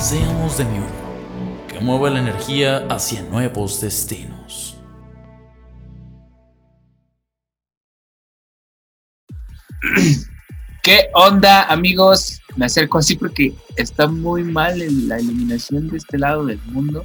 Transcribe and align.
Seamos 0.00 0.56
de 0.56 0.64
mi 0.64 0.78
uno, 0.78 1.66
que 1.68 1.78
mueva 1.78 2.08
la 2.08 2.20
energía 2.20 2.86
hacia 2.88 3.22
nuevos 3.22 3.82
destinos. 3.82 4.78
¿Qué 10.82 11.10
onda, 11.12 11.64
amigos? 11.64 12.40
Me 12.56 12.64
acerco 12.64 12.96
así 12.96 13.14
porque 13.14 13.52
está 13.76 14.08
muy 14.08 14.42
mal 14.42 14.80
en 14.80 15.06
la 15.06 15.20
iluminación 15.20 15.90
de 15.90 15.98
este 15.98 16.16
lado 16.16 16.46
del 16.46 16.62
mundo. 16.64 17.04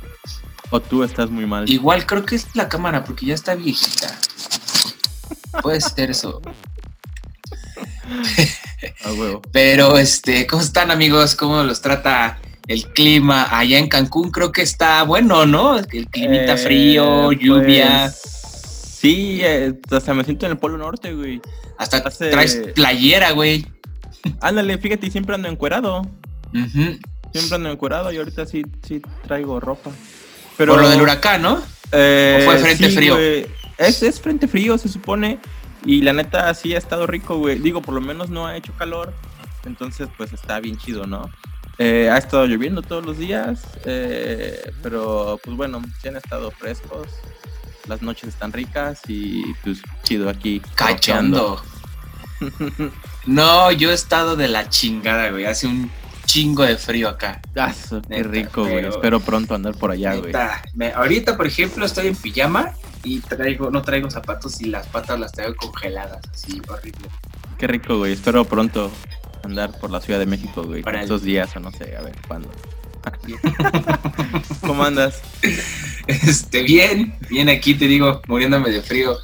O 0.70 0.80
tú 0.80 1.04
estás 1.04 1.30
muy 1.30 1.46
mal. 1.46 1.70
Igual 1.70 2.06
creo 2.06 2.26
que 2.26 2.36
es 2.38 2.56
la 2.56 2.70
cámara 2.70 3.04
porque 3.04 3.26
ya 3.26 3.34
está 3.34 3.56
viejita. 3.56 4.18
Puede 5.62 5.82
ser 5.82 6.12
eso. 6.12 6.42
A 9.04 9.12
huevo. 9.12 9.42
Pero, 9.52 9.98
este, 9.98 10.48
¿cómo 10.48 10.62
están, 10.62 10.92
amigos? 10.92 11.36
¿Cómo 11.36 11.62
los 11.62 11.82
trata 11.82 12.40
el 12.68 12.86
clima 12.94 13.48
allá 13.58 13.78
en 13.80 13.88
Cancún? 13.90 14.32
Creo 14.32 14.52
que 14.52 14.62
está 14.62 15.04
bueno, 15.04 15.46
¿no? 15.46 15.78
El 15.78 16.08
climita 16.10 16.54
Eh, 16.54 16.58
frío, 16.58 17.24
pues, 17.26 17.40
lluvia. 17.40 18.10
Sí, 18.10 19.40
eh, 19.44 19.74
hasta 19.92 20.14
me 20.14 20.24
siento 20.24 20.46
en 20.46 20.54
el 20.54 20.58
Polo 20.58 20.78
Norte, 20.78 21.14
güey. 21.14 21.42
Hasta 21.78 21.98
hace- 21.98 22.30
traes 22.30 22.56
playera, 22.74 23.32
güey. 23.32 23.66
Ándale, 24.42 24.78
fíjate, 24.78 25.12
siempre 25.12 25.36
ando 25.36 25.48
encuerado. 25.48 26.02
Ujú. 26.54 26.98
Siempre 27.34 27.56
ando 27.56 27.70
encuerado 27.70 28.12
y 28.12 28.18
ahorita 28.18 28.46
sí, 28.46 28.64
sí 28.88 29.02
traigo 29.28 29.60
ropa. 29.60 29.92
Por 30.58 30.68
lo 30.68 30.90
del 30.90 31.02
huracán, 31.02 31.42
¿no? 31.42 31.62
Eh, 31.92 32.40
¿O 32.42 32.46
fue 32.46 32.58
frente 32.60 32.90
frío? 32.90 33.16
güey. 33.16 33.46
Es, 33.78 34.02
es 34.02 34.20
frente 34.22 34.48
frío, 34.48 34.78
se 34.78 34.88
supone. 34.90 35.40
Y 35.86 36.02
la 36.02 36.14
neta 36.14 36.52
sí 36.56 36.74
ha 36.74 36.78
estado 36.78 37.06
rico, 37.06 37.38
güey. 37.38 37.60
Digo, 37.60 37.82
por 37.82 37.94
lo 37.94 38.02
menos 38.02 38.30
no 38.30 38.48
ha 38.48 38.56
hecho 38.58 38.74
calor. 38.78 39.14
Entonces, 39.66 40.08
pues 40.18 40.32
está 40.34 40.60
bien 40.60 40.78
chido, 40.78 41.06
¿no? 41.06 41.30
Eh, 41.78 42.10
ha 42.12 42.18
estado 42.18 42.46
lloviendo 42.46 42.82
todos 42.82 43.06
los 43.06 43.18
días. 43.18 43.62
eh, 43.86 44.72
pero, 44.82 45.40
pues 45.44 45.56
bueno, 45.58 45.82
sí 46.02 46.08
han 46.08 46.16
estado 46.18 46.52
frescos. 46.52 47.08
Las 47.88 48.02
noches 48.02 48.30
están 48.30 48.52
ricas 48.52 49.02
y 49.08 49.44
pues 49.64 49.82
chido 50.04 50.30
aquí. 50.30 50.62
Cachondo. 50.76 51.62
No, 53.26 53.72
yo 53.72 53.90
he 53.92 53.94
estado 53.94 54.36
de 54.36 54.48
la 54.48 54.70
chingada, 54.70 55.32
güey. 55.32 55.46
Hace 55.46 55.66
un 55.68 55.90
chingo 56.26 56.64
de 56.64 56.78
frío 56.78 57.10
acá. 57.10 57.42
Ah, 57.56 57.74
qué 58.10 58.22
rico, 58.24 58.62
güey. 58.64 58.76
pero- 58.76 58.90
Espero 58.90 59.20
pronto 59.20 59.56
andar 59.56 59.76
por 59.76 59.90
allá, 59.92 60.16
güey. 60.16 60.32
Ahorita, 60.94 61.36
por 61.38 61.48
ejemplo, 61.48 61.86
estoy 61.86 62.08
en 62.08 62.16
pijama 62.16 62.74
y 63.04 63.20
traigo, 63.22 63.72
no 63.72 63.82
traigo 63.82 64.10
zapatos 64.12 64.62
y 64.62 64.66
las 64.66 64.86
patas 64.88 65.20
las 65.20 65.32
traigo 65.32 65.56
congeladas, 65.56 66.20
así 66.32 66.62
horrible. 66.68 67.08
Qué 67.58 67.68
rico, 67.68 67.98
güey. 67.98 68.14
Espero 68.14 68.46
pronto 68.46 68.92
andar 69.46 69.78
por 69.80 69.92
la 69.92 70.02
Ciudad 70.02 70.20
de 70.20 70.26
México, 70.26 70.64
güey. 70.64 70.82
Para 70.82 71.02
Estos 71.02 71.24
días 71.24 71.56
o 71.56 71.60
no 71.60 71.72
sé, 71.72 71.96
a 71.96 72.02
ver 72.02 72.16
cuándo. 72.28 72.50
¿Cómo 74.62 74.84
andas? 74.84 75.22
Este, 76.08 76.64
bien, 76.64 77.16
bien 77.30 77.50
aquí 77.50 77.76
te 77.76 77.86
digo, 77.86 78.22
muriéndome 78.28 78.72
de 78.72 78.82
frío. 78.82 79.18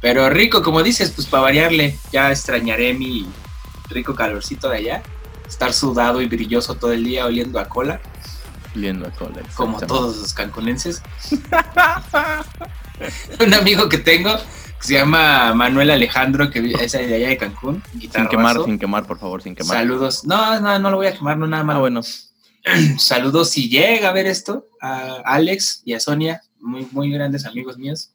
Pero 0.00 0.28
rico, 0.28 0.62
como 0.62 0.82
dices, 0.82 1.12
pues 1.14 1.26
para 1.26 1.44
variarle, 1.44 1.96
ya 2.12 2.30
extrañaré 2.30 2.94
mi 2.94 3.26
rico 3.88 4.14
calorcito 4.14 4.68
de 4.68 4.78
allá. 4.78 5.02
Estar 5.48 5.72
sudado 5.72 6.20
y 6.20 6.26
brilloso 6.26 6.74
todo 6.74 6.92
el 6.92 7.04
día 7.04 7.26
oliendo 7.26 7.60
a 7.60 7.68
cola, 7.68 8.00
Viendo 8.74 9.06
a 9.06 9.10
cola. 9.10 9.40
como 9.54 9.78
todos 9.80 10.16
los 10.16 10.34
cancunenses. 10.34 11.00
Un 13.40 13.54
amigo 13.54 13.88
que 13.88 13.98
tengo 13.98 14.30
se 14.86 14.94
llama 14.94 15.52
Manuel 15.52 15.90
Alejandro, 15.90 16.48
que 16.48 16.60
es 16.80 16.92
de 16.92 17.14
allá 17.14 17.28
de 17.28 17.36
Cancún. 17.36 17.82
Sin 17.92 18.28
quemar, 18.28 18.62
sin 18.64 18.78
quemar, 18.78 19.04
por 19.04 19.18
favor, 19.18 19.42
sin 19.42 19.56
quemar. 19.56 19.78
Saludos. 19.78 20.24
No, 20.24 20.60
no, 20.60 20.78
no 20.78 20.90
lo 20.90 20.96
voy 20.98 21.08
a 21.08 21.12
quemar, 21.12 21.36
no 21.36 21.48
nada 21.48 21.64
más. 21.64 21.76
Ah, 21.76 21.80
bueno. 21.80 22.02
Saludos 22.98 23.50
si 23.50 23.68
llega 23.68 24.08
a 24.08 24.12
ver 24.12 24.26
esto 24.26 24.68
a 24.80 25.22
Alex 25.24 25.82
y 25.84 25.94
a 25.94 26.00
Sonia, 26.00 26.40
muy, 26.60 26.86
muy 26.92 27.10
grandes 27.10 27.46
amigos 27.46 27.78
míos. 27.78 28.12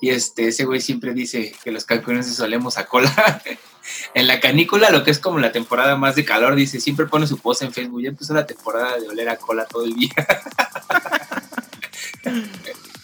Y 0.00 0.10
este, 0.10 0.48
ese 0.48 0.64
güey 0.64 0.80
siempre 0.80 1.12
dice 1.12 1.52
que 1.64 1.72
los 1.72 1.84
cancunenses 1.84 2.36
solemos 2.36 2.78
a 2.78 2.86
cola. 2.86 3.42
en 4.14 4.28
la 4.28 4.38
canícula, 4.38 4.90
lo 4.90 5.02
que 5.02 5.10
es 5.10 5.18
como 5.18 5.40
la 5.40 5.50
temporada 5.50 5.96
más 5.96 6.14
de 6.14 6.24
calor, 6.24 6.54
dice, 6.54 6.80
siempre 6.80 7.06
pone 7.06 7.26
su 7.26 7.38
post 7.38 7.62
en 7.62 7.72
Facebook. 7.72 8.00
Ya 8.00 8.10
empezó 8.10 8.32
la 8.32 8.46
temporada 8.46 8.96
de 8.98 9.08
oler 9.08 9.28
a 9.28 9.38
cola 9.38 9.66
todo 9.66 9.84
el 9.84 9.94
día. 9.94 10.14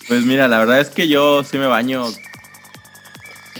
Pues 0.08 0.24
mira, 0.24 0.48
la 0.48 0.58
verdad 0.58 0.80
es 0.80 0.88
que 0.88 1.06
yo 1.06 1.44
sí 1.44 1.56
me 1.56 1.68
baño 1.68 2.04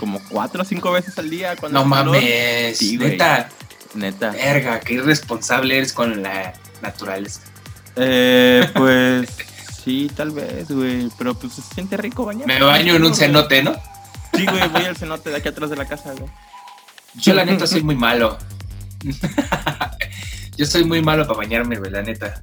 como 0.01 0.21
cuatro 0.29 0.63
o 0.63 0.65
cinco 0.65 0.91
veces 0.91 1.17
al 1.19 1.29
día 1.31 1.55
cuando 1.57 1.79
no 1.79 1.85
mames, 1.85 2.79
Sí, 2.79 2.97
neta, 2.97 3.49
Neta. 3.95 4.31
verga, 4.31 4.81
qué 4.81 4.95
irresponsable 4.95 5.77
eres 5.77 5.93
con 5.93 6.23
la 6.23 6.55
naturaleza. 6.83 7.43
Eh, 7.97 8.69
pues 8.75 9.29
sí, 9.85 10.11
tal 10.17 10.31
vez, 10.31 10.71
güey. 10.71 11.09
Pero 11.19 11.35
pues 11.35 11.53
se 11.53 11.63
siente 11.63 11.97
rico 11.99 12.25
bañar. 12.25 12.47
Me 12.47 12.61
baño 12.63 12.95
en 12.97 13.05
un 13.05 13.15
cenote, 13.15 13.63
¿no? 13.63 13.75
Sí, 14.35 14.47
güey, 14.47 14.69
voy 14.71 14.85
al 14.85 14.97
cenote 14.97 15.31
de 15.31 15.37
aquí 15.37 15.49
atrás 15.49 15.71
de 15.71 15.77
la 15.77 15.85
casa, 15.87 16.13
güey. 16.19 16.31
Yo 17.15 17.35
la 17.35 17.45
neta 17.45 17.67
soy 17.67 17.83
muy 17.83 17.97
malo. 17.97 18.39
Yo 20.57 20.67
soy 20.67 20.85
muy 20.85 21.03
malo 21.03 21.27
para 21.27 21.39
bañarme, 21.39 21.77
güey, 21.77 21.91
la 21.91 22.03
neta. 22.03 22.41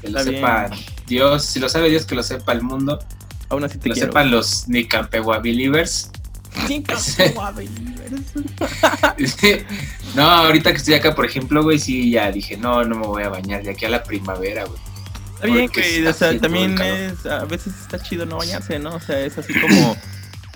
Que 0.00 0.08
lo 0.08 0.18
Está 0.18 0.30
bien. 0.30 0.42
sepa 0.42 0.70
Dios, 1.06 1.44
si 1.44 1.60
lo 1.60 1.68
sabe 1.68 1.90
Dios, 1.90 2.06
que 2.06 2.14
lo 2.14 2.22
sepa 2.22 2.52
el 2.52 2.62
mundo, 2.62 2.98
Aún 3.50 3.64
así 3.64 3.78
te 3.78 3.82
que 3.84 3.88
lo 3.90 3.94
quiero. 3.94 4.08
sepan 4.08 4.30
los 4.30 4.68
Nicampegua 4.68 5.38
Believers. 5.40 6.10
No, 10.14 10.22
ahorita 10.22 10.72
que 10.72 10.78
estoy 10.78 10.94
acá, 10.94 11.14
por 11.14 11.24
ejemplo, 11.24 11.62
güey, 11.62 11.78
sí, 11.78 12.10
ya 12.10 12.32
dije, 12.32 12.56
no, 12.56 12.84
no 12.84 12.98
me 12.98 13.06
voy 13.06 13.22
a 13.22 13.28
bañar 13.28 13.62
de 13.62 13.70
aquí 13.70 13.84
a 13.84 13.88
la 13.88 14.02
primavera, 14.02 14.64
güey. 14.64 14.80
Está 15.34 15.46
bien, 15.46 15.70
O 15.70 16.12
sea, 16.12 16.28
haciendo 16.28 16.40
también 16.40 16.80
es. 16.80 17.24
A 17.26 17.44
veces 17.44 17.74
está 17.80 18.02
chido 18.02 18.26
no 18.26 18.38
bañarse, 18.38 18.78
¿no? 18.78 18.96
O 18.96 19.00
sea, 19.00 19.20
es 19.20 19.38
así 19.38 19.52
como. 19.60 19.96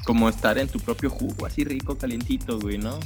Como 0.05 0.29
estar 0.29 0.59
en 0.59 0.69
tu 0.69 0.81
propio 0.81 1.09
jugo, 1.09 1.47
así 1.47 1.65
rico, 1.65 1.97
calientito, 1.97 2.61
güey, 2.61 2.77
¿no? 2.77 3.01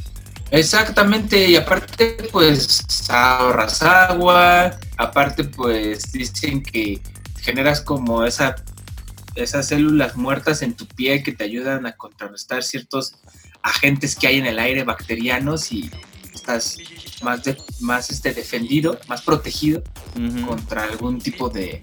Exactamente, 0.50 1.48
y 1.48 1.56
aparte, 1.56 2.16
pues 2.32 2.82
ahorras 3.08 3.82
agua, 3.82 4.76
aparte, 4.96 5.44
pues 5.44 6.10
dicen 6.10 6.62
que 6.62 7.00
generas 7.40 7.82
como 7.82 8.24
esa, 8.24 8.56
esas 9.42 9.68
células 9.68 10.16
muertas 10.16 10.62
en 10.62 10.74
tu 10.74 10.86
piel 10.86 11.22
que 11.22 11.32
te 11.32 11.44
ayudan 11.44 11.86
a 11.86 11.92
contrarrestar 11.92 12.62
ciertos 12.62 13.14
agentes 13.62 14.14
que 14.16 14.26
hay 14.26 14.36
en 14.36 14.46
el 14.46 14.58
aire 14.58 14.84
bacterianos 14.84 15.72
y 15.72 15.90
estás 16.34 16.76
más, 17.22 17.44
de- 17.44 17.56
más 17.80 18.10
este, 18.10 18.32
defendido, 18.32 18.98
más 19.08 19.22
protegido 19.22 19.82
contra 20.46 20.84
algún 20.84 21.18
tipo 21.20 21.48
de, 21.48 21.80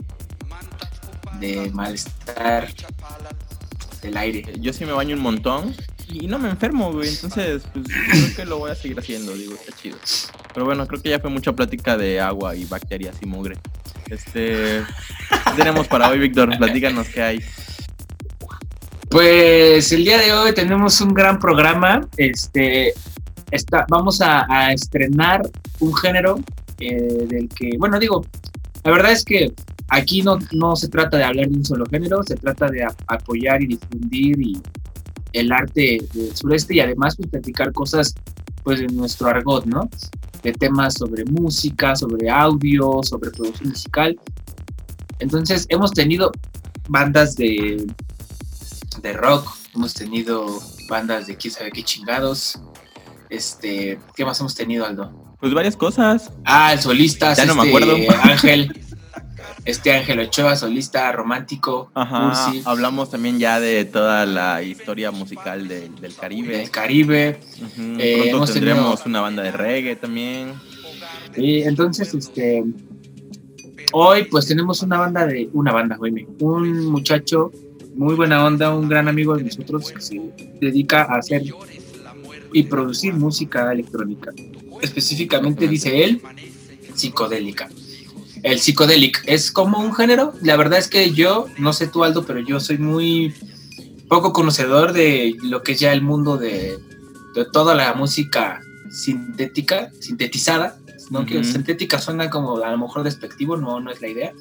de 1.40 1.70
malestar 1.72 2.74
del 4.02 4.18
aire. 4.18 4.44
Yo 4.60 4.72
sí 4.74 4.86
me 4.86 4.92
baño 4.94 5.16
un 5.16 5.22
montón 5.22 5.76
y 6.08 6.28
no 6.28 6.38
me 6.40 6.50
enfermo, 6.50 6.92
güey. 6.94 7.10
Entonces, 7.10 7.64
pues 7.74 7.86
creo 7.88 8.36
que 8.36 8.46
lo 8.46 8.60
voy 8.60 8.72
a 8.72 8.76
seguir 8.76 9.00
haciendo, 9.00 9.34
digo, 9.34 9.54
está 9.56 9.72
chido. 9.76 9.98
Pero 10.54 10.66
bueno, 10.66 10.88
creo 10.88 11.02
que 11.02 11.10
ya 11.10 11.20
fue 11.20 11.30
mucha 11.30 11.54
plática 11.54 11.98
de 11.98 12.20
agua 12.22 12.56
y 12.56 12.66
bacterias 12.66 13.16
y 13.22 13.26
mugre. 13.26 13.58
Este. 14.10 14.84
¿Qué 15.30 15.52
tenemos 15.58 15.88
para 15.88 16.10
hoy, 16.10 16.20
Víctor? 16.20 16.56
Platícanos 16.58 17.08
qué 17.10 17.22
hay. 17.22 17.40
Pues 19.10 19.92
el 19.92 20.04
día 20.04 20.18
de 20.18 20.34
hoy 20.34 20.54
tenemos 20.54 21.00
un 21.02 21.14
gran 21.14 21.40
programa. 21.40 22.08
Este, 22.18 22.94
está, 23.52 23.86
vamos 23.90 24.22
a, 24.22 24.72
estrenar 24.72 25.42
un 25.80 25.96
género 25.96 26.40
eh, 26.80 27.26
del 27.28 27.50
que, 27.50 27.72
bueno, 27.78 28.00
digo, 28.00 28.26
la 28.84 28.92
verdad 28.92 29.12
es 29.12 29.24
que 29.24 29.54
aquí 29.90 30.22
no, 30.22 30.40
no 30.52 30.76
se 30.76 30.90
trata 30.90 31.18
de 31.18 31.24
hablar 31.24 31.48
de 31.48 31.58
un 31.58 31.66
solo 31.66 31.86
género, 31.86 32.24
se 32.24 32.36
trata 32.36 32.68
de 32.68 32.86
apoyar 33.08 33.62
y 33.62 33.68
difundir 33.68 34.40
y 34.42 34.62
el 35.34 35.52
arte 35.52 36.00
del 36.14 36.36
sureste 36.36 36.76
y 36.76 36.80
además 36.80 37.16
pues, 37.16 37.30
platicar 37.30 37.72
cosas 37.74 38.16
pues 38.64 38.80
de 38.80 38.88
nuestro 38.88 39.28
argot, 39.28 39.66
¿no? 39.66 39.90
De 40.46 40.54
temas 40.54 40.94
sobre 40.94 41.26
música, 41.26 41.96
sobre 41.96 42.30
audio, 42.30 43.02
sobre 43.02 43.32
producción 43.32 43.70
musical. 43.70 44.16
Entonces 45.18 45.66
hemos 45.70 45.92
tenido 45.92 46.32
bandas 46.88 47.36
de, 47.36 47.88
de 49.02 49.14
rock, 49.14 49.50
hemos 49.74 49.96
tenido 49.96 50.62
bandas 50.88 51.26
de 51.26 51.36
quién 51.36 51.52
sabe 51.52 51.72
qué 51.72 51.84
chingados. 51.84 52.60
Este, 53.32 54.00
¿qué 54.16 54.24
más 54.24 54.40
hemos 54.40 54.54
tenido, 54.54 54.86
Aldo? 54.86 55.36
Pues 55.40 55.54
varias 55.54 55.76
cosas. 55.76 56.32
Ah, 56.46 56.74
el 56.74 56.80
solista. 56.80 57.34
Ya 57.34 57.46
no 57.46 57.56
me 57.56 57.64
este 57.64 57.76
acuerdo. 57.76 58.22
Ángel. 58.24 58.82
Este 59.66 59.92
Ángel 59.94 60.20
Ochoa, 60.20 60.56
solista, 60.56 61.12
romántico, 61.12 61.90
Ajá. 61.96 62.52
Hablamos 62.66 63.10
también 63.10 63.40
ya 63.40 63.60
de 63.60 63.84
toda 63.86 64.26
la 64.28 64.62
historia 64.62 65.10
musical 65.12 65.68
del- 65.68 65.96
del 66.00 66.14
Caribe. 66.16 66.58
del 66.58 66.70
Caribe. 66.70 67.40
Ujú, 67.58 67.96
Eh, 68.00 68.28
Pronto 68.30 68.54
tendremos 68.54 68.84
tenido- 69.02 69.04
una 69.10 69.22
banda 69.22 69.42
de 69.44 69.52
reggae 69.52 69.96
también. 69.96 70.54
Y 71.36 71.64
entonces, 71.64 72.14
este, 72.14 72.64
hoy 73.92 74.26
pues 74.26 74.46
tenemos 74.48 74.84
una 74.84 75.00
banda 75.00 75.26
de, 75.26 75.50
una 75.54 75.72
banda, 75.72 75.96
güey, 75.98 76.28
un 76.40 76.86
muchacho 76.86 77.52
muy 77.96 78.14
buena 78.14 78.46
onda, 78.46 78.76
un 78.76 78.88
gran 78.88 79.08
amigo 79.08 79.36
de 79.36 79.46
nosotros 79.46 79.92
que 79.92 80.00
se 80.02 80.22
dedica 80.62 81.04
a 81.04 81.18
hacer 81.18 81.42
y 82.54 82.64
producir 82.64 83.14
música 83.16 83.72
electrónica. 83.72 84.32
Específicamente 84.82 85.68
dice 85.68 86.04
él, 86.04 86.22
psicodélica. 86.94 87.68
El 88.46 88.60
psicodélic 88.60 89.24
es 89.26 89.52
como 89.52 89.80
un 89.80 89.94
género. 89.96 90.34
La 90.44 90.56
verdad 90.56 90.78
es 90.78 90.88
que 90.88 91.12
yo, 91.14 91.48
no 91.58 91.74
sé 91.74 91.88
tú 91.88 92.04
Aldo, 92.04 92.26
pero 92.28 92.40
yo 92.40 92.60
soy 92.60 92.78
muy 92.78 93.34
poco 94.08 94.34
conocedor 94.34 94.94
de 94.94 95.36
lo 95.42 95.64
que 95.64 95.72
es 95.72 95.80
ya 95.80 95.92
el 95.92 96.04
mundo 96.04 96.38
de, 96.38 96.78
de 97.34 97.46
toda 97.52 97.74
la 97.74 97.96
música 97.96 98.62
sintética, 98.92 99.90
sintetizada. 100.00 100.78
No 101.10 101.26
que 101.26 101.40
Ujú. 101.40 101.44
sintética 101.52 101.98
suena 102.00 102.30
como 102.30 102.58
a 102.64 102.70
lo 102.72 102.78
mejor 102.78 103.02
despectivo, 103.04 103.58
no, 103.58 103.80
no 103.80 103.90
es 103.92 104.00
la 104.02 104.10
idea. 104.10 104.32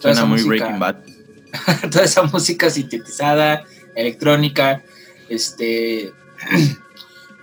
Toda 0.00 0.14
Suena 0.14 0.24
muy 0.26 0.42
música- 0.42 0.48
Breaking 0.48 0.78
Bad. 0.80 0.96
toda 1.90 2.04
esa 2.04 2.22
música 2.22 2.70
sintetizada, 2.70 3.64
electrónica, 3.94 4.82
este 5.28 6.12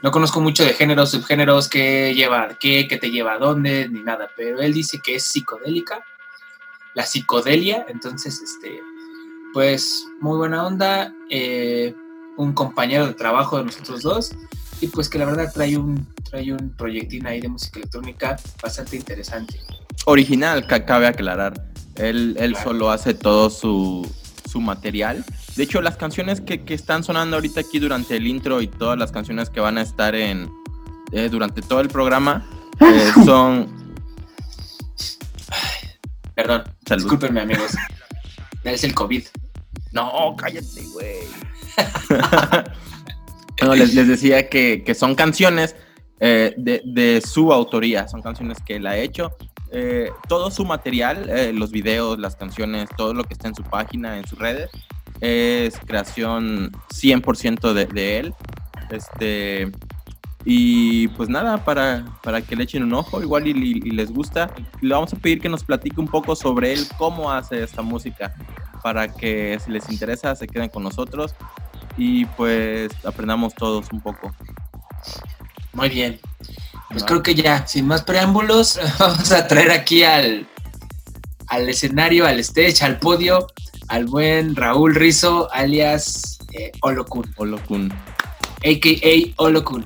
no 0.01 0.11
conozco 0.11 0.41
mucho 0.41 0.63
de 0.65 0.73
géneros, 0.73 1.11
subgéneros, 1.11 1.67
qué 1.69 2.13
lleva 2.15 2.43
a 2.43 2.49
qué, 2.57 2.87
qué 2.87 2.97
te 2.97 3.11
lleva 3.11 3.33
a 3.33 3.37
dónde, 3.37 3.87
ni 3.89 4.01
nada, 4.01 4.29
pero 4.35 4.59
él 4.61 4.73
dice 4.73 4.99
que 5.03 5.15
es 5.15 5.23
psicodélica, 5.23 6.03
la 6.95 7.05
psicodelia, 7.05 7.85
entonces 7.87 8.41
este 8.41 8.79
pues 9.53 10.07
muy 10.21 10.37
buena 10.37 10.65
onda, 10.65 11.13
eh, 11.29 11.93
un 12.37 12.53
compañero 12.53 13.05
de 13.07 13.13
trabajo 13.13 13.57
de 13.57 13.65
nosotros 13.65 14.01
dos, 14.01 14.31
y 14.79 14.87
pues 14.87 15.09
que 15.09 15.19
la 15.19 15.25
verdad 15.25 15.51
trae 15.53 15.77
un, 15.77 16.07
trae 16.29 16.51
un 16.53 16.69
proyectín 16.77 17.27
ahí 17.27 17.41
de 17.41 17.49
música 17.49 17.79
electrónica 17.79 18.37
bastante 18.63 18.95
interesante. 18.95 19.59
Original, 20.05 20.65
ca- 20.65 20.85
cabe 20.85 21.05
aclarar. 21.07 21.53
Él, 21.95 22.35
él 22.39 22.53
Claro. 22.53 22.69
solo 22.69 22.89
hace 22.91 23.13
todo 23.13 23.49
su, 23.49 24.09
su 24.51 24.59
material. 24.59 25.23
De 25.55 25.63
hecho, 25.63 25.81
las 25.81 25.95
canciones 25.95 26.41
que, 26.41 26.63
que 26.63 26.73
están 26.73 27.03
sonando 27.03 27.37
ahorita 27.37 27.61
aquí 27.61 27.79
durante 27.79 28.17
el 28.17 28.27
intro 28.27 28.61
y 28.61 28.67
todas 28.67 28.99
las 28.99 29.11
canciones 29.11 29.49
que 29.49 29.61
van 29.61 29.77
a 29.77 29.81
estar 29.81 30.13
en 30.13 30.49
eh, 31.13 31.29
durante 31.29 31.61
todo 31.61 31.79
el 31.79 31.87
programa 31.87 32.45
eh, 32.79 33.11
son... 33.25 33.79
Perdón, 36.35 36.63
Salud. 36.87 37.03
discúlpenme 37.03 37.41
amigos, 37.41 37.73
es 38.63 38.83
el 38.83 38.95
COVID. 38.95 39.23
No, 39.91 40.35
cállate, 40.37 40.81
güey. 40.93 41.17
no, 43.61 43.75
les, 43.75 43.93
les 43.93 44.07
decía 44.07 44.49
que, 44.49 44.83
que 44.83 44.95
son 44.95 45.13
canciones 45.13 45.75
eh, 46.19 46.53
de, 46.57 46.81
de 46.85 47.21
su 47.21 47.51
autoría, 47.51 48.07
son 48.07 48.21
canciones 48.21 48.57
que 48.65 48.77
él 48.77 48.87
ha 48.87 48.97
hecho. 48.97 49.37
Eh, 49.73 50.11
todo 50.27 50.51
su 50.51 50.65
material, 50.65 51.29
eh, 51.29 51.53
los 51.53 51.71
videos, 51.71 52.19
las 52.19 52.35
canciones, 52.35 52.89
todo 52.97 53.13
lo 53.13 53.23
que 53.23 53.33
está 53.33 53.47
en 53.47 53.55
su 53.55 53.63
página, 53.63 54.17
en 54.17 54.27
sus 54.27 54.37
redes, 54.37 54.69
es 55.21 55.77
creación 55.85 56.71
100% 56.89 57.73
de, 57.73 57.85
de 57.85 58.19
él. 58.19 58.33
Este, 58.89 59.71
y 60.43 61.07
pues 61.09 61.29
nada, 61.29 61.63
para, 61.63 62.03
para 62.23 62.41
que 62.41 62.55
le 62.55 62.63
echen 62.63 62.83
un 62.83 62.93
ojo, 62.93 63.21
igual 63.21 63.47
y, 63.47 63.51
y- 63.51 63.87
y 63.87 63.91
les 63.91 64.11
gusta, 64.11 64.51
le 64.81 64.93
vamos 64.93 65.13
a 65.13 65.17
pedir 65.17 65.39
que 65.39 65.47
nos 65.49 65.63
platique 65.63 66.01
un 66.01 66.07
poco 66.07 66.35
sobre 66.35 66.73
él, 66.73 66.79
cómo 66.97 67.31
hace 67.31 67.63
esta 67.63 67.81
música 67.81 68.33
para 68.83 69.07
que 69.07 69.57
si 69.63 69.71
les 69.71 69.89
interesa 69.91 70.35
se 70.35 70.47
queden 70.47 70.69
con 70.69 70.81
nosotros 70.83 71.35
y 71.95 72.25
pues 72.25 72.91
aprendamos 73.05 73.53
todos 73.55 73.87
un 73.91 74.01
poco. 74.01 74.35
Muy 75.73 75.89
bien. 75.89 76.19
Pues 76.91 77.03
creo 77.05 77.23
que 77.23 77.35
ya, 77.35 77.65
sin 77.67 77.87
más 77.87 78.03
preámbulos, 78.03 78.79
vamos 78.99 79.31
a 79.31 79.47
traer 79.47 79.71
aquí 79.71 80.03
al, 80.03 80.47
al 81.47 81.69
escenario, 81.69 82.25
al 82.27 82.39
stage, 82.39 82.83
al 82.83 82.99
podio, 82.99 83.47
al 83.87 84.05
buen 84.05 84.55
Raúl 84.55 84.93
Rizo, 84.95 85.49
alias 85.51 86.37
eh, 86.53 86.71
Olokun, 86.81 87.33
Olokun. 87.37 87.91
a.k.a. 87.91 89.33
Olokun. 89.43 89.85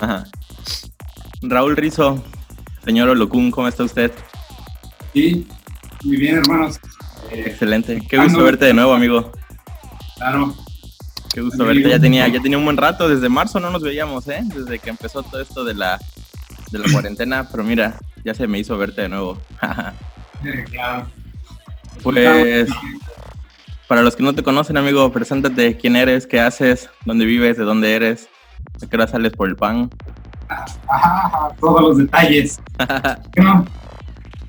Ajá. 0.00 0.24
Raúl 1.42 1.76
Rizo, 1.76 2.22
señor 2.84 3.08
Olokun, 3.10 3.50
¿cómo 3.50 3.68
está 3.68 3.84
usted? 3.84 4.10
Sí, 5.12 5.46
muy 6.04 6.16
bien, 6.16 6.36
hermanos. 6.38 6.80
Eh, 7.30 7.44
Excelente. 7.46 8.02
Qué 8.08 8.16
Ah, 8.18 8.24
gusto 8.24 8.38
no. 8.38 8.44
verte 8.44 8.64
de 8.66 8.74
nuevo, 8.74 8.92
amigo. 8.94 9.30
claro, 10.16 10.54
Qué 11.34 11.40
gusto 11.40 11.64
verte. 11.64 11.90
Ya 11.90 11.98
tenía, 11.98 12.28
ya 12.28 12.40
tenía 12.40 12.56
un 12.56 12.64
buen 12.64 12.76
rato, 12.76 13.08
desde 13.08 13.28
marzo 13.28 13.58
no 13.58 13.68
nos 13.68 13.82
veíamos, 13.82 14.28
¿eh? 14.28 14.40
Desde 14.44 14.78
que 14.78 14.90
empezó 14.90 15.24
todo 15.24 15.40
esto 15.40 15.64
de 15.64 15.74
la, 15.74 15.98
de 16.70 16.78
la 16.78 16.84
cuarentena, 16.92 17.48
pero 17.50 17.64
mira, 17.64 17.98
ya 18.24 18.34
se 18.34 18.46
me 18.46 18.60
hizo 18.60 18.78
verte 18.78 19.02
de 19.02 19.08
nuevo. 19.08 19.36
claro. 20.70 21.08
pues, 22.04 22.70
para 23.88 24.02
los 24.02 24.14
que 24.14 24.22
no 24.22 24.32
te 24.32 24.44
conocen, 24.44 24.76
amigo, 24.76 25.10
preséntate 25.10 25.76
quién 25.76 25.96
eres, 25.96 26.28
qué 26.28 26.38
haces, 26.38 26.88
dónde 27.04 27.24
vives, 27.24 27.56
de 27.56 27.64
dónde 27.64 27.96
eres, 27.96 28.28
a 28.80 28.86
qué 28.88 28.94
hora 28.94 29.08
sales 29.08 29.32
por 29.32 29.48
el 29.48 29.56
pan. 29.56 29.90
Ajá, 30.48 30.66
ajá, 30.86 31.48
todos 31.60 31.82
los 31.82 31.98
detalles. 31.98 32.60
Bueno, 33.36 33.66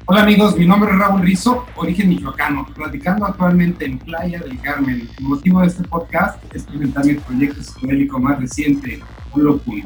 hola 0.06 0.22
amigos, 0.22 0.56
mi 0.58 0.66
nombre 0.66 0.92
es 0.92 0.98
Raúl 0.98 1.22
Rizo, 1.22 1.66
origen 1.76 2.10
michoacano, 2.10 2.66
platicando 2.76 3.26
actualmente 3.26 3.86
en 3.86 3.98
Playa 3.98 4.40
del 4.40 4.60
Carmen. 4.62 5.10
El 5.18 5.26
motivo 5.26 5.62
de 5.62 5.68
este 5.68 5.84
podcast 5.84 6.38
es 6.54 6.64
presentar 6.64 7.06
mi 7.06 7.16
proyecto 7.16 7.64
psicodélico 7.64 8.20
más 8.20 8.40
reciente, 8.40 9.02
Olokun. 9.32 9.84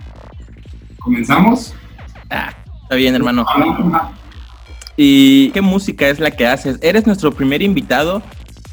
¿Comenzamos? 0.99 1.73
Está 2.29 2.95
bien, 2.95 3.15
hermano. 3.15 3.45
Ajá. 3.47 4.11
¿Y 4.97 5.51
qué 5.51 5.61
música 5.61 6.09
es 6.09 6.19
la 6.19 6.31
que 6.31 6.45
haces? 6.45 6.77
Eres 6.81 7.07
nuestro 7.07 7.31
primer 7.31 7.61
invitado 7.61 8.21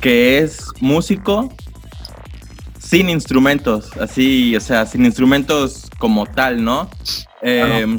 que 0.01 0.39
es 0.39 0.67
músico 0.81 1.53
sin 2.81 3.11
instrumentos, 3.11 3.91
así, 4.00 4.57
o 4.57 4.61
sea, 4.61 4.87
sin 4.87 5.05
instrumentos 5.05 5.88
como 5.99 6.26
tal, 6.26 6.65
¿no? 6.65 6.88
Eh, 7.43 7.99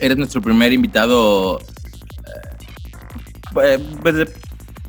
Eres 0.00 0.16
nuestro 0.16 0.42
primer 0.42 0.72
invitado, 0.72 1.60
eh, 3.62 3.78
pues, 4.02 4.14
de 4.14 4.28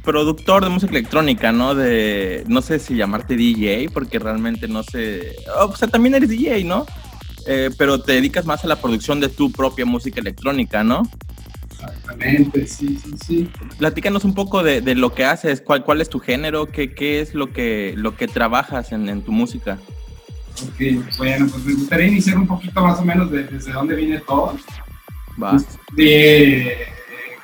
productor 0.04 0.64
de 0.64 0.70
música 0.70 0.92
electrónica, 0.92 1.52
¿no? 1.52 1.74
De, 1.76 2.44
no 2.48 2.62
sé 2.62 2.80
si 2.80 2.96
llamarte 2.96 3.36
DJ, 3.36 3.90
porque 3.92 4.20
realmente 4.20 4.68
no 4.68 4.84
sé, 4.84 5.36
o 5.60 5.76
sea, 5.76 5.88
también 5.88 6.16
eres 6.16 6.30
DJ, 6.30 6.64
¿no? 6.64 6.86
Eh, 7.48 7.70
pero 7.78 8.02
te 8.02 8.14
dedicas 8.14 8.46
más 8.46 8.64
a 8.64 8.68
la 8.68 8.76
producción 8.76 9.20
de 9.20 9.30
tu 9.30 9.52
propia 9.52 9.86
música 9.86 10.20
electrónica, 10.20 10.84
¿no? 10.84 11.10
Exactamente, 11.72 12.66
sí, 12.68 12.98
sí, 13.04 13.16
sí. 13.18 13.50
Platícanos 13.78 14.24
un 14.26 14.34
poco 14.34 14.64
de, 14.64 14.82
de 14.82 14.96
lo 14.96 15.14
que 15.14 15.26
haces, 15.26 15.62
cuál, 15.62 15.84
cuál 15.84 16.02
es 16.02 16.10
tu 16.10 16.20
género, 16.20 16.68
qué, 16.72 16.94
qué 16.94 17.20
es 17.20 17.34
lo 17.34 17.52
que, 17.52 17.94
lo 17.98 18.16
que 18.16 18.28
trabajas 18.28 18.92
en, 18.92 19.10
en 19.10 19.22
tu 19.24 19.32
música. 19.32 19.80
Ok, 20.64 21.18
bueno, 21.18 21.48
pues 21.52 21.66
me 21.66 21.74
gustaría 21.74 22.08
iniciar 22.08 22.38
un 22.38 22.48
poquito 22.48 22.82
más 22.82 23.00
o 23.00 23.04
menos 23.06 23.30
de- 23.30 23.44
desde 23.44 23.74
dónde 23.74 23.96
viene 23.96 24.20
todo. 24.20 24.58
Va. 25.42 25.58
de 25.94 26.88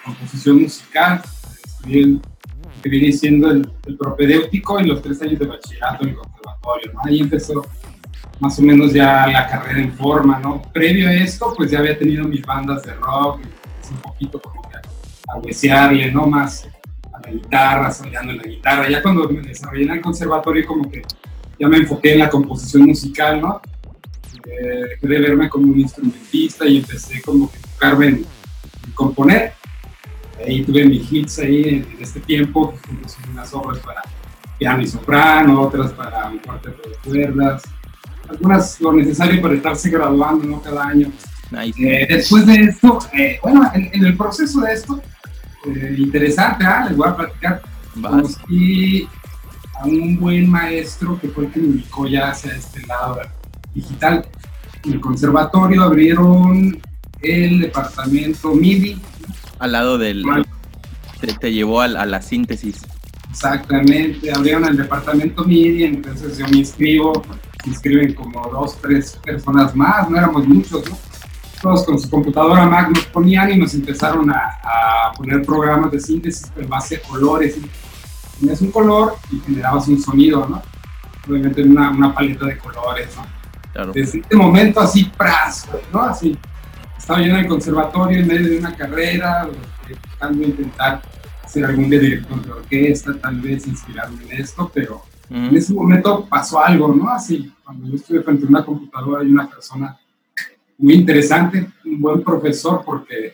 composición 0.03 0.61
musical. 0.61 1.21
Estudié 1.65 2.01
el- 2.01 2.21
que 2.81 2.89
viene 2.89 3.11
siendo 3.11 3.51
el, 3.51 3.71
el 3.85 3.95
propedéutico 3.95 4.79
en 4.79 4.87
los 4.87 5.01
tres 5.01 5.21
años 5.21 5.37
de 5.39 5.45
bachillerato 5.45 6.03
en 6.03 6.09
el 6.09 6.15
conservatorio. 6.15 6.93
¿no? 6.93 6.99
Ahí 7.05 7.19
empezó 7.19 7.63
más 8.39 8.57
o 8.57 8.63
menos 8.63 8.91
ya 8.91 9.27
la 9.27 9.47
carrera 9.47 9.81
en 9.81 9.93
forma, 9.93 10.39
¿no? 10.39 10.61
Previo 10.73 11.07
a 11.07 11.13
esto, 11.13 11.53
pues 11.55 11.69
ya 11.69 11.77
había 11.77 11.97
tenido 11.97 12.27
mis 12.27 12.41
bandas 12.41 12.81
de 12.83 12.93
rock, 12.95 13.39
un 13.91 13.97
poquito 13.97 14.41
como 14.41 14.67
que 14.67 14.77
a, 14.77 15.37
huesearle, 15.37 16.11
¿no? 16.11 16.25
Más 16.25 16.67
a 17.13 17.19
la 17.19 17.31
guitarra, 17.31 17.91
soñando 17.91 18.31
en 18.31 18.39
la 18.39 18.43
guitarra. 18.45 18.89
Ya 18.89 19.03
cuando 19.03 19.29
me 19.29 19.41
desarrollé 19.41 19.83
en 19.83 19.91
el 19.91 20.01
conservatorio, 20.01 20.65
como 20.65 20.89
que 20.89 21.03
ya 21.59 21.67
me 21.67 21.77
enfoqué 21.77 22.13
en 22.13 22.19
la 22.19 22.29
composición 22.29 22.83
musical, 22.87 23.39
¿no? 23.41 23.61
Eh, 24.47 24.97
dejé 24.99 25.07
de 25.07 25.19
verme 25.19 25.47
como 25.47 25.71
un 25.71 25.79
instrumentista 25.79 26.65
y 26.65 26.77
empecé 26.77 27.21
como 27.21 27.51
que 27.51 27.57
a 27.57 27.59
enfocarme 27.59 28.05
en, 28.07 28.15
en 28.15 28.91
componer. 28.95 29.53
Ahí 30.45 30.63
tuve 30.63 30.85
mis 30.85 31.11
hits 31.11 31.39
ahí 31.39 31.63
en, 31.63 31.91
en 31.91 31.97
este 32.01 32.19
tiempo, 32.19 32.73
unas 33.31 33.53
obras 33.53 33.79
para 33.79 34.01
piano 34.57 34.81
y 34.81 34.87
soprano, 34.87 35.61
otras 35.61 35.91
para 35.91 36.29
un 36.29 36.39
cuarteto 36.39 36.89
de 36.89 36.95
cuerdas, 36.97 37.63
algunas 38.29 38.79
lo 38.79 38.93
necesario 38.93 39.41
para 39.41 39.55
estarse 39.55 39.89
graduando, 39.89 40.45
¿no? 40.45 40.61
Cada 40.61 40.87
año. 40.87 41.11
Nice. 41.51 41.81
Eh, 41.83 42.07
después 42.09 42.45
de 42.45 42.55
esto, 42.55 42.99
eh, 43.13 43.39
bueno, 43.41 43.69
en, 43.73 43.89
en 43.93 44.05
el 44.05 44.15
proceso 44.15 44.61
de 44.61 44.73
esto, 44.73 45.01
eh, 45.65 45.95
interesante, 45.97 46.65
¿ah? 46.65 46.85
les 46.87 46.97
voy 46.97 47.07
a 47.07 47.15
platicar. 47.15 47.61
Conocí 48.01 49.07
a 49.79 49.85
un 49.85 50.17
buen 50.17 50.49
maestro 50.49 51.19
que 51.19 51.27
fue 51.27 51.45
el 51.45 51.51
que 51.51 51.59
me 51.59 51.67
ubicó 51.69 52.07
ya 52.07 52.29
hacia 52.29 52.55
este 52.55 52.85
lado 52.87 53.19
digital. 53.73 54.25
En 54.83 54.93
el 54.93 55.01
conservatorio 55.01 55.83
abrieron 55.83 56.79
el 57.21 57.61
departamento 57.61 58.55
MIDI. 58.55 58.99
Al 59.61 59.71
lado 59.71 59.97
del... 59.97 60.25
Te, 61.21 61.33
te 61.35 61.53
llevó 61.53 61.81
a, 61.81 61.85
a, 61.85 62.05
la 62.05 62.21
síntesis. 62.21 62.81
Exactamente, 63.29 64.31
abrieron 64.33 64.65
el 64.65 64.75
departamento 64.75 65.43
MIDI, 65.45 65.83
entonces 65.83 66.39
yo 66.39 66.47
me 66.47 66.57
inscribo, 66.57 67.23
se 67.63 67.69
inscriben 67.69 68.13
como 68.15 68.41
dos, 68.49 68.77
tres 68.81 69.19
personas 69.23 69.75
más, 69.75 70.09
no 70.09 70.17
éramos 70.17 70.47
muchos, 70.47 70.89
¿no? 70.89 70.97
Todos 71.61 71.85
con 71.85 71.99
su 71.99 72.09
computadora 72.09 72.65
Mac 72.65 72.89
nos 72.89 73.05
ponían 73.05 73.51
y 73.51 73.57
nos 73.57 73.75
empezaron 73.75 74.31
a, 74.31 74.59
a 74.63 75.11
poner 75.13 75.43
programas 75.43 75.91
de 75.91 75.99
síntesis 75.99 76.51
en 76.57 76.67
base 76.67 76.95
a 76.95 77.01
colores. 77.07 77.55
Tenías 78.39 78.61
un 78.61 78.71
color 78.71 79.15
y 79.31 79.39
generabas 79.41 79.87
un 79.87 80.01
sonido, 80.01 80.47
¿no? 80.49 80.61
Obviamente 81.29 81.61
en 81.61 81.69
una, 81.69 81.91
una 81.91 82.15
paleta 82.15 82.47
de 82.47 82.57
colores, 82.57 83.15
¿no? 83.15 83.25
Claro. 83.73 83.91
Desde 83.93 84.19
este 84.21 84.35
momento 84.35 84.79
así, 84.81 85.05
pras, 85.15 85.69
¿no? 85.93 86.01
Así, 86.01 86.35
estaba 87.01 87.19
yo 87.19 87.31
en 87.31 87.37
el 87.37 87.47
conservatorio 87.47 88.19
en 88.19 88.27
medio 88.27 88.49
de 88.51 88.59
una 88.59 88.75
carrera, 88.75 89.49
buscando 90.05 90.43
intentar 90.43 91.01
ser 91.47 91.65
algún 91.65 91.89
director 91.89 92.45
de 92.45 92.51
orquesta, 92.51 93.17
tal 93.19 93.41
vez 93.41 93.65
inspirarme 93.65 94.23
en 94.29 94.39
esto, 94.39 94.71
pero 94.71 95.03
mm. 95.29 95.45
en 95.47 95.55
ese 95.57 95.73
momento 95.73 96.27
pasó 96.27 96.63
algo, 96.63 96.93
¿no? 96.93 97.09
Así, 97.09 97.51
cuando 97.63 97.87
yo 97.87 97.95
estuve 97.95 98.21
frente 98.21 98.45
a 98.45 98.49
una 98.49 98.63
computadora 98.63 99.23
y 99.23 99.31
una 99.31 99.49
persona 99.49 99.97
muy 100.77 100.93
interesante, 100.93 101.71
un 101.85 101.99
buen 101.99 102.23
profesor, 102.23 102.83
porque 102.85 103.33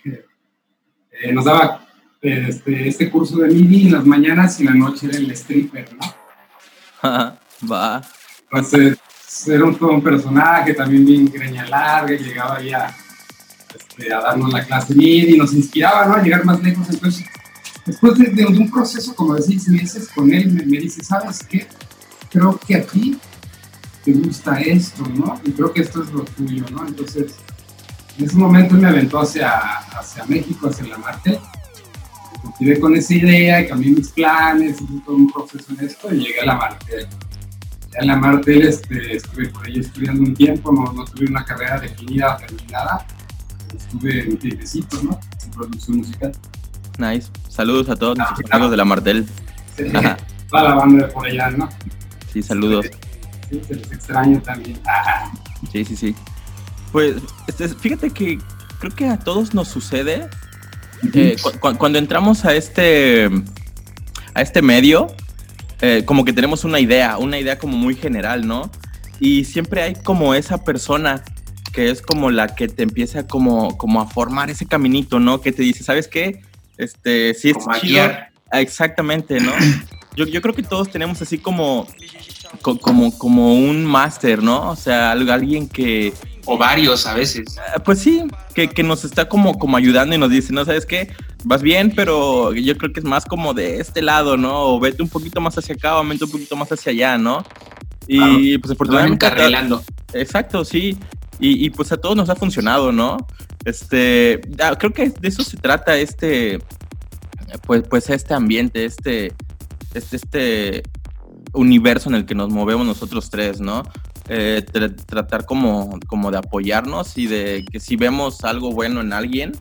eh, 1.11 1.33
nos 1.33 1.43
daba 1.43 1.85
este, 2.21 2.87
este 2.87 3.11
curso 3.11 3.37
de 3.39 3.49
MIDI 3.49 3.87
en 3.87 3.93
las 3.93 4.05
mañanas 4.05 4.59
y 4.61 4.63
en 4.65 4.69
la 4.69 4.75
noche 4.75 5.07
era 5.07 5.17
el 5.17 5.29
stripper, 5.31 5.89
¿no? 5.93 7.37
Va. 7.69 8.01
Entonces, 8.49 8.97
era 9.45 9.65
un, 9.65 9.75
todo 9.75 9.91
un 9.91 10.01
personaje, 10.01 10.73
también 10.73 11.05
bien 11.05 11.25
greña 11.25 11.65
larga, 11.67 12.15
llegaba 12.15 12.57
ahí 12.57 12.71
a, 12.71 12.95
este, 13.97 14.13
a 14.13 14.21
darnos 14.21 14.51
la 14.53 14.65
clase 14.65 14.93
MIDI, 14.95 15.37
nos 15.37 15.53
inspiraba, 15.53 16.05
¿no? 16.05 16.15
A 16.15 16.21
llegar 16.21 16.45
más 16.45 16.61
lejos, 16.61 16.87
entonces 16.89 17.25
después 17.85 18.17
de, 18.17 18.29
de, 18.29 18.45
un 18.45 18.69
proceso 18.69 19.15
como 19.15 19.35
de 19.35 19.41
seis 19.41 19.67
meses 19.69 20.09
con 20.13 20.31
él, 20.33 20.51
me, 20.51 20.65
me, 20.65 20.77
dice, 20.79 21.03
¿sabes 21.03 21.39
qué? 21.39 21.67
Creo 22.29 22.59
que 22.59 22.75
a 22.75 22.85
ti 22.85 23.17
te 24.03 24.11
gusta 24.11 24.59
esto, 24.59 25.03
¿no? 25.15 25.39
Y 25.43 25.51
creo 25.51 25.73
que 25.73 25.81
esto 25.81 26.03
es 26.03 26.11
lo 26.11 26.23
tuyo, 26.23 26.65
¿no? 26.71 26.87
Entonces, 26.87 27.35
en 28.17 28.25
ese 28.25 28.35
momento 28.35 28.75
me 28.75 28.87
aventó 28.87 29.19
hacia, 29.19 29.49
hacia 29.51 30.25
México, 30.25 30.69
hacia 30.69 30.85
la 30.87 30.97
Marte. 30.97 31.39
Tiré 32.59 32.79
con 32.79 32.95
esa 32.95 33.13
idea 33.13 33.61
y 33.61 33.67
cambié 33.67 33.91
mis 33.91 34.09
planes, 34.09 34.81
hice 34.81 35.01
todo 35.05 35.15
un 35.15 35.31
proceso 35.31 35.73
en 35.77 35.85
esto 35.85 36.13
y 36.13 36.19
llegué 36.19 36.41
a 36.41 36.45
la 36.45 36.55
Marte. 36.55 37.07
En 37.93 38.07
la 38.07 38.15
Marte 38.15 38.67
este, 38.67 39.15
estuve 39.15 39.49
por 39.49 39.65
ahí 39.65 39.79
estudiando 39.79 40.21
un 40.21 40.33
tiempo, 40.33 40.71
no, 40.71 40.91
no 40.93 41.05
tuve 41.05 41.27
una 41.27 41.43
carrera 41.43 41.79
definida 41.79 42.37
terminada. 42.37 43.05
Estuve 43.75 44.21
en 44.21 44.29
un 44.31 44.37
tiempecito, 44.37 45.01
¿no? 45.03 45.19
En 45.43 45.51
producción 45.51 45.97
musical. 45.97 46.31
Nice. 46.97 47.29
Saludos 47.49 47.89
a 47.89 47.95
todos 47.95 48.17
nuestros 48.17 48.39
ah, 48.51 48.55
amigos 48.55 48.71
de 48.71 48.77
la 48.77 48.85
Martel. 48.85 49.27
Sí, 49.75 49.83
toda 50.49 50.63
la 50.63 50.75
banda 50.75 51.07
de 51.07 51.13
por 51.13 51.25
allá, 51.27 51.49
¿no? 51.51 51.69
Sí, 52.31 52.41
saludos. 52.41 52.85
Sí, 53.49 53.61
se 53.67 53.75
les 53.75 53.91
extraño 53.91 54.41
también. 54.41 54.79
Ah. 54.87 55.31
Sí, 55.71 55.85
sí, 55.85 55.95
sí. 55.95 56.15
Pues, 56.91 57.15
este, 57.47 57.67
fíjate 57.69 58.09
que 58.11 58.39
creo 58.79 58.95
que 58.95 59.07
a 59.07 59.17
todos 59.19 59.53
nos 59.53 59.67
sucede 59.67 60.29
eh, 61.13 61.35
cu 61.41 61.77
cuando 61.77 61.99
entramos 61.99 62.45
a 62.45 62.55
este, 62.55 63.29
a 64.33 64.41
este 64.41 64.61
medio, 64.61 65.07
eh, 65.81 66.03
como 66.05 66.25
que 66.25 66.33
tenemos 66.33 66.63
una 66.63 66.79
idea, 66.79 67.17
una 67.17 67.37
idea 67.37 67.57
como 67.57 67.77
muy 67.77 67.95
general, 67.95 68.47
¿no? 68.47 68.71
Y 69.19 69.45
siempre 69.45 69.81
hay 69.81 69.95
como 69.95 70.33
esa 70.33 70.63
persona 70.63 71.23
que 71.77 71.91
es 71.91 72.01
como 72.01 72.31
la 72.31 72.55
que 72.55 72.67
te 72.67 72.81
empieza 72.81 73.27
como, 73.27 73.77
como 73.77 74.01
a 74.01 74.07
formar 74.07 74.49
ese 74.49 74.65
caminito, 74.65 75.19
¿no? 75.19 75.41
Que 75.41 75.51
te 75.51 75.61
dice, 75.61 75.83
¿sabes 75.83 76.07
qué? 76.07 76.41
Este, 76.75 77.35
sí, 77.35 77.51
es 77.51 77.57
chido. 77.79 78.03
Exactamente, 78.51 79.39
¿no? 79.39 79.51
Yo, 80.15 80.25
yo 80.25 80.41
creo 80.41 80.55
que 80.55 80.63
todos 80.63 80.89
tenemos 80.89 81.21
así 81.21 81.37
como, 81.37 81.85
como, 82.63 83.15
como 83.19 83.53
un 83.53 83.85
máster, 83.85 84.41
¿no? 84.41 84.71
O 84.71 84.75
sea, 84.75 85.11
alguien 85.11 85.69
que... 85.69 86.11
O 86.47 86.57
varios 86.57 87.05
a 87.05 87.13
veces. 87.13 87.59
Pues 87.85 87.99
sí, 87.99 88.23
que, 88.55 88.67
que, 88.67 88.81
nos 88.81 89.05
está 89.05 89.29
como, 89.29 89.59
como 89.59 89.77
ayudando 89.77 90.15
y 90.15 90.17
nos 90.17 90.31
dice, 90.31 90.53
no, 90.53 90.65
¿sabes 90.65 90.87
qué? 90.87 91.13
Vas 91.43 91.61
bien, 91.61 91.93
pero 91.95 92.51
yo 92.55 92.75
creo 92.79 92.91
que 92.91 93.01
es 93.01 93.05
más 93.05 93.25
como 93.25 93.53
de 93.53 93.79
este 93.79 94.01
lado, 94.01 94.37
¿no? 94.37 94.63
O 94.63 94.79
vete 94.79 95.03
un 95.03 95.09
poquito 95.09 95.39
más 95.39 95.55
hacia 95.55 95.75
acá 95.75 95.99
o 95.99 96.07
vete 96.07 96.23
un 96.23 96.31
poquito 96.31 96.55
más 96.55 96.71
hacia 96.71 96.91
allá, 96.91 97.19
¿no? 97.19 97.45
Y 98.07 98.17
claro, 98.17 98.61
pues 98.61 98.71
afortunadamente... 98.71 99.23
Encarrilando. 99.27 99.83
Exacto, 100.13 100.65
sí. 100.65 100.97
Y, 101.39 101.65
y, 101.65 101.69
pues 101.69 101.91
a 101.91 101.97
todos 101.97 102.15
nos 102.15 102.29
ha 102.29 102.35
funcionado, 102.35 102.91
¿no? 102.91 103.17
Este, 103.65 104.41
creo 104.79 104.91
que 104.91 105.09
de 105.09 105.27
eso 105.27 105.43
se 105.43 105.57
trata 105.57 105.97
este, 105.97 106.59
pues, 107.65 107.83
pues 107.87 108.09
este 108.09 108.33
ambiente, 108.33 108.85
este, 108.85 109.33
este, 109.93 110.15
este 110.15 110.83
universo 111.53 112.09
en 112.09 112.15
el 112.15 112.25
que 112.25 112.35
nos 112.35 112.49
movemos 112.49 112.85
nosotros 112.85 113.29
tres, 113.29 113.59
¿no? 113.59 113.83
Eh, 114.29 114.65
tr 114.71 114.93
tratar 114.93 115.45
como, 115.45 115.99
como 116.07 116.31
de 116.31 116.37
apoyarnos 116.37 117.17
y 117.17 117.27
de 117.27 117.65
que 117.71 117.79
si 117.79 117.95
vemos 117.95 118.43
algo 118.43 118.71
bueno 118.71 119.01
en 119.01 119.13
alguien, 119.13 119.53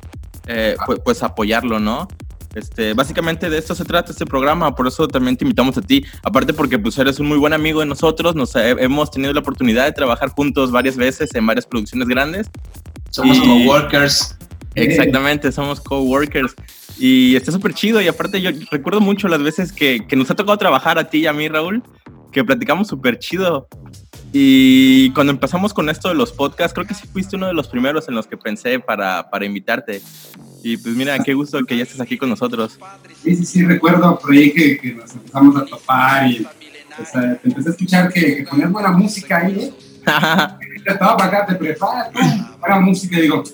eh, 0.46 0.76
pues, 0.86 1.00
pues 1.04 1.22
apoyarlo, 1.22 1.78
¿no? 1.78 2.08
Este, 2.56 2.94
básicamente 2.94 3.50
de 3.50 3.58
esto 3.58 3.74
se 3.74 3.84
trata 3.84 4.12
este 4.12 4.24
programa, 4.24 4.74
por 4.74 4.86
eso 4.86 5.06
también 5.06 5.36
te 5.36 5.44
invitamos 5.44 5.76
a 5.76 5.82
ti. 5.82 6.06
Aparte 6.22 6.54
porque 6.54 6.78
pues 6.78 6.96
eres 6.96 7.20
un 7.20 7.28
muy 7.28 7.36
buen 7.36 7.52
amigo 7.52 7.80
de 7.80 7.86
nosotros, 7.86 8.34
nos 8.34 8.56
hemos 8.56 9.10
tenido 9.10 9.34
la 9.34 9.40
oportunidad 9.40 9.84
de 9.84 9.92
trabajar 9.92 10.30
juntos 10.30 10.70
varias 10.70 10.96
veces 10.96 11.34
en 11.34 11.46
varias 11.46 11.66
producciones 11.66 12.08
grandes. 12.08 12.50
Somos 13.10 13.36
y... 13.36 13.40
coworkers. 13.40 14.38
Exactamente, 14.74 15.52
somos 15.52 15.82
coworkers. 15.82 16.54
Y 16.98 17.36
está 17.36 17.52
súper 17.52 17.74
chido. 17.74 18.00
Y 18.00 18.08
aparte, 18.08 18.40
yo 18.40 18.50
recuerdo 18.70 19.02
mucho 19.02 19.28
las 19.28 19.42
veces 19.42 19.70
que, 19.70 20.06
que, 20.08 20.16
nos 20.16 20.30
ha 20.30 20.34
tocado 20.34 20.56
trabajar 20.56 20.98
a 20.98 21.10
ti 21.10 21.18
y 21.18 21.26
a 21.26 21.34
mí, 21.34 21.48
Raúl, 21.48 21.82
que 22.32 22.42
platicamos 22.42 22.88
súper 22.88 23.18
chido. 23.18 23.68
Y 24.32 25.10
cuando 25.10 25.32
empezamos 25.32 25.74
con 25.74 25.90
esto 25.90 26.08
de 26.08 26.14
los 26.14 26.32
podcasts, 26.32 26.72
creo 26.74 26.86
que 26.86 26.94
sí 26.94 27.06
fuiste 27.06 27.36
uno 27.36 27.48
de 27.48 27.54
los 27.54 27.68
primeros 27.68 28.08
en 28.08 28.14
los 28.14 28.26
que 28.26 28.38
pensé 28.38 28.80
para, 28.80 29.28
para 29.30 29.44
invitarte. 29.44 30.00
Y 30.66 30.76
pues 30.78 30.96
mira, 30.96 31.16
qué 31.20 31.32
gusto 31.32 31.64
que 31.64 31.76
ya 31.76 31.84
estés 31.84 32.00
aquí 32.00 32.18
con 32.18 32.28
nosotros. 32.28 32.76
Sí, 33.22 33.36
sí, 33.36 33.46
sí, 33.46 33.64
recuerdo 33.64 34.18
por 34.18 34.32
ahí 34.32 34.52
que, 34.52 34.76
que 34.78 34.94
nos 34.94 35.14
empezamos 35.14 35.56
a 35.62 35.64
topar 35.64 36.28
y 36.28 36.44
pues, 36.96 37.12
te 37.12 37.48
empecé 37.48 37.68
a 37.68 37.70
escuchar 37.70 38.12
que, 38.12 38.38
que 38.38 38.42
ponías 38.42 38.72
buena 38.72 38.90
música 38.90 39.38
ahí. 39.38 39.60
¿eh? 39.60 39.72
Estaba 40.84 41.16
para 41.16 41.38
acá, 41.38 41.46
te 41.46 41.54
preparas, 41.54 42.08
buena 42.58 42.80
música, 42.80 43.20
digo, 43.20 43.44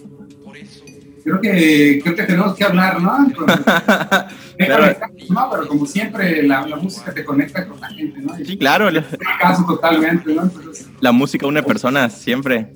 creo 1.22 1.38
que, 1.38 2.00
creo 2.02 2.16
que 2.16 2.22
tenemos 2.22 2.54
que 2.54 2.64
hablar, 2.64 3.02
¿no? 3.02 3.26
Entonces, 3.26 3.60
claro. 4.56 4.96
no, 5.28 5.50
pero 5.50 5.68
como 5.68 5.84
siempre, 5.84 6.42
la, 6.44 6.66
la, 6.66 6.76
música 6.76 7.12
te 7.12 7.26
conecta 7.26 7.68
con 7.68 7.78
la 7.78 7.88
gente, 7.88 8.22
¿no? 8.22 8.34
sí, 8.36 8.56
claro. 8.56 8.88
En 8.88 8.96
este 8.96 9.18
caso, 9.38 9.66
totalmente, 9.66 10.32
¿no? 10.32 10.44
Entonces, 10.44 10.88
la 11.00 11.12
música 11.12 11.46
une 11.46 11.62
personas, 11.62 12.14
siempre. 12.14 12.72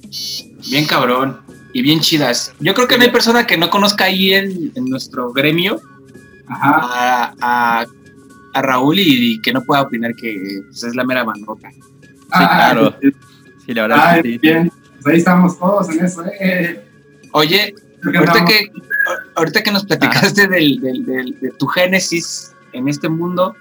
Bien 0.69 0.85
cabrón 0.85 1.56
y 1.77 1.83
bien 1.83 2.01
chidas. 2.01 2.55
Yo 2.59 2.73
creo 2.73 2.89
que 2.89 2.97
no 2.97 3.05
hay 3.05 3.11
persona 3.11 3.47
que 3.47 3.59
no 3.59 3.69
conozca 3.69 4.05
ahí 4.05 4.33
en, 4.33 4.73
en 4.75 4.87
nuestro 4.87 5.31
gremio 5.31 5.79
a, 6.49 7.35
a, 7.39 7.85
a, 8.55 8.63
Raúl 8.63 8.99
y, 8.99 9.35
y, 9.35 9.43
que 9.43 9.53
no 9.53 9.63
pueda 9.63 9.83
opinar 9.83 10.15
que 10.15 10.63
pues, 10.69 10.85
es 10.85 10.97
la 10.97 11.05
mera 11.05 11.23
bandota. 11.23 11.71
Sí, 11.71 11.79
ah, 12.31 12.73
claro. 12.73 12.97
Sí, 13.67 13.75
la 13.75 13.83
verdad 13.83 13.99
ah, 14.01 14.15
que 14.23 14.23
sí. 14.23 14.39
Bien. 14.39 14.73
Pues 15.03 15.13
ahí 15.13 15.19
estamos 15.19 15.59
todos 15.59 15.91
en 15.91 16.03
eso, 16.03 16.25
¿eh? 16.41 16.83
Oye, 17.33 17.75
ahorita 18.03 18.45
que, 18.47 18.73
ahorita 19.35 19.63
que 19.63 19.71
nos 19.71 19.85
platicaste 19.85 20.49
del, 20.49 20.81
del, 20.81 21.05
del, 21.05 21.39
de 21.39 21.51
tu 21.59 21.67
génesis 21.67 22.55
en 22.73 22.89
este 22.89 23.11
mundo, 23.11 23.55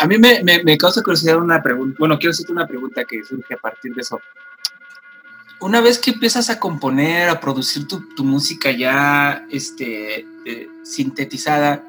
a 0.00 0.06
mí 0.06 0.18
me, 0.18 0.44
me, 0.44 0.62
me, 0.64 0.76
causa 0.76 1.00
curiosidad 1.00 1.38
una 1.38 1.62
pregunta. 1.62 1.96
Bueno, 1.98 2.18
quiero 2.18 2.32
hacerte 2.32 2.52
una 2.52 2.66
pregunta 2.66 3.06
que 3.06 3.24
surge 3.24 3.54
a 3.54 3.56
partir 3.56 3.94
de 3.94 4.02
eso. 4.02 4.20
Una 5.64 5.80
vez 5.80 5.98
que 5.98 6.10
empiezas 6.10 6.50
a 6.50 6.60
componer, 6.60 7.30
a 7.30 7.40
producir 7.40 7.88
tu, 7.88 8.06
tu 8.14 8.22
música 8.22 8.70
ya 8.70 9.46
este, 9.50 10.26
eh, 10.44 10.68
sintetizada, 10.82 11.82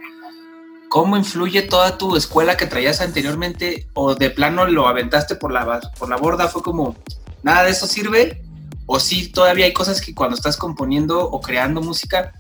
¿cómo 0.88 1.18
influye 1.18 1.62
toda 1.62 1.98
tu 1.98 2.16
escuela 2.16 2.56
que 2.56 2.68
traías 2.68 3.02
anteriormente? 3.02 3.86
¿O 3.94 4.16
de 4.16 4.30
plano 4.30 4.66
lo 4.66 4.88
aventaste 4.88 5.36
por 5.36 5.52
la, 5.52 5.82
por 6.00 6.08
la 6.08 6.16
borda? 6.16 6.48
¿Fue 6.48 6.64
como, 6.64 6.96
nada 7.44 7.64
de 7.64 7.72
eso 7.72 7.86
sirve? 7.86 8.42
o 8.86 9.00
si 9.00 9.28
todavía 9.28 9.66
hay 9.66 9.74
cosas 9.74 10.00
que 10.00 10.14
cuando 10.14 10.38
estás 10.38 10.56
componiendo 10.56 11.28
o 11.28 11.42
creando 11.42 11.82
música, 11.82 12.34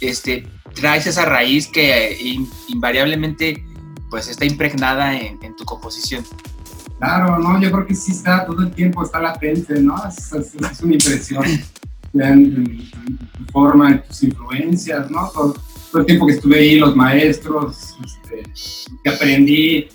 este, 0.00 0.48
traes 0.74 1.06
esa 1.06 1.26
raíz 1.26 1.68
que 1.68 2.16
in, 2.18 2.48
invariablemente 2.68 3.62
pues 4.10 4.28
está 4.28 4.46
impregnada 4.46 5.14
en, 5.14 5.38
tu 5.56 5.64
composición. 5.64 6.24
Claro, 7.02 7.36
no, 7.40 7.60
yo 7.60 7.72
creo 7.72 7.84
que 7.84 7.96
sí 7.96 8.12
está 8.12 8.46
todo 8.46 8.62
el 8.62 8.70
tiempo, 8.70 9.02
está 9.02 9.20
latente, 9.20 9.82
¿no? 9.82 9.96
Es, 10.06 10.32
es, 10.34 10.54
es 10.54 10.82
una 10.82 10.94
impresión 10.94 11.44
en, 12.14 12.64
tu 13.32 13.44
forma, 13.50 13.90
en 13.90 14.02
tus 14.04 14.22
influencias, 14.22 15.10
¿no? 15.10 15.28
Todo, 15.30 15.56
todo, 15.90 16.00
el 16.02 16.06
tiempo 16.06 16.26
que 16.28 16.34
estuve 16.34 16.58
ahí, 16.60 16.78
los 16.78 16.94
maestros, 16.94 17.96
este, 18.04 18.44
que 19.02 19.10
aprendí, 19.10 19.88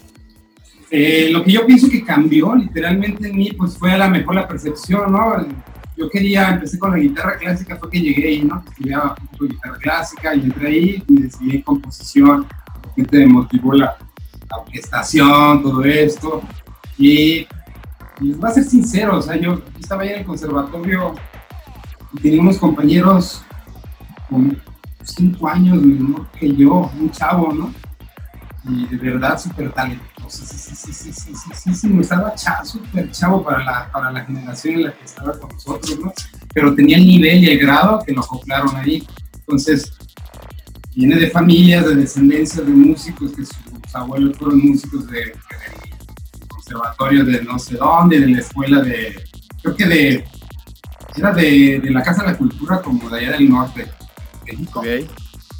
Eh, 0.91 1.29
lo 1.31 1.43
que 1.43 1.51
yo 1.53 1.65
pienso 1.65 1.89
que 1.89 2.03
cambió 2.03 2.53
literalmente 2.55 3.29
en 3.29 3.37
mí, 3.37 3.53
pues 3.53 3.77
fue 3.77 3.93
a 3.93 3.97
lo 3.97 4.09
mejor 4.09 4.35
la 4.35 4.45
percepción, 4.45 5.09
¿no? 5.09 5.47
Yo 5.95 6.09
quería, 6.09 6.49
empecé 6.49 6.77
con 6.77 6.91
la 6.91 6.97
guitarra 6.97 7.37
clásica, 7.37 7.77
fue 7.77 7.89
que 7.89 8.01
llegué 8.01 8.27
ahí, 8.27 8.41
¿no? 8.41 8.61
Estudiaba 8.67 9.15
un 9.39 9.47
de 9.47 9.53
guitarra 9.53 9.77
clásica 9.77 10.35
y 10.35 10.41
entré 10.41 10.67
ahí 10.67 11.03
y 11.07 11.21
decidí 11.21 11.61
composición, 11.61 12.45
gente 12.97 13.17
me 13.19 13.27
motivó 13.27 13.73
la, 13.73 13.97
la 14.49 14.57
orquestación, 14.57 15.63
todo 15.63 15.83
esto. 15.85 16.43
Y, 16.97 17.47
y 18.19 18.31
voy 18.33 18.49
a 18.49 18.53
ser 18.53 18.63
sincero, 18.63 19.17
o 19.17 19.21
sea, 19.21 19.35
yo 19.35 19.61
estaba 19.79 20.03
ahí 20.03 20.09
en 20.09 20.19
el 20.19 20.25
conservatorio 20.25 21.15
y 22.13 22.19
tenía 22.21 22.41
unos 22.41 22.57
compañeros 22.57 23.43
con 24.29 24.61
cinco 25.03 25.47
años 25.47 25.81
menor 25.81 26.27
que 26.31 26.53
yo, 26.55 26.91
un 26.99 27.11
chavo, 27.11 27.53
¿no? 27.53 27.73
Y 28.69 28.85
de 28.87 28.97
verdad 28.97 29.39
súper 29.39 29.71
talentoso, 29.71 30.45
sí, 30.45 30.57
sí, 30.57 30.75
sí, 30.75 30.93
sí, 30.93 31.13
sí, 31.13 31.33
sí, 31.33 31.53
sí, 31.55 31.73
sí, 31.73 31.97
estaba 31.99 32.33
súper 32.65 33.11
chavo 33.11 33.43
para 33.43 33.63
la, 33.63 33.91
para 33.91 34.11
la 34.11 34.25
generación 34.25 34.75
en 34.75 34.83
la 34.83 34.93
que 34.93 35.05
estaba 35.05 35.39
con 35.39 35.49
nosotros, 35.49 35.99
¿no? 35.99 36.11
Pero 36.53 36.75
tenía 36.75 36.97
el 36.97 37.05
nivel 37.05 37.43
y 37.43 37.49
el 37.51 37.59
grado 37.59 38.03
que 38.05 38.11
lo 38.11 38.21
acoplaron 38.21 38.75
ahí. 38.75 39.07
Entonces, 39.39 39.93
viene 40.93 41.15
de 41.15 41.29
familias, 41.29 41.85
de 41.85 41.95
descendencia 41.95 42.61
de 42.61 42.71
músicos, 42.71 43.31
que 43.31 43.45
sus 43.45 43.55
abuelos 43.93 44.37
fueron 44.37 44.59
músicos 44.59 45.07
de, 45.07 45.33
conservatorio 46.67 47.25
de 47.25 47.43
no 47.43 47.57
sé 47.59 47.75
dónde, 47.77 48.19
de 48.19 48.27
la 48.27 48.39
escuela 48.39 48.81
de, 48.81 49.23
creo 49.61 49.75
que 49.75 49.85
de, 49.85 50.25
era 51.15 51.31
de, 51.31 51.79
de 51.81 51.89
la 51.91 52.03
Casa 52.03 52.23
de 52.23 52.31
la 52.31 52.37
Cultura 52.37 52.81
como 52.81 53.09
de 53.09 53.19
allá 53.19 53.31
del 53.37 53.49
norte 53.49 53.87
México. 54.45 54.79
Ok. 54.79 54.87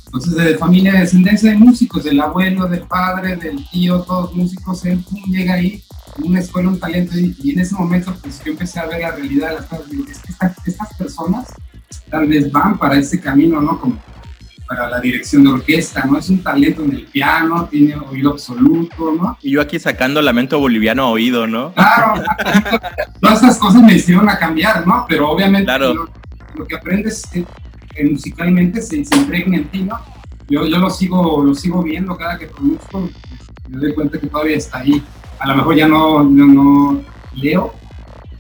Entonces, 0.08 0.36
de 0.36 0.58
familia 0.58 0.94
de 0.94 1.00
descendencia 1.00 1.50
de 1.52 1.58
músicos, 1.58 2.04
del 2.06 2.20
abuelo, 2.22 2.68
del 2.68 2.82
padre, 2.84 3.36
del 3.36 3.68
tío, 3.70 4.02
todos 4.04 4.34
músicos, 4.34 4.86
él 4.86 5.00
pum, 5.04 5.22
llega 5.28 5.56
ahí, 5.56 5.84
una 6.24 6.40
escuela, 6.40 6.70
un 6.70 6.80
talento, 6.80 7.18
y, 7.20 7.36
y 7.44 7.52
en 7.52 7.60
ese 7.60 7.76
momento, 7.76 8.16
pues 8.22 8.42
yo 8.44 8.54
empecé 8.54 8.80
a 8.80 8.86
ver 8.86 9.02
la 9.02 9.12
realidad 9.12 9.50
de 9.50 9.56
las 9.56 9.66
cosas. 9.66 9.90
Digo, 9.90 10.06
es 10.10 10.20
que 10.20 10.32
esta- 10.32 10.56
estas 10.66 10.94
personas 10.94 11.48
tal 12.10 12.26
vez 12.28 12.50
van 12.52 12.78
para 12.78 12.98
ese 12.98 13.20
camino, 13.20 13.60
¿no? 13.62 13.80
Como 13.82 14.00
para 14.68 14.90
la 14.90 15.00
dirección 15.00 15.44
de 15.44 15.50
orquesta, 15.52 16.04
¿no? 16.06 16.18
Es 16.18 16.30
un 16.30 16.44
talento 16.44 16.84
en 16.84 16.92
el 16.94 17.06
piano, 17.06 17.68
tiene 17.72 17.96
oído 17.96 18.32
absoluto, 18.32 19.14
¿no? 19.14 19.38
Y 19.42 19.52
yo 19.52 19.62
aquí 19.62 19.80
sacando 19.80 20.22
lamento 20.22 20.60
boliviano 20.60 21.04
a 21.04 21.10
oído, 21.10 21.48
¿no? 21.48 21.74
Claro, 21.74 22.22
todas 23.22 23.42
estas 23.42 23.58
cosas 23.58 23.82
me 23.82 23.94
hicieron 23.94 24.28
a 24.30 24.38
cambiar, 24.38 24.86
¿no? 24.86 25.06
Pero 25.08 25.30
obviamente 25.30 25.66
Claro. 25.66 25.94
lo, 25.94 26.10
lo 26.56 26.66
que 26.68 26.76
aprendes 26.76 27.24
musicalmente 28.12 28.82
se, 28.82 29.04
se 29.04 29.16
impregna 29.16 29.58
en 29.58 29.68
ti, 29.70 29.82
¿no? 29.84 30.00
Yo, 30.50 30.66
yo 30.66 30.78
lo, 30.78 30.90
sigo, 30.90 31.44
lo 31.44 31.54
sigo 31.56 31.82
viendo 31.84 32.16
cada 32.16 32.38
que 32.38 32.48
produzco, 32.48 33.10
me 33.70 33.80
doy 33.80 33.94
cuenta 33.94 34.20
que 34.20 34.28
todavía 34.28 34.58
está 34.58 34.80
ahí. 34.80 35.02
A 35.40 35.48
lo 35.50 35.56
mejor 35.56 35.76
ya 35.76 35.88
no, 35.88 36.24
no, 36.24 36.46
no 36.46 37.02
leo 37.34 37.74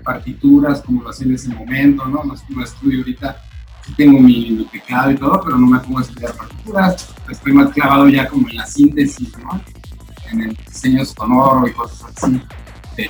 partituras 0.03 0.81
como 0.81 1.03
lo 1.03 1.09
hacía 1.09 1.27
en 1.27 1.35
ese 1.35 1.49
momento, 1.49 2.05
¿no? 2.05 2.23
No, 2.23 2.33
no 2.49 2.63
estudio 2.63 2.99
ahorita, 2.99 3.41
tengo 3.95 4.19
mi, 4.19 4.67
teclado 4.71 5.11
y 5.11 5.15
todo, 5.15 5.41
pero 5.43 5.57
no 5.57 5.67
me 5.67 5.79
pongo 5.79 5.99
a 5.99 6.01
estudiar 6.01 6.33
partituras, 6.33 7.07
estoy 7.29 7.53
más 7.53 7.69
clavado 7.71 8.07
ya 8.09 8.27
como 8.27 8.49
en 8.49 8.57
la 8.57 8.65
síntesis, 8.65 9.29
¿no? 9.37 9.61
En 10.31 10.41
el 10.41 10.57
diseño 10.65 11.05
sonoro 11.05 11.67
y 11.67 11.71
cosas 11.71 12.11
así. 12.15 12.41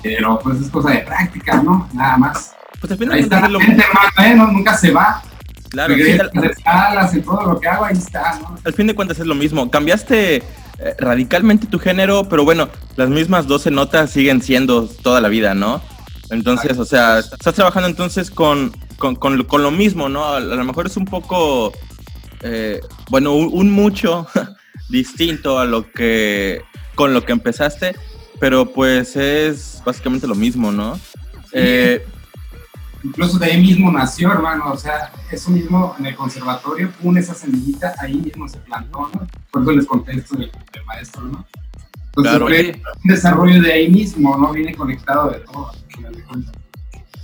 Pero 0.04 0.40
pues 0.40 0.62
es 0.62 0.70
cosa 0.70 0.92
de 0.92 1.00
práctica, 1.00 1.62
¿no? 1.64 1.90
Nada 1.94 2.18
más. 2.18 2.54
Pues 2.80 2.92
al 2.92 2.98
final 2.98 3.16
Ahí 3.16 3.22
está 3.22 3.38
es 3.38 3.42
la 3.44 3.50
lo 3.50 3.60
gente, 3.60 3.84
hermano, 4.18 4.46
¿eh? 4.46 4.54
nunca 4.54 4.78
se 4.78 4.92
va. 4.92 5.22
Claro, 5.70 5.96
sí, 5.96 6.12
al, 6.12 6.32
las 6.34 6.52
escalas, 6.52 7.24
todo 7.26 7.54
lo 7.54 7.60
que 7.60 7.68
hago, 7.68 7.86
ahí 7.86 7.98
está, 7.98 8.40
¿no? 8.40 8.56
al 8.64 8.74
fin 8.74 8.88
de 8.88 8.96
cuentas 8.96 9.20
es 9.20 9.26
lo 9.26 9.36
mismo. 9.36 9.70
Cambiaste 9.70 10.38
eh, 10.38 10.44
radicalmente 11.00 11.68
tu 11.68 11.80
género, 11.80 12.30
pero 12.30 12.46
bueno, 12.46 12.70
las 12.96 13.10
mismas 13.10 13.48
12 13.48 13.72
notas 13.72 14.12
siguen 14.12 14.42
siendo 14.42 14.88
toda 14.88 15.22
la 15.22 15.28
vida, 15.28 15.56
¿no? 15.56 15.82
Entonces, 16.30 16.78
o 16.78 16.86
sea, 16.86 17.20
estás 17.20 17.56
trabajando 17.56 17.88
entonces 17.88 18.30
con, 18.30 18.74
con, 18.98 19.16
con 19.16 19.38
lo, 19.38 19.48
con 19.48 19.64
lo 19.64 19.72
mismo, 19.72 20.10
¿no? 20.10 20.24
A, 20.26 20.38
a 20.38 20.40
lo 20.42 20.64
mejor 20.64 20.88
es 20.88 20.98
un 20.98 21.06
poco, 21.06 21.72
eh, 22.42 22.82
bueno, 23.10 23.34
un, 23.34 23.50
un 23.52 23.72
mucho 23.72 24.28
distinto 24.90 25.60
a 25.60 25.66
lo 25.66 25.92
que, 25.92 26.62
con 26.96 27.14
lo 27.14 27.24
que 27.26 27.32
empezaste, 27.32 27.96
pero 28.40 28.66
pues 28.74 29.16
es 29.16 29.82
básicamente 29.86 30.28
lo 30.28 30.36
mismo, 30.36 30.72
¿no? 30.72 31.00
Eh, 31.54 32.06
Incluso 33.04 33.38
de 33.38 33.46
ahí 33.46 33.62
mismo 33.62 33.92
nació, 33.92 34.32
hermano, 34.34 34.72
o 34.72 34.78
sea, 34.78 35.12
eso 35.32 35.52
mismo 35.52 35.96
en 36.00 36.08
el 36.08 36.16
conservatorio, 36.16 36.92
pone 37.02 37.20
esa 37.20 37.36
semillita, 37.36 37.94
ahí 38.00 38.16
mismo 38.16 38.50
se 38.50 38.58
plantó, 38.58 39.10
¿no? 39.14 39.28
Por 39.52 39.62
eso 39.62 39.72
les 39.72 39.86
contesto 39.86 40.36
del, 40.36 40.52
del 40.74 40.86
maestro, 40.86 41.22
¿no? 41.22 41.46
Entonces 42.08 42.32
Claro. 42.32 42.48
fue 42.48 42.82
un 43.04 43.10
desarrollo 43.14 43.62
de 43.62 43.72
ahí 43.74 43.88
mismo, 43.90 44.36
¿no? 44.38 44.52
Viene 44.52 44.74
conectado 44.76 45.30
de 45.30 45.40
todo, 45.42 45.70
al 45.70 45.96
final 45.96 46.16
de 46.16 46.24
cuentas. 46.24 46.56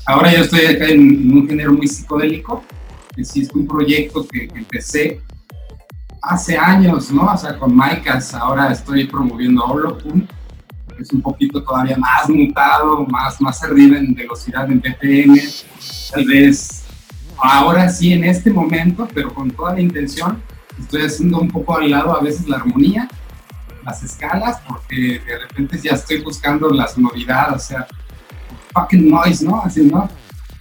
Ahora 0.06 0.34
yo 0.34 0.42
estoy 0.42 0.66
acá 0.66 0.88
en, 0.88 1.32
un 1.34 1.48
género 1.48 1.74
muy 1.74 1.88
psicodélico, 1.88 2.64
es 3.16 3.34
un 3.54 3.68
proyecto 3.68 4.28
que, 4.28 4.48
que 4.48 4.60
empecé 4.60 5.22
hace 6.22 6.58
años, 6.58 7.12
¿no? 7.12 7.26
O 7.26 7.38
sea, 7.38 7.58
con 7.58 7.76
Maicas, 7.76 8.34
ahora 8.34 8.72
estoy 8.72 9.06
promoviendo 9.06 9.64
Holopun, 9.64 10.28
que 10.96 11.04
es 11.04 11.12
un 11.12 11.22
poquito 11.22 11.64
todavía 11.64 11.98
más 11.98 12.30
mutado, 12.30 13.06
más, 13.06 13.40
más 13.42 13.64
arriba 13.64 13.98
en 13.98 14.14
velocidad 14.14 14.70
en 14.72 14.80
BPM, 14.80 15.40
tal 16.12 16.26
vez 16.26 16.84
ahora 17.38 17.90
sí 17.90 18.14
en 18.14 18.24
este 18.24 18.52
momento, 18.52 19.08
pero 19.14 19.34
con 19.34 19.52
toda 19.52 19.74
la 19.74 19.82
intención, 19.82 20.42
estoy 20.80 21.04
haciendo 21.04 21.40
un 21.40 21.50
poco 21.50 21.78
al 21.78 21.90
lado 21.90 22.16
a 22.16 22.22
veces 22.22 22.48
la 22.48 22.58
armonía, 22.58 23.08
las 23.86 24.02
escalas, 24.04 24.62
porque 24.68 25.22
de 25.26 25.40
repente 25.40 25.80
ya 25.84 25.92
estoy 25.92 26.22
buscando 26.22 26.70
la 26.70 26.88
sonoridad, 26.88 27.54
o 27.54 27.60
sea, 27.60 27.86
fucking 28.74 29.10
noise, 29.10 29.46
¿no? 29.46 29.62
Así, 29.64 29.84
¿no? 29.84 30.10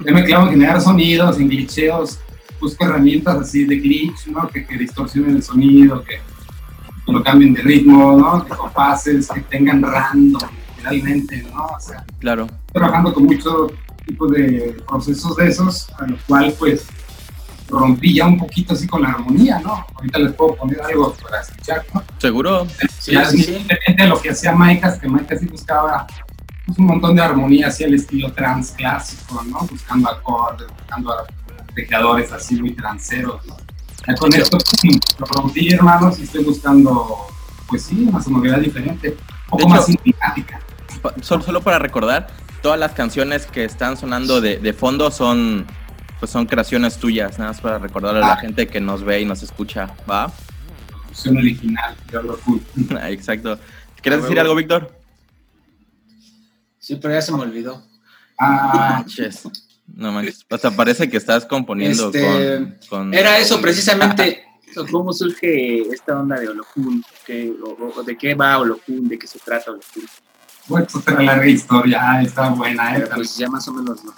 Yo 0.05 0.15
me 0.15 0.25
clavo 0.25 0.47
en 0.47 0.53
generar 0.53 0.81
sonidos, 0.81 1.39
en 1.39 1.49
glitcheos, 1.49 2.19
busco 2.61 2.85
herramientas 2.85 3.37
así 3.37 3.65
de 3.65 3.77
glitch, 3.77 4.27
¿no? 4.29 4.49
Que, 4.49 4.65
que 4.65 4.79
distorsionen 4.79 5.37
el 5.37 5.43
sonido, 5.43 6.03
que, 6.03 6.21
que 7.05 7.13
lo 7.13 7.23
cambien 7.23 7.55
de 7.55 7.63
ritmo, 7.63 8.17
¿no? 8.19 8.45
Que 8.45 8.51
compases, 8.51 9.29
que 9.29 9.41
tengan 9.41 9.83
random, 9.83 10.49
realmente, 10.83 11.43
¿no? 11.53 11.67
O 11.67 11.81
sea, 11.81 12.05
claro. 12.19 12.47
trabajando 12.73 13.13
con 13.13 13.25
muchos 13.25 13.73
tipos 14.07 14.31
de 14.33 14.77
procesos 14.89 15.37
de 15.37 15.49
esos, 15.49 15.91
a 15.99 16.07
lo 16.07 16.17
cual 16.27 16.55
pues 16.59 16.87
rompí 17.69 18.15
ya 18.15 18.27
un 18.27 18.39
poquito 18.39 18.75
así 18.75 18.87
con 18.87 19.03
la 19.03 19.11
armonía, 19.11 19.59
¿no? 19.61 19.85
Ahorita 19.95 20.19
les 20.19 20.33
puedo 20.33 20.55
poner 20.57 20.81
algo 20.83 21.15
para 21.15 21.41
escuchar, 21.41 21.85
¿no? 21.95 22.03
¿Seguro? 22.19 22.67
Sí, 22.99 23.13
ya 23.13 23.25
sí, 23.25 23.43
sí. 23.43 23.67
lo 24.07 24.21
que 24.21 24.31
hacía 24.31 24.53
Maicas, 24.53 24.99
que 24.99 25.09
Maicas 25.09 25.41
sí 25.41 25.47
buscaba 25.47 26.07
pues, 26.75 26.79
un 26.79 26.87
montón 26.87 27.17
de 27.17 27.23
armonía 27.23 27.69
hacia 27.69 27.87
el 27.87 27.95
estilo 27.95 28.33
trans 28.33 28.71
clásico, 28.73 29.43
¿no? 29.45 29.61
Buscando 29.71 30.11
acordes, 30.11 30.69
buscando 30.79 31.15
arpegiadores 31.69 32.33
así 32.33 32.57
muy 32.61 32.73
tranceros, 32.75 33.45
¿no? 33.47 33.57
Ya 34.07 34.15
con 34.17 34.35
esto 34.35 34.59
pum, 34.59 34.99
lo 35.19 35.27
rompí, 35.27 35.73
hermanos, 35.73 36.19
y 36.19 36.23
estoy 36.25 36.43
buscando, 36.45 37.27
pues 37.69 37.83
sí, 37.85 38.05
una 38.09 38.21
sonoridad 38.23 38.59
diferente, 38.59 39.17
un 39.51 39.59
poco 39.59 39.69
más 39.69 39.89
hecho- 39.89 40.01
simpática. 40.03 40.61
Pa- 41.01 41.15
Solo, 41.21 41.43
solo 41.43 41.61
para 41.63 41.79
recordar, 41.79 42.29
todas 42.63 42.79
las 42.79 42.93
canciones 42.93 43.47
que 43.47 43.65
están 43.65 43.97
sonando 43.97 44.41
de, 44.41 44.59
de 44.59 44.73
fondo 44.73 45.11
son 45.11 45.67
pues 46.21 46.31
son 46.31 46.47
creaciones 46.47 46.99
tuyas, 46.99 47.37
nada 47.41 47.51
más 47.51 47.61
para 47.61 47.79
recordarle 47.81 48.19
a 48.21 48.27
la 48.29 48.33
Ah. 48.35 48.37
gente 48.37 48.69
que 48.69 48.81
nos 48.81 49.03
ve 49.03 49.21
y 49.21 49.25
nos 49.25 49.43
escucha, 49.43 49.91
¿va? 50.09 50.31
Producción 50.89 51.37
original, 51.37 51.97
de 52.09 52.17
Orlo 52.19 52.39
Cool. 52.45 52.63
Exacto. 53.09 53.59
¿Quieres 54.01 54.21
Ah, 54.21 54.23
decir 54.23 54.39
algo, 54.39 54.55
Víctor? 54.55 54.93
Sí, 56.83 56.97
pero 56.97 57.15
ya 57.15 57.23
se 57.23 57.31
me 57.33 57.39
olvidó. 57.39 57.81
Ah, 58.39 59.05
Ches. 59.07 59.45
No 59.95 60.11
manches. 60.11 60.45
Hasta 60.51 60.71
parece 60.73 61.09
que 61.09 61.17
estás 61.17 61.47
componiendo 61.47 62.07
Este, 62.07 62.57
con, 62.59 62.79
con- 62.89 63.15
Era 63.15 63.39
eso 63.39 63.61
precisamente. 63.63 64.45
¿Cómo 64.91 65.13
surge 65.13 65.81
esta 65.93 66.19
onda 66.19 66.41
de 66.41 66.49
o, 66.49 67.93
o 67.97 68.03
de 68.03 68.17
qué 68.17 68.35
va 68.35 68.59
Olokun? 68.59 69.07
¿De 69.09 69.19
qué 69.19 69.27
se 69.27 69.39
trata 69.39 69.71
Olokun? 69.71 70.05
bueno, 70.67 70.87
pues 70.91 70.97
otra 71.03 71.23
larga 71.23 71.47
historia, 71.47 72.01
ah, 72.03 72.23
está 72.23 72.49
buena, 72.51 72.97
eh, 72.97 73.05
pues 73.15 73.37
ya 73.37 73.49
más 73.49 73.67
o 73.69 73.73
menos 73.73 74.03
no. 74.05 74.15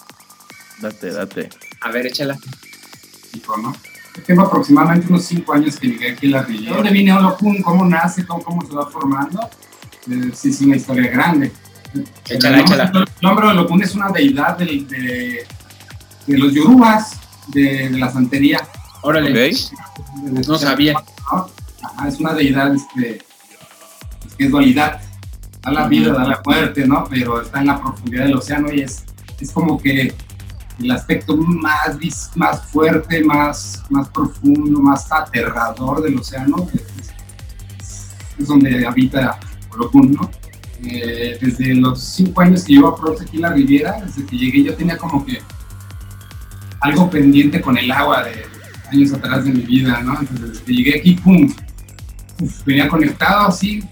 Date, 0.80 1.10
date. 1.10 1.48
A 1.80 1.90
ver, 1.90 2.06
échala. 2.06 2.38
México, 3.32 3.56
¿no? 3.56 3.74
Tengo 4.26 4.42
aproximadamente 4.42 5.08
unos 5.08 5.24
5 5.24 5.52
años 5.54 5.76
que 5.76 5.88
llegué 5.88 6.12
aquí 6.12 6.28
a 6.28 6.38
la 6.38 6.42
Villa. 6.42 6.70
¿De 6.70 6.76
dónde 6.76 6.92
viene 6.92 7.12
Olokun? 7.14 7.60
¿Cómo 7.62 7.84
nace? 7.84 8.24
¿Cómo, 8.26 8.44
cómo 8.44 8.64
se 8.66 8.74
va 8.74 8.86
formando? 8.88 9.40
Eh, 10.08 10.30
sí, 10.34 10.50
es 10.50 10.60
una 10.60 10.76
historia 10.76 11.10
grande. 11.10 11.50
Échala, 12.28 12.58
el, 12.58 12.64
échala. 12.64 12.84
nombre, 12.90 13.12
el 13.20 13.22
nombre 13.22 13.46
de 13.46 13.52
Olokun 13.52 13.82
es 13.82 13.94
una 13.94 14.08
deidad 14.10 14.58
del- 14.58 14.86
de, 14.88 15.46
de 16.26 16.38
los 16.38 16.52
yorubas, 16.52 17.12
de, 17.48 17.88
de 17.90 17.98
la 17.98 18.10
santería. 18.10 18.60
Órale. 19.02 19.48
Ok. 19.50 19.54
No 20.46 20.58
sabía. 20.58 20.94
¿no? 21.32 21.48
Ajá, 21.82 22.08
es 22.08 22.18
una 22.20 22.32
deidad 22.32 22.74
este, 22.74 23.18
que 24.38 24.44
es 24.46 24.50
dualidad. 24.50 25.00
Da 25.62 25.70
la 25.72 25.86
vida, 25.88 26.12
da 26.12 26.24
la 26.24 26.42
muerte, 26.44 26.86
¿no? 26.86 27.04
Pero 27.08 27.40
está 27.40 27.60
en 27.60 27.66
la 27.68 27.80
profundidad 27.80 28.24
del 28.24 28.34
océano 28.36 28.72
y 28.72 28.80
es, 28.82 29.04
es 29.40 29.50
como 29.50 29.80
que 29.80 30.14
el 30.80 30.90
aspecto 30.90 31.36
más, 31.36 31.96
más 32.34 32.62
fuerte, 32.66 33.22
más, 33.24 33.82
más 33.90 34.08
profundo, 34.08 34.80
más 34.80 35.10
aterrador 35.12 36.02
del 36.02 36.18
océano. 36.18 36.66
Es, 36.74 36.80
es- 37.78 38.10
es 38.38 38.46
donde 38.48 38.84
habita 38.86 39.38
Olokun, 39.70 40.12
¿no? 40.12 40.30
Eh, 40.90 41.38
desde 41.40 41.74
los 41.74 42.00
cinco 42.02 42.40
años 42.42 42.64
que 42.64 42.74
llevo 42.74 42.88
a 42.88 42.96
Prox 42.96 43.22
aquí 43.22 43.36
en 43.36 43.42
la 43.42 43.52
Riviera, 43.52 44.02
desde 44.04 44.24
que 44.26 44.36
llegué 44.36 44.62
yo 44.64 44.74
tenía 44.74 44.96
como 44.96 45.24
que 45.24 45.40
algo 46.80 47.08
pendiente 47.10 47.60
con 47.60 47.76
el 47.78 47.90
agua 47.90 48.24
de 48.24 48.44
años 48.92 49.12
atrás 49.12 49.44
de 49.44 49.52
mi 49.52 49.62
vida, 49.62 50.00
¿no? 50.02 50.18
Entonces 50.20 50.50
desde 50.50 50.64
que 50.64 50.72
llegué 50.74 50.98
aquí, 50.98 51.14
¡pum! 51.14 51.52
Uf, 52.40 52.64
venía 52.64 52.88
conectado 52.88 53.48
así, 53.48 53.82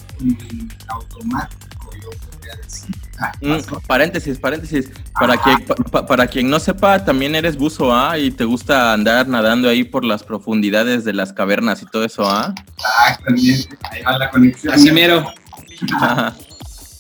automático, 0.88 1.90
yo 2.02 2.10
podría 2.30 2.54
decir. 2.62 2.94
Ah, 3.18 3.32
Mm, 3.40 3.86
paréntesis, 3.86 4.36
paréntesis. 4.38 4.90
Para 5.14 5.34
Ajá. 5.34 5.56
pa- 5.92 6.04
para 6.06 6.26
quien 6.26 6.50
no 6.50 6.58
sepa, 6.58 7.04
también 7.04 7.34
eres 7.36 7.56
buzo, 7.56 7.94
¿ah? 7.94 8.18
Y 8.18 8.30
te 8.32 8.44
gusta 8.44 8.92
andar 8.92 9.28
nadando 9.28 9.68
ahí 9.68 9.84
por 9.84 10.04
las 10.04 10.24
profundidades 10.24 11.04
de 11.04 11.12
las 11.12 11.32
cavernas 11.32 11.82
y 11.82 11.86
todo 11.86 12.04
eso, 12.04 12.28
¿ah? 12.28 12.52
Exactamente, 12.76 13.78
ahí 13.90 14.02
va 14.02 14.18
la 14.18 14.28
conexión. 14.30 14.74
Así 14.74 14.90
mero. 14.90 15.24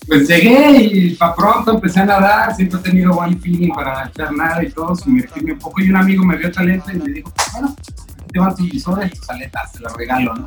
Pues 0.06 0.28
llegué 0.28 0.82
y 0.82 1.10
para 1.14 1.34
pronto 1.34 1.74
empecé 1.74 2.00
a 2.00 2.04
nadar, 2.06 2.54
siempre 2.56 2.80
he 2.80 2.82
tenido 2.82 3.14
buen 3.14 3.40
feeling 3.40 3.70
para 3.72 4.08
echar 4.08 4.32
nada 4.34 4.62
y 4.62 4.70
todo, 4.70 4.96
sumergirme 4.96 5.52
un 5.52 5.58
poco 5.58 5.80
y 5.80 5.90
un 5.90 5.96
amigo 5.96 6.24
me 6.24 6.36
vio 6.36 6.50
talento 6.50 6.90
y 6.92 6.96
me 6.98 7.08
dijo, 7.12 7.32
bueno, 7.52 7.76
aquí 7.78 8.26
te 8.32 8.38
van 8.40 8.56
tus 8.56 8.68
visores, 8.70 9.12
tus 9.12 9.30
aletas, 9.30 9.72
te 9.72 9.80
las 9.80 9.94
regalo, 9.96 10.34
¿no? 10.34 10.46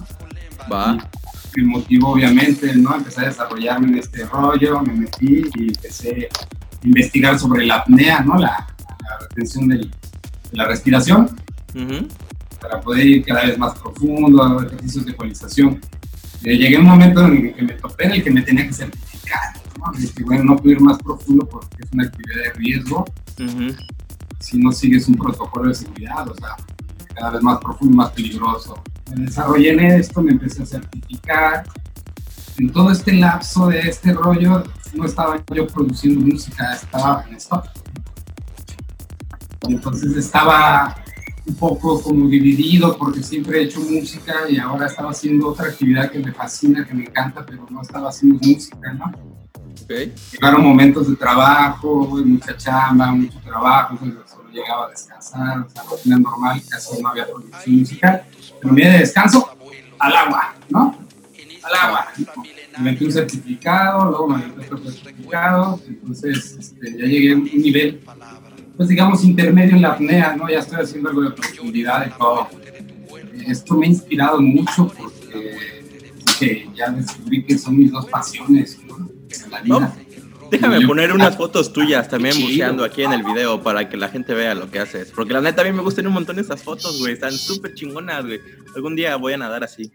Va. 0.72 0.98
Me 1.56 1.64
motivó 1.64 2.10
obviamente, 2.10 2.76
¿no? 2.76 2.96
Empecé 2.96 3.22
a 3.22 3.26
desarrollarme 3.30 3.88
en 3.88 3.98
este 4.00 4.26
rollo, 4.26 4.82
me 4.82 4.94
metí 4.94 5.44
y 5.56 5.68
empecé 5.70 6.28
a 6.30 6.86
investigar 6.86 7.40
sobre 7.40 7.66
la 7.66 7.76
apnea, 7.78 8.20
¿no? 8.22 8.36
La, 8.38 8.68
la 8.80 9.18
retención 9.30 9.68
del- 9.70 9.90
de 9.90 10.58
la 10.58 10.66
respiración 10.66 11.30
Ujú. 11.74 12.08
para 12.62 12.82
poder 12.82 13.06
ir 13.06 13.24
cada 13.26 13.46
vez 13.46 13.58
más 13.58 13.74
profundo, 13.80 14.62
ejercicios 14.64 15.06
de 15.06 15.12
ecualización. 15.14 15.80
Eh, 16.44 16.58
llegué 16.58 16.76
a 16.76 16.80
un 16.80 16.86
momento 16.88 17.26
en 17.26 17.38
el 17.48 17.54
que 17.56 17.62
me 17.64 17.74
topé 17.74 18.06
en 18.06 18.12
el 18.12 18.24
que 18.24 18.32
me 18.32 18.42
tenía 18.42 18.68
que 18.68 18.74
¿no? 19.78 19.92
Y 20.00 20.24
bueno, 20.24 20.44
no 20.44 20.56
puedo 20.58 20.72
ir 20.72 20.82
más 20.82 20.98
profundo 20.98 21.48
porque 21.48 21.78
es 21.84 21.92
una 21.92 22.06
actividad 22.06 22.44
de 22.44 22.54
riesgo 22.54 23.06
si 24.40 24.60
no 24.60 24.72
sigues 24.72 25.08
un 25.08 25.16
protocolo 25.16 25.70
de 25.70 25.76
seguridad, 25.76 26.28
o 26.30 26.36
sea, 26.36 26.56
cada 27.16 27.32
vez 27.32 27.42
más 27.42 27.60
profundo, 27.60 27.98
más 27.98 28.12
peligroso. 28.12 28.82
Me 29.16 29.26
desarrollé 29.26 29.72
en 29.72 29.80
esto, 29.80 30.22
me 30.22 30.32
empecé 30.32 30.64
a 30.64 30.66
certificar. 30.66 31.64
En 32.58 32.72
todo 32.72 32.92
este 32.92 33.14
lapso 33.14 33.68
de 33.68 33.80
este 33.82 34.14
rollo, 34.14 34.64
no 34.94 35.06
estaba 35.06 35.44
yo 35.54 35.68
produciendo 35.68 36.22
música, 36.26 36.76
estaba 36.76 37.26
en 37.28 37.36
stop. 37.36 37.66
Y 39.68 39.74
entonces 39.74 40.16
estaba 40.16 40.96
un 41.48 41.56
poco 41.56 42.02
como 42.02 42.28
dividido 42.28 42.98
porque 42.98 43.22
siempre 43.22 43.60
he 43.60 43.64
hecho 43.66 43.80
música 43.80 44.50
y 44.50 44.58
ahora 44.58 44.88
estaba 44.88 45.12
haciendo 45.12 45.50
otra 45.50 45.68
actividad 45.68 46.10
que 46.10 46.20
me 46.20 46.32
fascina, 46.32 46.86
que 46.86 46.94
me 46.94 47.04
encanta, 47.04 47.46
pero 47.46 47.66
no 47.70 47.82
estaba 47.82 48.10
haciendo 48.10 48.40
música, 48.42 48.94
¿no? 48.94 49.06
Ok. 49.84 49.92
Llegaron 50.32 50.64
momentos 50.64 51.08
de 51.10 51.16
trabajo, 51.16 52.08
mucha 52.26 52.58
chamba, 52.58 53.12
mucho 53.12 53.40
trabajo, 53.40 53.98
entonces 54.02 54.32
solo 54.32 54.50
llegaba 54.50 54.88
a 54.88 54.90
descansar, 54.90 55.60
o 55.60 55.70
sea, 55.70 55.84
rutina 55.84 56.18
normal, 56.18 56.62
casi 56.68 57.02
no 57.02 57.10
había 57.10 57.28
producción 57.28 57.80
musical. 57.80 58.24
Pero 58.60 58.74
mi 58.74 58.82
día 58.82 58.92
de 58.94 59.00
descanso, 59.00 59.50
al 60.00 60.16
agua, 60.16 60.56
¿no? 60.70 60.98
Al 61.64 61.74
agua. 61.76 62.08
Me 62.78 62.92
metí 62.92 63.06
un 63.06 63.12
certificado, 63.12 64.06
luego 64.06 64.28
me 64.28 64.38
metí 64.48 64.66
otro 64.66 64.92
certificado, 64.92 65.80
entonces 65.88 66.58
este, 66.60 66.92
ya 66.92 67.06
llegué 67.06 67.34
a 67.34 67.36
un 67.36 67.44
nivel, 67.44 68.02
pues 68.78 68.90
digamos, 68.90 69.24
intermedio 69.24 69.76
en 69.76 69.82
la 69.82 69.90
apnea, 69.94 70.36
¿no? 70.36 70.50
Ya 70.50 70.60
estoy 70.60 70.82
haciendo 70.82 71.10
algo 71.10 71.22
de 71.24 71.32
profundidad 71.32 72.08
y 72.08 72.18
todo. 72.18 72.48
Esto 73.48 73.76
me 73.76 73.86
ha 73.86 73.90
inspirado 73.90 74.42
mucho 74.42 74.92
porque 74.98 75.84
que 76.40 76.70
ya 76.76 76.90
descubrí 76.90 77.46
que 77.46 77.58
son 77.58 77.78
mis 77.78 77.92
dos 77.92 78.06
pasiones, 78.08 78.80
¿no? 78.88 78.98
En 79.46 79.52
la 79.52 79.62
vida. 79.62 79.80
No, 79.80 80.06
Déjame 80.52 80.80
Yo- 80.82 80.88
poner 80.88 81.12
unas 81.12 81.36
fotos 81.36 81.74
tuyas 81.74 82.08
también 82.08 82.40
buceando 82.40 82.84
aquí 82.84 83.02
en 83.04 83.14
el 83.14 83.24
video 83.24 83.64
para 83.64 83.90
que 83.90 83.98
la 83.98 84.10
gente 84.10 84.34
vea 84.36 84.54
lo 84.54 84.70
que 84.70 84.80
haces. 84.80 85.12
Porque 85.16 85.34
la 85.34 85.42
neta 85.42 85.64
a 85.64 85.66
mí 85.66 85.72
me 85.72 85.82
gustan 85.82 86.06
un 86.06 86.14
montón 86.14 86.38
esas 86.38 86.62
fotos, 86.62 87.00
güey. 87.00 87.14
Están 87.14 87.32
súper 87.32 87.74
chingonas, 87.74 88.24
güey. 88.26 88.40
Algún 88.76 88.96
día 88.96 89.16
voy 89.16 89.34
a 89.34 89.38
nadar 89.38 89.64
así. 89.64 89.92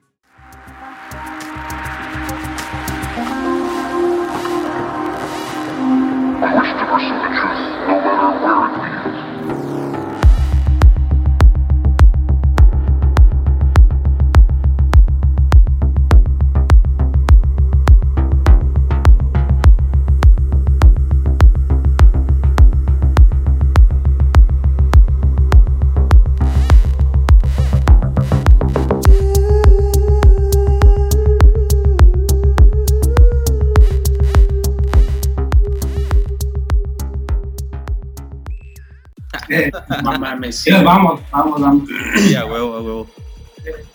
No 40.04 40.18
mames. 40.18 40.56
sí, 40.60 40.70
vamos, 40.70 41.20
vamos, 41.30 41.60
vamos. 41.60 41.88
Sí, 42.16 42.34
a 42.34 42.44
huevo, 42.46 42.76
a 42.76 42.80
huevo. 42.82 43.10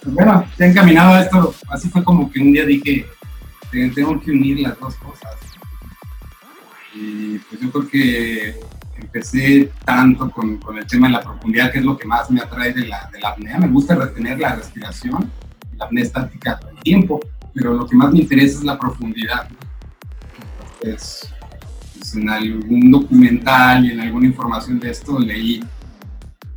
Bueno, 0.05 0.45
ya 0.59 0.65
encaminado 0.67 1.13
a 1.15 1.21
esto, 1.21 1.53
así 1.69 1.89
fue 1.89 2.03
como 2.03 2.31
que 2.31 2.39
un 2.39 2.53
día 2.53 2.65
dije, 2.65 3.05
"Te- 3.71 3.89
tengo 3.89 4.19
que 4.21 4.31
unir 4.31 4.59
las 4.59 4.79
dos 4.79 4.95
cosas. 4.95 5.33
Y 6.93 7.39
pues 7.39 7.59
yo 7.61 7.71
creo 7.71 7.87
que 7.89 8.59
empecé 8.97 9.71
tanto 9.83 10.29
con, 10.31 10.57
con 10.57 10.77
el 10.77 10.85
tema 10.87 11.07
de 11.07 11.13
la 11.13 11.21
profundidad, 11.21 11.71
que 11.71 11.79
es 11.79 11.85
lo 11.85 11.97
que 11.97 12.07
más 12.07 12.29
me 12.31 12.39
atrae 12.41 12.71
de 12.73 12.87
la, 12.87 13.09
de 13.11 13.19
la 13.19 13.29
apnea. 13.29 13.57
Me 13.57 13.67
gusta 13.67 13.95
retener 13.95 14.39
la 14.39 14.55
respiración, 14.55 15.29
la 15.77 15.85
apnea 15.85 16.03
estática 16.03 16.57
todo 16.59 16.69
el 16.71 16.77
tiempo, 16.79 17.19
pero 17.53 17.73
lo 17.73 17.85
que 17.87 17.95
más 17.95 18.11
me 18.13 18.19
interesa 18.19 18.59
es 18.59 18.63
la 18.63 18.77
profundidad. 18.79 19.47
Entonces, 20.81 21.29
en 22.15 22.29
algún 22.29 22.91
documental 22.91 23.85
y 23.85 23.91
en 23.91 24.01
alguna 24.01 24.27
información 24.27 24.79
de 24.79 24.91
esto 24.91 25.19
leí 25.19 25.63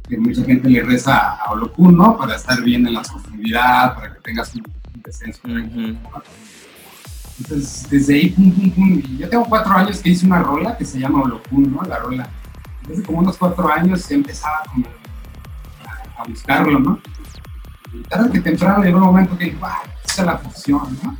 que 0.08 0.16
mucha 0.16 0.42
gente 0.44 0.68
le 0.68 0.82
reza 0.82 1.36
a 1.36 1.52
Olokun, 1.52 1.96
¿no? 1.96 2.16
Para 2.16 2.36
estar 2.36 2.62
bien 2.62 2.86
en 2.86 2.94
la 2.94 3.02
profundidad, 3.02 3.94
para 3.94 4.14
que 4.14 4.20
tengas 4.20 4.54
un, 4.54 4.64
descenso. 5.04 5.40
Ujú. 5.44 5.96
Entonces, 7.40 7.86
desde 7.90 8.14
ahí, 8.14 8.30
pum, 8.30 8.50
pum, 8.52 8.70
pum. 8.70 9.02
Y 9.06 9.18
yo 9.18 9.28
tengo 9.28 9.44
cuatro 9.44 9.72
años 9.74 10.00
que 10.00 10.10
hice 10.10 10.26
una 10.26 10.42
rola 10.42 10.76
que 10.76 10.84
se 10.84 10.98
llama 10.98 11.22
Olokun, 11.22 11.72
¿no? 11.72 11.82
La 11.82 11.98
rola. 11.98 12.28
Desde 12.86 13.02
como 13.02 13.18
unos 13.18 13.36
cuatro 13.36 13.70
años 13.70 14.10
empezaba 14.10 14.62
como 14.72 14.86
a, 15.86 16.22
a 16.22 16.24
buscarlo, 16.24 16.78
¿no? 16.78 16.98
Y 17.92 18.02
tarde 18.02 18.30
que 18.32 18.40
temprano 18.40 18.82
llegó 18.82 18.98
un 18.98 19.04
momento 19.04 19.36
que 19.36 19.44
dije, 19.44 19.58
¡ah! 19.62 19.82
Esa 20.04 20.22
es 20.22 20.26
la 20.26 20.38
fusión, 20.38 20.98
¿no? 21.02 21.16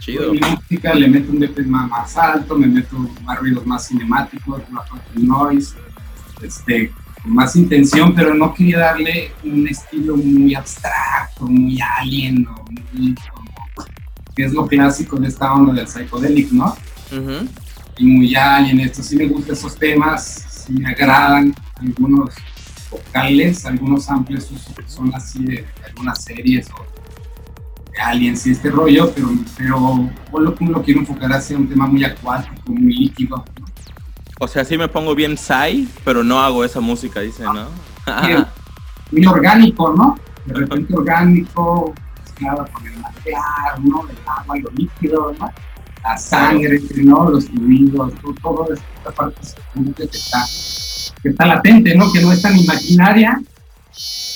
Chido. 0.00 0.32
Mi 0.32 0.40
música 0.40 0.94
le 0.94 1.08
meto 1.08 1.30
un 1.30 1.38
DP 1.38 1.66
más, 1.66 2.16
alto, 2.16 2.56
me 2.56 2.66
meto 2.66 2.96
más 3.22 3.38
ruidos 3.38 3.66
más 3.66 3.86
cinemáticos, 3.86 4.62
más 4.70 4.86
noise, 5.14 5.74
este, 6.42 6.90
con 7.22 7.34
más 7.34 7.54
intención, 7.54 8.14
pero 8.14 8.34
no 8.34 8.54
quería 8.54 8.78
darle 8.78 9.32
un 9.44 9.68
estilo 9.68 10.16
muy 10.16 10.54
abstracto, 10.54 11.46
muy 11.46 11.78
alien, 11.98 12.46
o 12.48 12.64
muy 12.92 13.14
como, 13.30 13.52
que 14.34 14.44
es 14.44 14.52
lo 14.54 14.66
clásico 14.66 15.18
de 15.18 15.28
esta 15.28 15.52
onda 15.52 15.74
del 15.74 15.86
psychedelic, 15.86 16.50
¿no? 16.50 16.74
Ujú. 17.12 17.46
Y 17.98 18.04
muy 18.06 18.34
alien, 18.34 18.80
esto 18.80 19.02
sí 19.02 19.16
me 19.16 19.26
gustan 19.26 19.54
esos 19.54 19.76
temas, 19.76 20.64
sí 20.66 20.72
me 20.72 20.88
agradan 20.88 21.54
algunos 21.76 22.34
vocales, 22.90 23.66
algunos 23.66 24.04
samples 24.06 24.48
son 24.86 25.14
así 25.14 25.44
de, 25.44 25.56
de 25.56 25.84
algunas 25.86 26.24
series 26.24 26.68
o 26.70 26.99
aliens 27.98 28.46
y 28.46 28.52
este 28.52 28.70
rollo, 28.70 29.10
pero, 29.14 29.28
pero 29.56 30.08
lo, 30.32 30.54
lo 30.58 30.82
quiero 30.82 31.00
enfocar 31.00 31.32
hacia 31.32 31.56
un 31.56 31.68
tema 31.68 31.86
muy 31.86 32.04
acuático, 32.04 32.54
muy 32.66 32.92
líquido. 32.92 33.44
O 34.38 34.48
sea, 34.48 34.64
sí 34.64 34.78
me 34.78 34.88
pongo 34.88 35.14
bien 35.14 35.36
Psy, 35.36 35.86
pero 36.04 36.24
no 36.24 36.40
hago 36.40 36.64
esa 36.64 36.80
música, 36.80 37.20
dice, 37.20 37.44
¿no? 37.44 37.68
Muy- 38.22 38.46
muy 39.12 39.26
orgánico, 39.26 39.92
¿no? 39.94 40.16
De 40.46 40.54
repente 40.54 40.94
orgánico, 40.96 41.92
mezclado 42.22 42.66
con 42.72 42.86
el 42.86 42.96
material, 42.98 43.42
¿no? 43.84 44.08
El 44.08 44.16
agua, 44.26 44.56
lo 44.62 44.70
líquido, 44.70 45.34
¿no? 45.38 45.50
La 46.02 46.16
sangre, 46.16 46.80
¿no? 47.04 47.28
Los 47.28 47.46
fluidos, 47.46 48.12
todo, 48.22 48.34
todo 48.40 48.68
esta 48.72 49.10
parte 49.10 49.36
que 49.96 50.04
está, 50.04 50.44
que 51.22 51.28
está 51.28 51.46
latente, 51.46 51.94
¿no? 51.94 52.10
Que 52.10 52.22
no 52.22 52.32
es 52.32 52.40
tan 52.40 52.56
imaginaria, 52.56 53.42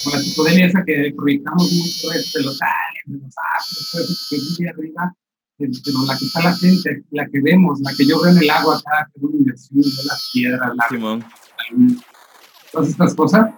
con 0.05 0.13
la 0.13 0.19
psicodelia 0.21 0.67
esa 0.67 0.85
que 0.85 1.13
proyectamos 1.17 1.73
mucho 1.73 2.09
de 2.09 2.43
los 2.45 2.59
aliens, 2.63 3.07
de 3.07 3.19
los 3.19 3.35
astros, 3.57 3.89
todo 3.91 4.03
eso 4.03 4.15
que 4.31 4.37
vive 4.37 4.71
arriba, 4.71 5.17
pero 5.57 6.05
la 6.07 6.19
que 6.19 6.25
está 6.27 6.43
latente, 6.43 7.05
la 7.11 7.27
que 7.27 7.41
vemos, 7.41 7.81
la 7.81 7.95
que 7.95 8.07
yo 8.07 8.21
veo 8.21 8.33
en 8.33 8.39
el 8.39 8.51
agua 8.51 8.77
acá, 8.77 9.09
que 9.13 9.19
es 9.19 9.23
una 9.25 9.37
inversión 9.39 9.81
de 9.83 10.05
las 10.07 10.31
piedras, 10.33 10.73
la 10.77 10.89
Simón. 10.89 11.25
todas 12.73 12.89
estas 12.89 13.15
cosas. 13.15 13.51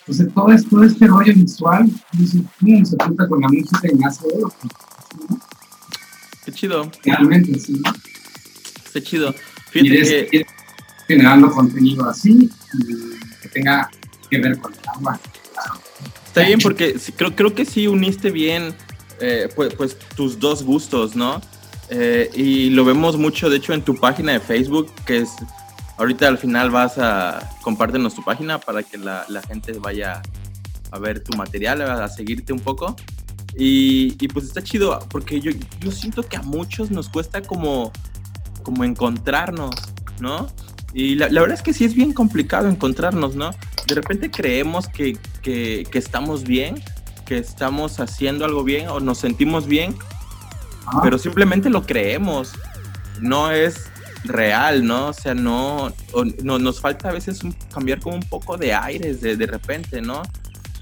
Entonces, 0.00 0.32
todo, 0.34 0.52
es, 0.52 0.68
todo 0.68 0.84
este 0.84 1.06
rollo 1.08 1.34
visual 1.34 1.90
dice, 2.12 2.38
se 2.84 2.96
junta 3.04 3.28
con 3.28 3.40
la 3.40 3.48
música 3.48 3.80
y 3.82 3.88
de 3.88 4.40
lo 4.40 4.48
que- 4.48 4.68
¿no? 5.28 5.40
Qué 6.44 6.52
chido. 6.52 6.90
realmente, 7.02 7.58
sí. 7.58 7.82
Está 8.84 9.02
chido. 9.02 9.30
y 9.30 9.80
Fíjate 9.80 9.90
de 9.90 9.98
que, 9.98 10.04
seguir 10.04 10.46
generando 11.08 11.50
contenido 11.50 12.08
así 12.08 12.48
y 12.74 13.40
que 13.42 13.48
tenga 13.48 13.90
que 14.30 14.38
ver 14.38 14.58
con 14.58 14.72
el 14.72 14.78
agua. 14.88 15.20
Está 16.36 16.48
bien 16.48 16.58
porque 16.60 16.96
creo, 17.16 17.34
creo 17.34 17.54
que 17.54 17.64
sí 17.64 17.86
uniste 17.86 18.30
bien 18.30 18.74
eh, 19.20 19.48
pues, 19.56 19.72
pues 19.74 19.98
tus 20.14 20.38
dos 20.38 20.62
gustos, 20.62 21.16
¿no? 21.16 21.40
Eh, 21.88 22.30
y 22.34 22.68
lo 22.70 22.84
vemos 22.84 23.16
mucho, 23.16 23.48
de 23.48 23.56
hecho, 23.56 23.72
en 23.72 23.80
tu 23.80 23.96
página 23.96 24.32
de 24.32 24.40
Facebook, 24.40 24.92
que 25.06 25.20
es, 25.20 25.30
ahorita 25.96 26.28
al 26.28 26.36
final 26.36 26.70
vas 26.70 26.98
a 26.98 27.56
compártenos 27.62 28.14
tu 28.14 28.22
página 28.22 28.60
para 28.60 28.82
que 28.82 28.98
la, 28.98 29.24
la 29.30 29.40
gente 29.40 29.72
vaya 29.78 30.20
a 30.90 30.98
ver 30.98 31.24
tu 31.24 31.34
material, 31.38 31.80
a 31.80 32.06
seguirte 32.08 32.52
un 32.52 32.60
poco. 32.60 32.96
Y, 33.56 34.22
y 34.22 34.28
pues 34.28 34.44
está 34.44 34.62
chido, 34.62 34.98
porque 35.08 35.40
yo, 35.40 35.52
yo 35.80 35.90
siento 35.90 36.22
que 36.22 36.36
a 36.36 36.42
muchos 36.42 36.90
nos 36.90 37.08
cuesta 37.08 37.40
como, 37.40 37.92
como 38.62 38.84
encontrarnos, 38.84 39.74
¿no? 40.20 40.48
Y 40.92 41.14
la, 41.14 41.30
la 41.30 41.40
verdad 41.40 41.56
es 41.56 41.62
que 41.62 41.72
sí 41.72 41.86
es 41.86 41.94
bien 41.94 42.12
complicado 42.12 42.68
encontrarnos, 42.68 43.34
¿no? 43.34 43.52
De 43.86 43.94
repente 43.94 44.30
creemos 44.30 44.88
que, 44.88 45.16
que, 45.42 45.86
que 45.90 45.98
estamos 45.98 46.42
bien, 46.44 46.82
que 47.24 47.38
estamos 47.38 48.00
haciendo 48.00 48.44
algo 48.44 48.64
bien 48.64 48.88
o 48.88 49.00
nos 49.00 49.18
sentimos 49.18 49.66
bien, 49.66 49.94
Ah, 50.88 51.00
pero 51.02 51.18
simplemente 51.18 51.68
lo 51.68 51.84
creemos. 51.84 52.52
No 53.20 53.50
es 53.50 53.86
real, 54.22 54.84
¿no? 54.86 55.08
O 55.08 55.12
sea, 55.12 55.34
no, 55.34 55.92
o- 56.12 56.24
no 56.44 56.58
nos 56.60 56.80
falta 56.80 57.08
a 57.08 57.12
veces 57.12 57.42
un- 57.42 57.52
cambiar 57.74 57.98
como 57.98 58.14
un 58.16 58.22
poco 58.22 58.56
de 58.56 58.72
aires 58.72 59.20
de, 59.20 59.36
de 59.36 59.46
repente, 59.46 60.00
¿no? 60.00 60.22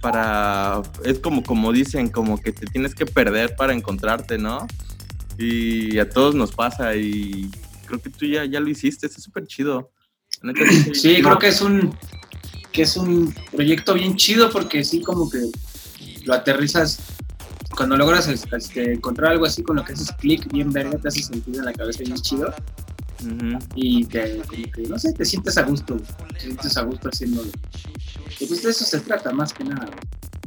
Para, 0.03 0.83
es 1.05 1.19
como, 1.21 1.43
como 1.43 1.73
dicen, 1.73 2.09
como 2.11 2.39
que 2.39 2.53
te 2.53 2.67
tienes 2.67 2.95
que 2.95 3.07
perder 3.07 3.57
para 3.57 3.73
encontrarte, 3.73 4.37
¿no? 4.37 4.67
Y 5.39 5.99
a 5.99 6.09
todos 6.11 6.35
nos 6.35 6.53
pasa 6.53 6.95
y 6.97 7.51
creo 7.87 7.99
que 8.03 8.11
tú 8.11 8.27
ya, 8.27 8.45
ya 8.45 8.61
lo 8.61 8.69
hiciste, 8.69 9.07
está 9.07 9.21
súper 9.23 9.47
chido. 9.47 9.91
Sí, 10.95 11.23
creo 11.23 11.39
que 11.39 11.49
es 11.49 11.63
un 11.63 11.97
que 12.75 12.83
es 12.83 12.97
un 12.97 13.33
proyecto 13.53 13.95
bien 13.95 14.17
chido 14.17 14.51
porque 14.51 14.83
sí 14.85 15.01
como 15.01 15.31
que 15.31 15.39
lo 16.25 16.35
aterrizas 16.35 16.99
cuando 17.77 17.97
logras 17.97 18.27
este, 18.27 18.95
encontrar 18.95 19.31
algo 19.31 19.47
así 19.47 19.63
con 19.63 19.77
lo 19.77 19.85
que 19.85 19.93
haces 19.93 20.11
clic 20.19 20.51
bien 20.53 20.73
verga, 20.73 20.99
te 20.99 21.07
hace 21.07 21.23
sentir 21.23 21.57
en 21.57 21.65
la 21.65 21.73
cabeza 21.73 22.01
bien 22.01 22.17
chido 22.17 22.53
Ujú. 23.21 23.59
y 23.77 24.05
te, 24.07 24.39
como 24.39 24.71
que, 24.73 24.83
no 24.89 24.99
sé, 24.99 25.13
te 25.13 25.25
sientes 25.25 25.57
a 25.57 25.63
gusto, 25.63 25.97
te 26.33 26.41
sientes 26.41 26.77
a 26.77 26.83
gusto 26.83 27.09
haciéndolo. 27.09 27.51
Y 28.41 28.47
pues 28.47 28.65
de 28.65 28.71
eso 28.71 28.85
se 28.85 29.01
trata 29.01 29.33
más 29.33 29.53
que 29.53 29.65
nada. 29.65 29.87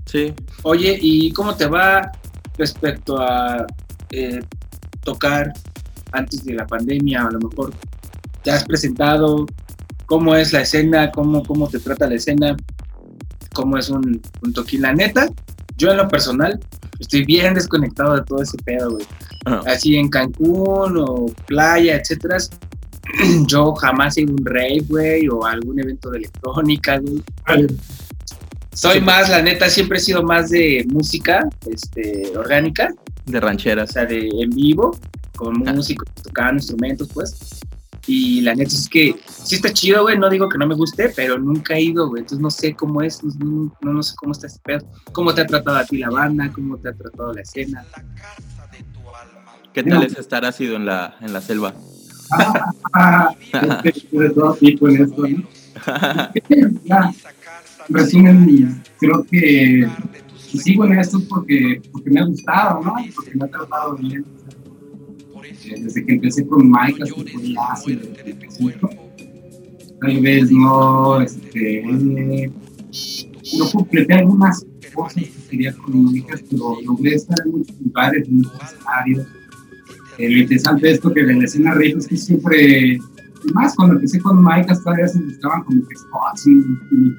Sí, 0.06 0.34
Oye, 0.64 0.98
¿y 1.02 1.32
cómo 1.32 1.56
te 1.56 1.66
va 1.66 2.12
respecto 2.58 3.20
a 3.22 3.66
eh, 4.12 4.42
tocar 5.02 5.54
antes 6.12 6.44
de 6.44 6.56
la 6.56 6.68
pandemia? 6.68 7.26
A 7.26 7.32
lo 7.32 7.40
mejor 7.40 7.74
te 8.44 8.52
has 8.52 8.66
presentado, 8.66 9.46
¿cómo 10.08 10.36
es 10.36 10.52
la 10.54 10.62
escena? 10.62 11.12
¿Cómo, 11.12 11.44
cómo 11.44 11.68
te 11.70 11.80
trata 11.80 12.08
la 12.08 12.16
escena? 12.16 12.58
¿Cómo 13.54 13.78
es 13.78 13.90
un, 13.90 14.20
un 14.42 14.54
toquín? 14.54 14.82
La 14.82 14.94
neta, 14.94 15.28
yo 15.78 15.92
en 15.92 15.98
lo 15.98 16.08
personal 16.08 16.60
estoy 17.00 17.24
bien 17.26 17.54
desconectado 17.54 18.16
de 18.16 18.24
todo 18.24 18.42
ese 18.42 18.58
pedo, 18.66 18.92
güey. 18.92 19.06
Ajá. 19.46 19.62
Así 19.72 19.96
en 19.96 20.10
Cancún 20.10 20.98
o 20.98 21.26
playa, 21.46 21.96
etcétera. 21.98 22.38
Yo 23.48 23.74
jamás 23.76 24.18
he 24.18 24.22
ido 24.24 24.32
a 24.32 24.36
un 24.36 24.46
rave, 24.46 24.84
güey, 24.90 25.30
o 25.30 25.46
a 25.46 25.52
algún 25.52 25.80
evento 25.80 26.10
de 26.10 26.18
electrónica, 26.18 27.00
güey. 27.00 27.24
Soy 28.74 28.96
Sí. 29.00 29.02
más, 29.02 29.30
la 29.30 29.42
neta, 29.42 29.70
siempre 29.70 29.98
he 29.98 30.02
sido 30.02 30.24
más 30.24 30.50
de 30.50 30.86
música 30.90 31.48
este, 31.72 32.34
orgánica, 32.38 32.90
de 33.26 33.38
o 33.38 33.42
rancheras. 33.42 33.94
sea, 33.94 34.06
de 34.06 34.28
en 34.28 34.50
vivo, 34.50 34.98
con 35.38 35.68
Ah. 35.68 35.74
músicos, 35.74 36.08
tocando 36.22 36.56
instrumentos, 36.56 37.08
pues. 37.14 37.60
Y 38.08 38.42
la 38.42 38.56
neta 38.56 38.74
es 38.74 38.88
que 38.88 39.16
sí 39.28 39.56
está 39.56 39.72
chido, 39.74 40.04
güey, 40.04 40.18
no 40.18 40.30
digo 40.30 40.48
que 40.48 40.58
no 40.58 40.66
me 40.66 40.76
guste, 40.76 41.10
pero 41.16 41.38
nunca 41.38 41.76
he 41.76 41.82
ido, 41.82 42.08
güey, 42.08 42.22
entonces 42.22 42.42
no 42.42 42.50
sé 42.50 42.74
cómo 42.74 43.02
es, 43.02 43.22
no, 43.24 43.72
no, 43.82 43.94
no 43.94 44.02
sé 44.02 44.16
cómo 44.16 44.32
está 44.32 44.48
este 44.48 44.62
pedo. 44.64 44.88
¿Cómo 45.12 45.34
te 45.34 45.42
ha 45.42 45.46
tratado 45.46 45.78
a 45.78 45.86
ti 45.86 45.98
la 45.98 46.10
banda? 46.10 46.50
¿Cómo 46.54 46.78
te 46.78 46.90
ha 46.90 46.94
tratado 46.94 47.34
la 47.34 47.42
escena? 47.42 47.86
¿Qué 49.74 49.84
tal 49.84 50.04
es 50.04 50.18
estar 50.18 50.46
ácido 50.46 50.78
en 50.78 50.86
la, 50.86 51.18
en 51.22 51.34
la 51.34 51.42
selva? 51.42 51.74
Ah, 52.94 53.30
es 53.84 53.94
que 53.94 54.18
de 54.18 54.30
todo 54.32 54.54
tipo 54.56 54.90
en 54.90 55.04
esto, 55.04 55.28
¿no? 55.28 55.44
Ya, 56.86 57.14
resumen, 57.90 58.84
creo 59.00 59.24
que 59.30 59.88
si 60.38 60.58
sigo 60.60 60.86
en 60.86 61.00
esto 61.00 61.22
porque, 61.30 61.82
porque 61.92 62.10
me 62.10 62.22
ha 62.22 62.26
gustado, 62.26 62.82
¿no? 62.84 62.96
Porque 63.16 63.32
me 63.36 63.46
ha 63.46 63.48
tratado 63.48 63.96
bien. 63.96 64.26
Desde 65.76 66.06
que 66.06 66.14
empecé 66.14 66.46
con 66.46 66.72
Mike 66.72 67.04
hasta 67.04 67.92
el 67.92 68.36
principio. 68.38 68.90
Tal 70.00 70.20
vez 70.20 70.52
no, 70.52 71.22
este, 71.22 71.84
no 73.58 73.72
completé 73.74 74.14
algunas 74.14 74.66
cosas 74.94 75.24
que 75.24 75.32
quería 75.50 75.74
con 75.74 76.12
Mike, 76.12 76.46
pero 76.50 76.78
logré 76.86 77.16
estar 77.16 77.38
en 77.46 77.52
muchos 77.52 77.82
lugares, 77.82 78.28
en 78.28 78.38
muchos 78.38 78.54
escenarios. 78.64 79.28
Eh, 80.18 80.30
lo 80.30 80.38
interesante 80.40 80.88
de 80.88 80.94
esto 80.94 81.14
que 81.14 81.24
de 81.24 81.34
la 81.36 81.46
escena 81.46 81.72
rave 81.72 81.96
es 81.98 82.08
que 82.08 82.18
siempre 82.18 83.00
más 83.54 83.76
cuando 83.76 83.96
empecé 83.96 84.20
con 84.20 84.44
Mike, 84.44 84.72
hasta 84.72 84.98
ya 84.98 85.08
se 85.08 85.22
buscaban 85.22 85.64
como 85.64 85.88
que 85.88 85.96
spots 85.96 86.48
muy, 86.48 87.18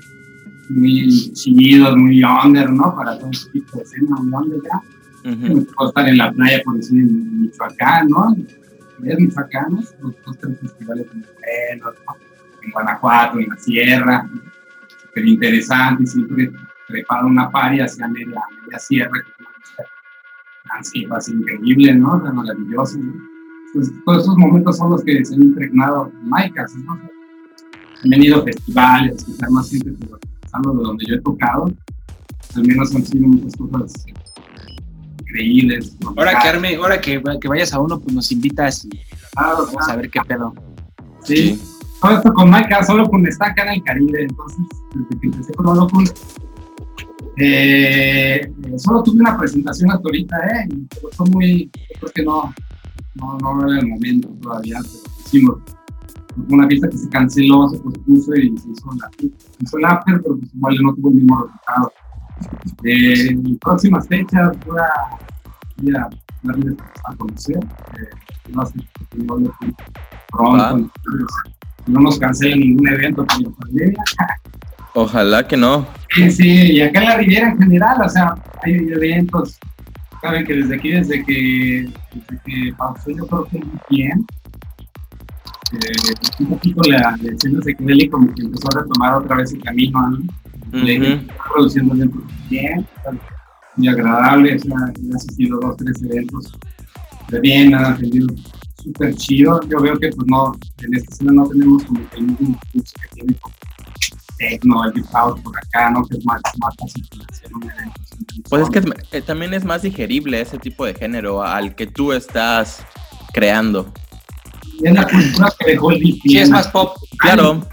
muy, 0.71 1.33
chidos, 1.33 1.97
muy 1.97 2.23
under, 2.23 2.71
¿no? 2.71 2.95
Para 2.95 3.19
todo 3.19 3.31
ese 3.31 3.51
tipo 3.51 3.77
de 3.77 3.83
escena, 3.83 4.17
muy 4.17 4.33
under 4.33 4.61
tocó 5.23 5.89
estar 5.89 6.09
en 6.09 6.19
la 6.19 6.33
playa, 6.33 6.63
por 6.65 6.77
decir, 6.77 7.01
en 7.01 7.43
Michoacán, 7.43 8.09
¿no? 8.09 8.35
En 8.35 9.25
Michoacanos, 9.25 9.95
los 10.01 10.15
dos 10.25 10.39
tres 10.39 10.59
festivales 10.61 11.07
en. 11.13 11.81
En 12.61 12.73
Guanajuato, 12.73 13.39
en 13.39 13.49
la 13.49 13.57
Sierra, 13.57 14.29
súper 15.01 15.27
interesante, 15.27 16.07
siempre 16.07 16.51
preparo 16.89 17.29
una 17.29 17.51
paria 17.51 17.85
hacia 17.85 18.09
media, 18.09 18.41
media 18.65 18.79
sierra, 18.79 19.23
que 19.25 19.31
es 20.81 21.29
una 21.29 21.41
increíble, 21.41 21.95
¿no? 21.95 22.15
O 22.15 22.33
maravilloso, 22.33 22.99
¿no? 22.99 23.15
Todos 24.05 24.23
esos 24.23 24.37
momentos 24.37 24.79
son 24.79 24.91
los 24.91 25.05
que 25.05 25.25
se 25.25 25.35
han 25.35 25.43
impregnado 25.43 26.11
en 26.13 26.29
Maicas, 26.29 26.75
¿no? 26.77 26.93
Han 26.95 28.11
venido 28.11 28.43
festivales, 28.43 29.17
escuchar 29.17 29.51
más 29.51 29.71
gente, 29.71 29.95
pero 29.99 30.19
de 30.75 30.83
donde 30.83 31.05
yo 31.07 31.15
he 31.15 31.21
tocado, 31.21 31.73
al 32.57 32.67
menos 32.67 32.95
han 32.95 33.05
sido 33.05 33.29
muchas 33.29 33.55
cosas 33.57 34.07
increíbles. 35.29 35.97
Ahora 36.17 36.39
que 36.41 36.49
arme, 36.49 36.77
ahora 36.77 37.01
que, 37.01 37.23
que 37.41 37.49
vayas 37.49 37.73
a 37.73 37.81
uno, 37.81 38.01
pues 38.01 38.15
nos 38.15 38.31
invitas 38.33 38.85
y 38.85 38.91
Claro, 39.33 39.67
vamos 39.67 39.89
a 39.89 39.97
ver 39.97 40.11
qué 40.11 40.21
pedo. 40.27 40.55
sí. 41.23 41.61
Todo 42.01 42.13
esto 42.13 42.33
con 42.33 42.49
Maicas, 42.49 42.87
solo 42.87 43.09
con 43.11 43.27
está 43.27 43.47
acá 43.47 43.65
en 43.65 43.71
el 43.71 43.83
Caribe, 43.83 44.23
entonces, 44.23 44.61
desde 44.95 45.21
que 45.21 45.27
empecé 45.27 45.53
con 45.55 45.67
Holocun, 45.67 46.09
eh, 47.37 48.53
solo 48.77 49.03
tuve 49.03 49.19
una 49.19 49.37
presentación 49.37 49.91
hasta 49.91 50.05
ahorita, 50.05 50.37
¿eh? 50.37 50.69
Y 50.71 50.87
fue 51.17 51.27
muy, 51.31 51.65
yo 51.65 51.99
creo 51.99 52.13
que 52.13 52.23
no, 52.23 52.55
no, 53.17 53.39
no 53.39 53.69
era 53.69 53.81
el 53.81 53.89
momento 53.89 54.29
todavía, 54.41 54.79
pero 54.81 55.13
hicimos 55.27 55.59
fue 56.47 56.57
una 56.57 56.69
fiesta 56.69 56.89
que 56.89 56.99
se 56.99 57.09
canceló, 57.09 57.69
se 57.69 57.79
pospuso 57.79 58.35
y 58.37 58.57
se 58.59 58.71
hizo 58.71 58.91
la 58.97 59.11
se 59.19 59.27
hizo 59.61 59.79
el 59.79 59.85
after, 59.85 60.23
pero 60.23 60.37
pues 60.39 60.55
igual 60.55 60.77
no 60.81 60.95
tuvo 60.95 61.09
el 61.09 61.15
mismo 61.17 61.37
resultado. 61.43 61.93
Eh, 62.85 63.29
en 63.31 63.59
próximas 63.59 64.07
fechas 64.09 64.57
voy 64.67 64.79
a, 64.79 64.91
voy 65.77 65.95
a 65.97 66.09
darles 66.43 66.75
a 67.05 67.15
conocer, 67.17 67.57
eh, 67.57 68.09
no 68.51 68.65
sé, 68.67 68.75
si 68.75 69.19
pronto, 70.31 70.77
entonces, 70.77 71.27
no 71.87 72.01
nos 72.01 72.19
cancelen 72.19 72.61
ningún 72.61 72.89
evento 72.89 73.25
por 73.25 73.43
la 73.43 73.51
pandemia. 73.51 74.05
Ojalá 74.95 75.47
que 75.47 75.57
no. 75.57 75.87
Sí, 76.15 76.31
sí, 76.31 76.73
y 76.73 76.81
acá 76.81 77.01
en 77.01 77.09
la 77.09 77.17
Riviera 77.17 77.51
en 77.51 77.59
general, 77.59 77.99
o 78.05 78.09
sea, 78.09 78.35
hay 78.63 78.75
eventos. 78.75 79.59
Saben 80.21 80.45
que 80.45 80.55
desde 80.55 80.75
aquí, 80.75 80.91
desde 80.91 81.25
que, 81.25 81.89
desde 82.13 82.43
que 82.45 82.75
pausó, 82.77 83.11
yo 83.11 83.27
creo 83.27 83.45
que 83.45 83.59
muy 83.59 83.79
bien. 83.91 84.27
Eh, 85.73 86.15
un 86.41 86.47
poquito 86.47 86.81
la, 86.91 87.17
la 87.23 87.33
escena 87.33 87.61
psicodélica 87.63 88.13
como 88.13 88.35
que 88.35 88.43
empezó 88.43 88.69
a 88.69 88.81
retomar 88.81 89.15
otra 89.17 89.37
vez 89.37 89.53
el 89.53 89.63
camino, 89.63 90.11
¿no? 90.11 90.19
Está 90.73 91.35
produciendo 91.55 91.95
eventos 91.95 92.23
bien, 92.49 92.87
muy 93.77 93.89
agradable, 93.89 94.57
o 94.57 94.59
sea, 94.59 94.77
he 95.11 95.15
asistido 95.17 95.59
a 95.63 95.67
dos, 95.69 95.77
tres 95.77 96.03
eventos 96.03 96.53
de 97.29 97.41
bien, 97.41 97.75
han 97.75 97.85
atendido 97.95 98.27
súper 98.83 99.15
chido. 99.15 99.61
Yo 99.69 99.79
veo 99.81 99.99
que 99.99 100.09
pues 100.11 100.27
no, 100.27 100.53
en 100.83 100.95
esta 100.95 101.13
escena 101.15 101.33
no 101.33 101.49
tenemos 101.49 101.85
como 101.85 102.09
que 102.09 102.17
el 102.17 102.23
mismo 102.27 102.49
impulso 102.49 102.95
que 103.03 103.09
tiene 103.15 103.35
como 103.35 103.55
techno, 104.39 104.85
el 104.85 105.03
house 105.05 105.41
por 105.41 105.57
acá, 105.59 105.91
¿no? 105.91 106.05
Que 106.07 106.17
es 106.17 106.25
más, 106.25 106.41
más 106.61 106.75
fácil 106.79 107.09
hacer 107.31 107.55
un 107.55 107.63
evento. 107.71 108.01
Pues 108.49 108.63
es 108.63 108.71
que 108.71 108.79
es- 108.79 108.87
eh, 109.13 109.23
también 109.23 109.53
es 109.55 109.65
más 109.65 109.83
digerible 109.83 110.41
ese 110.41 110.59
tipo 110.59 110.85
de 110.87 110.95
género 110.95 111.43
al 111.43 111.75
que 111.75 111.87
tú 111.87 112.13
estás 112.13 112.85
creando. 113.33 113.93
es 114.83 114.93
la 114.95 115.07
cultura 115.09 115.53
que 115.59 115.73
dejó 115.73 115.91
el 115.91 116.01
Sí, 116.23 116.39
es 116.39 116.51
más 116.51 116.69
pop. 116.69 116.97
Claro, 117.19 117.67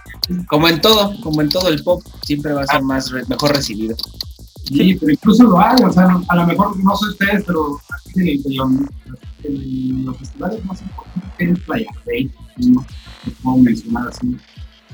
Como 0.47 0.67
en 0.67 0.81
todo, 0.81 1.13
como 1.21 1.41
en 1.41 1.49
todo 1.49 1.69
el 1.69 1.83
pop, 1.83 2.01
siempre 2.25 2.53
va 2.53 2.63
a 2.63 2.67
ser 2.67 2.81
más 2.83 3.11
re- 3.11 3.23
mejor 3.27 3.55
recibido. 3.55 3.95
Sí, 4.63 4.95
pero 4.99 5.11
incluso 5.11 5.43
lo 5.43 5.59
hay, 5.59 5.77
o 5.83 5.91
sea, 5.91 6.19
a 6.27 6.35
lo 6.35 6.47
mejor 6.47 6.75
no 6.83 6.95
sé 6.97 7.09
ustedes, 7.09 7.43
pero 7.45 7.79
aquí 7.93 8.19
en, 8.21 8.51
en 8.51 8.57
los, 8.57 8.71
en 9.43 10.05
los 10.05 10.17
festivales 10.17 10.65
más 10.65 10.81
importantes 10.81 11.31
es 11.38 11.59
Playa 11.59 11.91
Rey, 12.05 12.31
¿no? 12.57 12.85
Puedo 13.43 13.57
mencionar 13.57 14.07
así, 14.07 14.35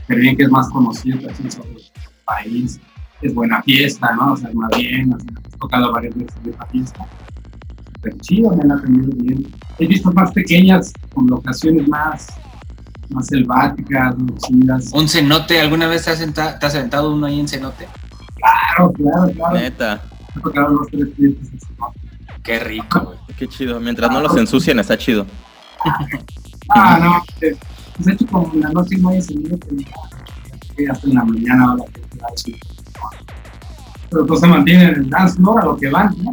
pero 0.08 0.20
bien 0.20 0.36
que 0.36 0.44
es 0.44 0.50
más 0.52 0.70
conocido 0.70 1.20
así 1.30 1.50
sobre 1.50 1.70
el 1.72 1.82
país, 2.26 2.80
es 3.22 3.34
buena 3.34 3.62
fiesta, 3.64 4.14
¿no? 4.16 4.34
O 4.34 4.36
sea, 4.38 4.50
más 4.54 4.70
bien, 4.78 5.14
o 5.14 5.18
sea, 5.20 5.30
he 5.48 5.58
tocado 5.58 5.94
varias 5.94 6.16
veces 6.16 6.44
de 6.44 6.52
esta 6.52 6.66
fiesta, 6.66 7.08
pero 8.02 8.18
chido, 8.18 8.50
me 8.52 8.64
han 8.64 8.72
atendido 8.74 9.12
bien. 9.16 9.48
He 9.80 9.88
visto 9.88 10.12
más 10.12 10.32
pequeñas, 10.34 10.92
con 11.14 11.28
locaciones 11.28 11.88
más, 11.88 12.28
más 13.12 13.28
selváticas, 13.28 14.18
más 14.18 14.42
chidas. 14.42 14.92
Un 14.94 15.08
cenote, 15.08 15.60
¿alguna 15.62 15.88
vez 15.88 16.04
te 16.06 16.12
has, 16.12 16.20
senta- 16.20 16.58
te 16.58 16.66
has 16.66 16.74
sentado 16.74 17.14
uno 17.14 17.28
ahí 17.28 17.40
en 17.40 17.48
cenote? 17.48 17.88
Claro, 18.36 18.92
claro, 18.94 19.32
claro. 19.34 19.56
Neta. 19.56 20.02
He 20.36 20.40
tocado 20.42 20.70
dos, 20.76 20.88
tres 20.92 21.08
fiestas 21.16 21.48
así, 21.50 21.74
¿no? 21.78 21.94
Qué 22.44 22.60
rico, 22.60 23.00
güey. 23.02 23.18
Qué 23.38 23.48
chido. 23.48 23.80
Mientras 23.80 24.12
no 24.12 24.22
los 24.22 24.36
ensucien, 24.38 24.80
está 24.80 24.98
chido. 24.98 25.26
Ah, 26.74 26.98
no, 27.02 27.22
pues, 27.38 27.58
pues 27.98 28.08
hecho 28.08 28.26
como 28.28 28.54
en 28.54 28.62
la 28.62 28.70
noche 28.70 28.96
no 28.98 29.10
hay 29.10 29.22
sonido, 29.22 29.58
pues, 29.58 29.84
que 30.78 30.88
hasta 30.88 31.06
en 31.08 31.16
la 31.16 31.26
mañana 31.26 31.66
ahora 31.66 31.84
que. 32.46 32.56
Pero 34.10 34.26
pues 34.26 34.40
se 34.40 34.48
mantienen 34.48 34.88
en 34.90 34.96
el 34.96 35.10
dance 35.10 35.36
floor 35.36 35.62
a 35.62 35.66
lo 35.66 35.76
que 35.78 35.90
van, 35.90 36.16
¿no? 36.24 36.32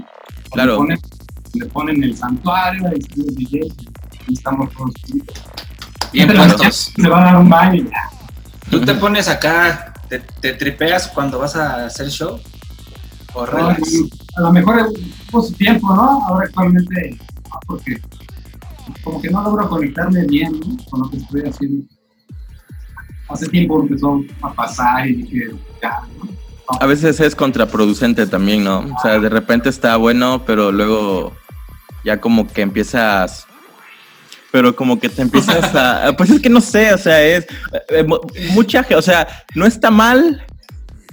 Claro. 0.52 0.72
Le 0.72 0.78
ponen, 0.78 0.98
le 1.54 1.66
ponen 1.66 2.04
el 2.04 2.16
santuario, 2.16 2.86
ahí 2.86 2.98
están 2.98 3.18
los 3.26 3.34
DJs, 3.34 3.74
y 4.28 4.32
estamos 4.34 4.70
todos 4.74 4.92
juntos. 5.10 5.42
Bien 6.12 6.28
puestos. 6.34 6.92
Se 6.94 7.08
va 7.08 7.20
a 7.20 7.24
dar 7.24 7.36
un 7.36 7.48
baño 7.48 7.82
y 7.82 7.84
ya. 7.84 8.10
¿Tú 8.70 8.80
te 8.84 8.94
pones 8.94 9.28
acá, 9.28 9.92
te, 10.08 10.18
te 10.18 10.52
tripeas 10.54 11.08
cuando 11.08 11.38
vas 11.38 11.56
a 11.56 11.86
hacer 11.86 12.08
show? 12.10 12.40
¿O 13.34 13.46
relax? 13.46 13.82
A 14.36 14.42
lo 14.42 14.52
mejor 14.52 14.92
por 15.30 15.44
su 15.44 15.52
tiempo, 15.54 15.94
¿no? 15.94 16.24
Ahora 16.26 16.46
actualmente, 16.46 17.18
no, 17.44 17.60
porque 17.66 18.00
como 19.02 19.20
que 19.20 19.30
no 19.30 19.42
logro 19.42 19.68
conectarme 19.68 20.24
bien 20.24 20.52
¿no? 20.60 20.76
con 20.90 21.00
lo 21.00 21.10
que 21.10 21.16
estoy 21.18 21.42
haciendo. 21.42 21.86
Hace 23.28 23.48
tiempo 23.48 23.80
empezó 23.82 24.22
a 24.42 24.52
pasar 24.52 25.06
y 25.06 25.16
dije, 25.16 25.50
ya, 25.82 26.00
¿no? 26.18 26.38
A 26.80 26.86
veces 26.86 27.18
es 27.20 27.34
contraproducente 27.34 28.26
también, 28.26 28.64
¿no? 28.64 28.80
O 28.80 29.00
sea, 29.02 29.18
de 29.18 29.28
repente 29.30 29.70
está 29.70 29.96
bueno, 29.96 30.42
pero 30.44 30.70
luego 30.70 31.32
ya 32.04 32.20
como 32.20 32.46
que 32.46 32.60
empiezas... 32.60 33.46
Pero 34.50 34.74
como 34.74 34.98
que 34.98 35.08
te 35.08 35.22
empiezas 35.22 35.74
a... 35.74 36.14
Pues 36.16 36.30
es 36.30 36.40
que 36.40 36.48
no 36.48 36.60
sé, 36.60 36.94
o 36.94 36.98
sea, 36.98 37.22
es... 37.22 37.46
eh, 37.90 38.02
mu- 38.02 38.20
mucha 38.52 38.86
o 38.96 39.02
sea, 39.02 39.44
no 39.54 39.66
está 39.66 39.90
mal, 39.90 40.44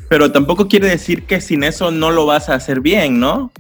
pero 0.08 0.32
tampoco 0.32 0.68
quiere 0.68 0.88
decir 0.88 1.26
que 1.26 1.42
sin 1.42 1.64
eso 1.64 1.92
no 1.92 2.12
lo 2.12 2.26
vas 2.26 2.48
a 2.48 2.56
hacer 2.56 2.80
bien, 2.80 3.20
¿no? 3.20 3.52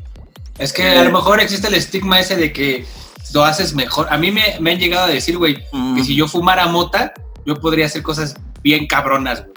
Es 0.57 0.71
que 0.71 0.88
a 0.88 1.03
lo 1.03 1.11
mejor 1.11 1.41
existe 1.41 1.67
el 1.67 1.73
estigma 1.73 2.19
ese 2.19 2.38
de 2.38 2.53
que 2.53 2.85
lo 3.33 3.43
haces 3.43 3.73
mejor. 3.75 4.07
A 4.09 4.17
mí 4.17 4.31
me, 4.31 4.55
me 4.61 4.71
han 4.71 4.79
llegado 4.79 5.07
a 5.07 5.09
decir, 5.09 5.38
güey, 5.38 5.55
que 5.95 6.03
si 6.05 6.15
yo 6.15 6.29
fumara 6.29 6.67
mota, 6.67 7.13
yo 7.45 7.55
podría 7.59 7.88
hacer 7.88 8.01
cosas 8.01 8.35
bien 8.63 8.88
cabronas, 8.88 9.41
güey. 9.41 9.51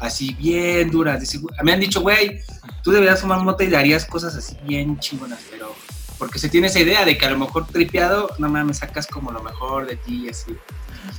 Así 0.00 0.32
bien 0.34 0.90
duras. 0.90 1.22
Me 1.62 1.72
han 1.72 1.80
dicho, 1.80 2.00
güey, 2.00 2.40
tú 2.82 2.90
deberías 2.92 3.20
fumar 3.20 3.40
mota 3.42 3.64
y 3.64 3.68
darías 3.68 4.06
cosas 4.06 4.34
así 4.34 4.56
bien 4.64 4.98
chingonas, 4.98 5.40
pero 5.50 5.74
porque 6.18 6.38
se 6.38 6.48
tiene 6.48 6.66
esa 6.66 6.80
idea 6.80 7.04
de 7.04 7.16
que 7.16 7.26
a 7.26 7.30
lo 7.30 7.38
mejor 7.38 7.66
tripeado, 7.66 8.30
no 8.38 8.48
mames, 8.48 8.78
sacas 8.78 9.06
como 9.06 9.30
lo 9.32 9.42
mejor 9.42 9.86
de 9.86 9.96
ti 9.96 10.24
y 10.26 10.28
así. 10.28 10.56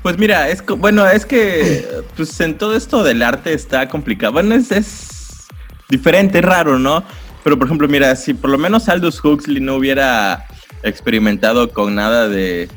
Pues 0.01 0.17
mira, 0.17 0.49
es 0.49 0.63
bueno, 0.65 1.07
es 1.07 1.25
que 1.25 1.87
pues 2.15 2.39
en 2.41 2.57
todo 2.57 2.75
esto 2.75 3.03
del 3.03 3.23
arte 3.23 3.53
está 3.53 3.87
complicado. 3.89 4.33
Bueno, 4.33 4.55
es, 4.55 4.71
es 4.71 5.47
diferente, 5.89 6.39
es 6.39 6.45
raro, 6.45 6.77
¿no? 6.77 7.03
Pero 7.43 7.57
por 7.57 7.67
ejemplo, 7.67 7.87
mira, 7.87 8.15
si 8.15 8.33
por 8.33 8.49
lo 8.49 8.57
menos 8.57 8.89
Aldous 8.89 9.23
Huxley 9.23 9.61
no 9.61 9.75
hubiera 9.75 10.45
experimentado 10.83 11.71
con 11.71 11.95
nada 11.95 12.27
de 12.27 12.69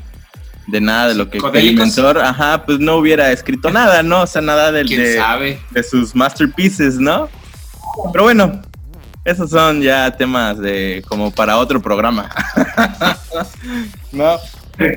de 0.67 0.79
nada 0.79 1.09
de 1.09 1.15
lo 1.15 1.29
que 1.29 1.39
experimentó, 1.39 2.07
ajá, 2.09 2.65
pues 2.65 2.79
no 2.79 2.95
hubiera 2.95 3.31
escrito 3.31 3.69
nada, 3.69 4.01
¿no? 4.01 4.21
O 4.21 4.27
sea, 4.27 4.41
nada 4.41 4.71
del 4.71 4.87
¿Quién 4.87 5.01
de, 5.01 5.17
sabe? 5.17 5.59
de 5.71 5.83
sus 5.83 6.15
masterpieces, 6.15 6.95
¿no? 6.95 7.27
Pero 8.11 8.23
bueno, 8.23 8.61
esos 9.25 9.49
son 9.49 9.81
ya 9.81 10.11
temas 10.17 10.57
de 10.59 11.03
como 11.07 11.31
para 11.31 11.57
otro 11.57 11.81
programa. 11.81 12.29
no, 14.11 14.37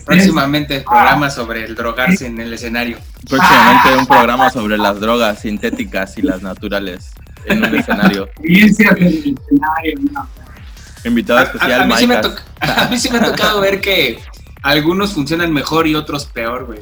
Próximamente 0.06 0.80
programa 0.80 1.30
sobre 1.30 1.64
el 1.64 1.74
drogarse 1.74 2.26
en 2.26 2.40
el 2.40 2.52
escenario. 2.52 2.98
próximamente 3.28 3.96
un 3.98 4.06
programa 4.06 4.50
sobre 4.50 4.78
las 4.78 4.98
drogas 5.00 5.40
sintéticas 5.40 6.16
y 6.16 6.22
las 6.22 6.40
naturales 6.42 7.10
en 7.44 7.62
un 7.62 7.74
escenario. 7.76 8.28
el. 8.42 9.34
Invitado 11.04 11.38
A, 11.38 11.42
especial, 11.42 11.80
a- 11.80 11.84
a 11.84 11.86
mí 11.86 11.94
sí 11.98 12.06
me 12.06 12.16
a 12.16 12.88
mí 12.90 12.98
sí 12.98 13.10
me 13.10 13.18
ha 13.18 13.22
tocado 13.24 13.60
ver 13.60 13.80
que 13.80 14.18
algunos 14.62 15.12
funcionan 15.12 15.52
mejor 15.52 15.86
y 15.86 15.94
otros 15.94 16.24
peor, 16.26 16.64
güey. 16.64 16.80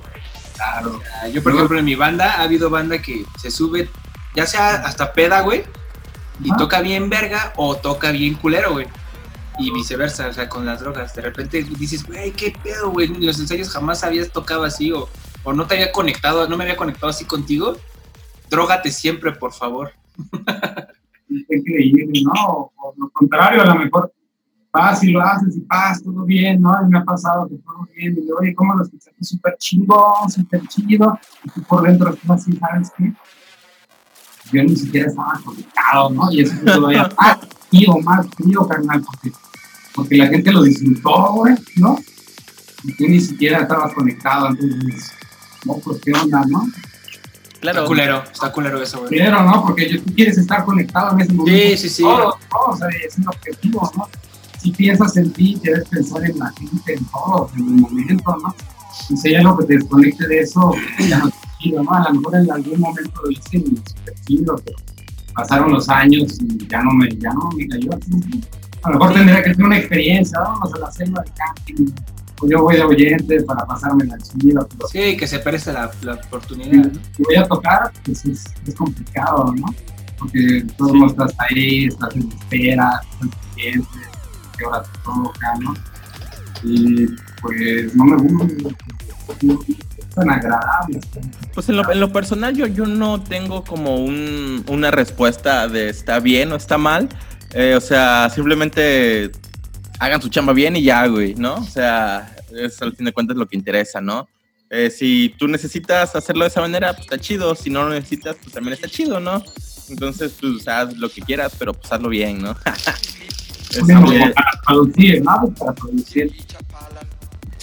Claro. 0.56 1.00
Yo, 1.32 1.42
por 1.42 1.52
ejemplo, 1.52 1.78
en 1.78 1.84
mi 1.84 1.94
banda 1.96 2.34
ha 2.38 2.42
habido 2.42 2.70
banda 2.70 2.98
que 3.02 3.24
se 3.42 3.50
sube, 3.50 3.90
ya 4.36 4.46
sea 4.46 4.76
hasta 4.76 5.12
peda, 5.12 5.40
güey, 5.40 5.64
y 6.40 6.54
toca 6.56 6.80
bien 6.80 7.08
verga 7.08 7.52
o 7.56 7.76
toca 7.76 8.10
bien 8.10 8.34
culero, 8.34 8.72
güey. 8.72 8.86
Y 9.58 9.72
viceversa, 9.72 10.28
o 10.28 10.32
sea, 10.32 10.48
con 10.48 10.66
las 10.66 10.80
drogas. 10.80 11.14
De 11.14 11.22
repente 11.22 11.62
dices, 11.78 12.04
güey, 12.06 12.32
qué 12.32 12.52
pedo, 12.62 12.90
güey. 12.90 13.06
En 13.06 13.24
los 13.24 13.38
ensayos 13.38 13.70
jamás 13.70 14.02
habías 14.02 14.30
tocado 14.30 14.64
así 14.64 14.90
o, 14.90 15.08
o 15.44 15.52
no 15.52 15.66
te 15.66 15.74
había 15.74 15.92
conectado, 15.92 16.48
no 16.48 16.56
me 16.56 16.64
había 16.64 16.76
conectado 16.76 17.08
así 17.08 17.24
contigo. 17.24 17.76
Drógate 18.50 18.90
siempre, 18.90 19.32
por 19.32 19.52
favor. 19.52 19.92
Increíble, 21.28 22.22
¿no? 22.24 22.32
O, 22.48 22.72
o 22.76 22.94
lo 22.96 23.10
contrario, 23.10 23.62
a 23.62 23.66
lo 23.66 23.76
mejor 23.76 24.12
vas 24.74 25.04
y 25.04 25.12
lo 25.12 25.22
haces 25.22 25.56
y 25.56 25.60
paz, 25.60 26.02
todo 26.02 26.24
bien, 26.24 26.60
¿no? 26.60 26.76
Y 26.84 26.90
me 26.90 26.98
ha 26.98 27.04
pasado 27.04 27.48
que 27.48 27.54
todo 27.58 27.88
bien, 27.94 28.18
y 28.18 28.26
yo, 28.26 28.34
oye, 28.40 28.54
¿cómo 28.54 28.74
lo 28.74 28.82
escuchaste? 28.82 29.22
Súper 29.22 29.56
chingón, 29.56 30.28
súper 30.28 30.66
chido, 30.66 31.16
y 31.44 31.50
tú 31.50 31.62
por 31.62 31.82
dentro 31.82 32.10
estás 32.12 32.42
así, 32.42 32.56
¿sabes 32.56 32.92
qué? 32.96 33.12
Yo 34.52 34.62
ni 34.62 34.76
siquiera 34.76 35.08
estaba 35.08 35.40
conectado, 35.44 36.10
¿no? 36.10 36.30
Y 36.32 36.40
eso 36.42 36.54
es 36.54 36.64
todavía 36.64 37.08
más 37.18 37.38
frío, 37.70 37.96
más 38.02 38.26
frío, 38.36 38.66
carnal, 38.68 39.02
porque, 39.02 39.32
porque 39.94 40.16
la 40.16 40.26
gente 40.28 40.52
lo 40.52 40.62
disfrutó, 40.62 41.32
güey, 41.32 41.54
¿no? 41.76 41.98
Y 42.84 42.92
tú 42.96 43.04
ni 43.08 43.20
siquiera 43.20 43.60
estabas 43.62 43.92
conectado, 43.94 44.48
entonces, 44.48 45.12
no, 45.64 45.74
pues, 45.78 46.00
¿qué 46.04 46.12
onda, 46.12 46.42
no? 46.48 46.66
Está 47.54 47.60
Claro. 47.72 47.86
culero, 47.86 48.22
está 48.30 48.52
culero 48.52 48.82
eso, 48.82 48.98
güey. 48.98 49.10
Pero, 49.10 49.42
¿no? 49.42 49.62
Porque 49.64 49.98
tú 50.04 50.14
quieres 50.14 50.36
estar 50.36 50.64
conectado 50.66 51.12
en 51.14 51.20
ese 51.22 51.32
momento. 51.32 51.76
sí, 51.78 51.88
sí. 51.88 52.02
Todo, 52.02 52.36
todo, 52.50 52.66
o 52.66 52.76
sea, 52.76 52.88
es 53.06 53.16
el 53.16 53.26
objetivo, 53.26 53.90
¿no? 53.96 54.06
Si 54.60 54.70
piensas 54.70 55.16
en 55.16 55.32
ti, 55.32 55.58
debes 55.62 55.88
pensar 55.88 56.24
en 56.24 56.38
la 56.38 56.52
gente, 56.52 56.92
en 56.94 57.04
todo, 57.06 57.50
en 57.56 57.60
el 57.60 57.74
momento, 57.80 58.36
¿no? 58.42 58.54
Y 59.08 59.16
si 59.16 59.28
hay 59.28 59.34
algo 59.36 59.56
que 59.58 59.64
te 59.64 59.74
desconecte 59.78 60.26
de 60.26 60.40
eso, 60.40 60.74
ya 61.08 61.18
no 61.20 61.30
¿no? 61.72 61.90
A 61.92 62.08
lo 62.10 62.20
mejor 62.20 62.36
en 62.36 62.50
algún 62.50 62.80
momento 62.80 63.22
lo 63.22 63.30
hice 63.30 63.58
y 63.58 63.74
chido, 64.26 64.56
pero 64.64 64.76
pasaron 65.34 65.72
los 65.72 65.88
años 65.88 66.38
y 66.40 66.66
ya 66.68 66.82
no 66.82 66.92
me, 66.92 67.08
ya 67.16 67.32
no 67.32 67.50
me 67.56 67.66
cayó 67.68 67.90
así. 67.94 68.40
A 68.82 68.90
lo 68.90 68.98
mejor 68.98 69.14
tendría 69.14 69.42
que 69.42 69.50
tener 69.50 69.66
una 69.66 69.78
experiencia, 69.78 70.40
vamos 70.40 70.72
a 70.74 70.78
la 70.78 70.90
selva 70.90 71.22
de 71.22 71.30
camping, 71.32 71.86
o 72.40 72.48
yo 72.48 72.62
voy 72.62 72.76
de 72.76 72.82
oyente 72.84 73.42
para 73.42 73.64
pasarme 73.66 74.04
la 74.04 74.18
chida, 74.18 74.66
pero 74.68 74.88
Sí, 74.88 75.16
que 75.16 75.26
se 75.26 75.38
preste 75.38 75.72
la, 75.72 75.90
la 76.02 76.14
oportunidad. 76.14 76.90
si 77.16 77.22
voy 77.22 77.36
a 77.36 77.46
tocar, 77.46 77.90
pues 78.04 78.24
es, 78.26 78.44
es 78.66 78.74
complicado, 78.74 79.54
¿no? 79.56 79.66
Porque 80.18 80.64
todo 80.76 80.88
el 80.92 80.94
mundo 81.00 81.24
estás 81.26 81.34
ahí, 81.38 81.86
estás 81.86 82.14
en 82.14 82.28
espera, 82.30 83.00
estás 83.10 83.40
pendiente, 83.54 83.88
qué 84.58 84.64
hora 84.64 84.82
te 84.82 84.98
toca, 85.04 85.54
¿no? 85.60 85.74
Y 86.62 87.06
pues 87.40 87.94
no 87.94 88.04
me 88.04 88.16
gusta, 88.16 88.46
no 89.42 89.58
tan 90.14 90.30
agradable. 90.30 91.00
Pues 91.54 91.68
en 91.68 91.76
lo, 91.76 91.90
en 91.90 92.00
lo 92.00 92.12
personal 92.12 92.54
yo, 92.56 92.66
yo 92.66 92.86
no 92.86 93.22
tengo 93.22 93.64
como 93.64 93.96
un- 93.96 94.64
una 94.68 94.90
respuesta 94.90 95.68
de 95.68 95.88
está 95.88 96.20
bien 96.20 96.52
o 96.52 96.56
está 96.56 96.78
mal. 96.78 97.08
Eh, 97.52 97.74
o 97.76 97.80
sea, 97.80 98.30
simplemente 98.30 99.30
hagan 99.98 100.20
su 100.22 100.28
chamba 100.28 100.52
bien 100.52 100.76
y 100.76 100.82
ya, 100.82 101.06
güey, 101.06 101.34
¿no? 101.34 101.54
O 101.54 101.64
sea, 101.64 102.34
es 102.56 102.80
al 102.82 102.94
fin 102.96 103.06
de 103.06 103.12
cuentas 103.12 103.36
lo 103.36 103.46
que 103.46 103.56
interesa, 103.56 104.00
¿no? 104.00 104.28
Eh, 104.70 104.90
si 104.90 105.34
tú 105.38 105.46
necesitas 105.46 106.16
hacerlo 106.16 106.42
de 106.44 106.48
esa 106.48 106.60
manera, 106.60 106.92
pues 106.92 107.02
está 107.06 107.18
chido. 107.18 107.54
Si 107.54 107.70
no 107.70 107.84
lo 107.84 107.90
necesitas, 107.90 108.36
pues 108.42 108.52
también 108.52 108.72
está 108.74 108.88
chido, 108.88 109.20
¿no? 109.20 109.42
Entonces, 109.88 110.34
pues 110.40 110.66
haz 110.66 110.96
lo 110.96 111.08
que 111.08 111.20
quieras, 111.20 111.52
pero 111.58 111.74
pues 111.74 111.92
hazlo 111.92 112.08
bien, 112.08 112.42
¿no? 112.42 112.56
Es 113.70 113.78
Este, 113.80 113.92
para 114.34 114.60
producir, 114.66 115.22
¿no? 115.24 115.52
Para 115.58 115.72
producir. 115.74 116.32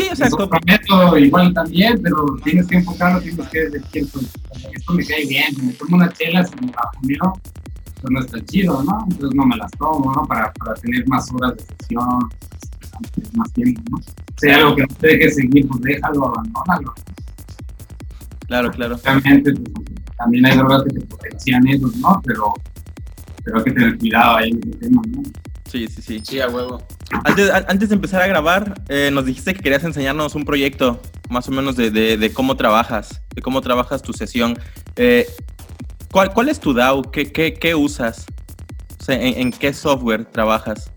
Sí, 0.03 0.09
o 0.11 0.15
sea, 0.15 0.27
otro 0.31 0.59
método 0.65 1.17
igual 1.17 1.53
también, 1.53 1.99
pero 2.01 2.25
tienes 2.43 2.67
que 2.67 2.77
enfocarlo, 2.77 3.21
tienes 3.21 3.47
que 3.49 3.69
decir, 3.69 4.07
pues, 4.11 4.25
esto 4.73 4.93
me 4.93 5.05
cae 5.05 5.25
bien, 5.25 5.45
me 5.63 5.73
tomo 5.73 5.97
una 5.97 6.11
chela, 6.11 6.43
si 6.45 6.55
me 6.55 6.71
la 6.71 6.89
fumeo, 6.99 7.33
pues 8.01 8.11
no 8.11 8.19
está 8.19 8.45
chido, 8.45 8.83
¿no? 8.83 9.05
Entonces 9.09 9.35
no 9.35 9.45
me 9.45 9.57
las 9.57 9.71
tomo, 9.71 10.13
¿no? 10.13 10.25
Para, 10.27 10.51
para 10.53 10.73
tener 10.75 11.07
más 11.07 11.31
horas 11.33 11.55
de 11.57 11.63
sesión, 11.63 12.29
más 13.33 13.53
tiempo, 13.53 13.81
¿no? 13.91 13.99
Si 14.37 14.49
hay 14.49 14.53
algo 14.53 14.75
que 14.75 14.81
no 14.81 14.95
te 14.99 15.07
deje 15.07 15.31
seguir, 15.31 15.67
pues 15.67 15.81
déjalo, 15.81 16.27
abandónalo. 16.27 16.93
claro, 18.47 18.71
claro. 18.71 18.95
Obviamente, 18.95 19.53
pues, 19.53 19.85
también 20.17 20.45
hay 20.45 20.57
drogas 20.57 20.83
que 20.83 20.99
te 20.99 21.05
potencian 21.05 21.67
eso, 21.67 21.91
¿no? 21.99 22.21
Pero, 22.25 22.53
pero 23.43 23.57
hay 23.57 23.63
que 23.63 23.71
tener 23.71 23.97
cuidado 23.97 24.37
ahí 24.37 24.49
en 24.49 24.59
ese 24.59 24.77
tema, 24.77 25.01
¿no? 25.07 25.21
Sí, 25.71 25.87
sí, 25.87 26.01
sí. 26.01 26.21
Sí, 26.23 26.39
a 26.41 26.49
huevo. 26.49 26.81
Antes, 27.23 27.49
a- 27.49 27.65
antes 27.69 27.89
de 27.89 27.95
empezar 27.95 28.21
a 28.21 28.27
grabar, 28.27 28.73
eh, 28.89 29.09
nos 29.13 29.25
dijiste 29.25 29.53
que 29.53 29.61
querías 29.61 29.83
enseñarnos 29.83 30.35
un 30.35 30.43
proyecto. 30.45 30.99
más 31.29 31.47
o 31.47 31.51
menos 31.51 31.77
de, 31.77 31.91
de- 31.91 32.17
de 32.17 32.33
cómo 32.33 32.57
trabajas, 32.57 33.21
de 33.33 33.41
cómo 33.41 33.61
trabajas 33.61 34.01
tu 34.01 34.11
sesión. 34.11 34.59
Eh, 34.97 35.25
¿cuál, 36.11 36.33
¿Cuál 36.33 36.49
es 36.49 36.59
tu 36.59 36.73
DAW? 36.73 37.03
¿Qué, 37.09 37.31
qué, 37.31 37.53
qué 37.53 37.73
usas? 37.73 38.25
O 38.99 39.03
sea, 39.05 39.15
¿en, 39.15 39.39
en 39.39 39.51
qué 39.53 39.71
software 39.71 40.25
trabajas? 40.25 40.91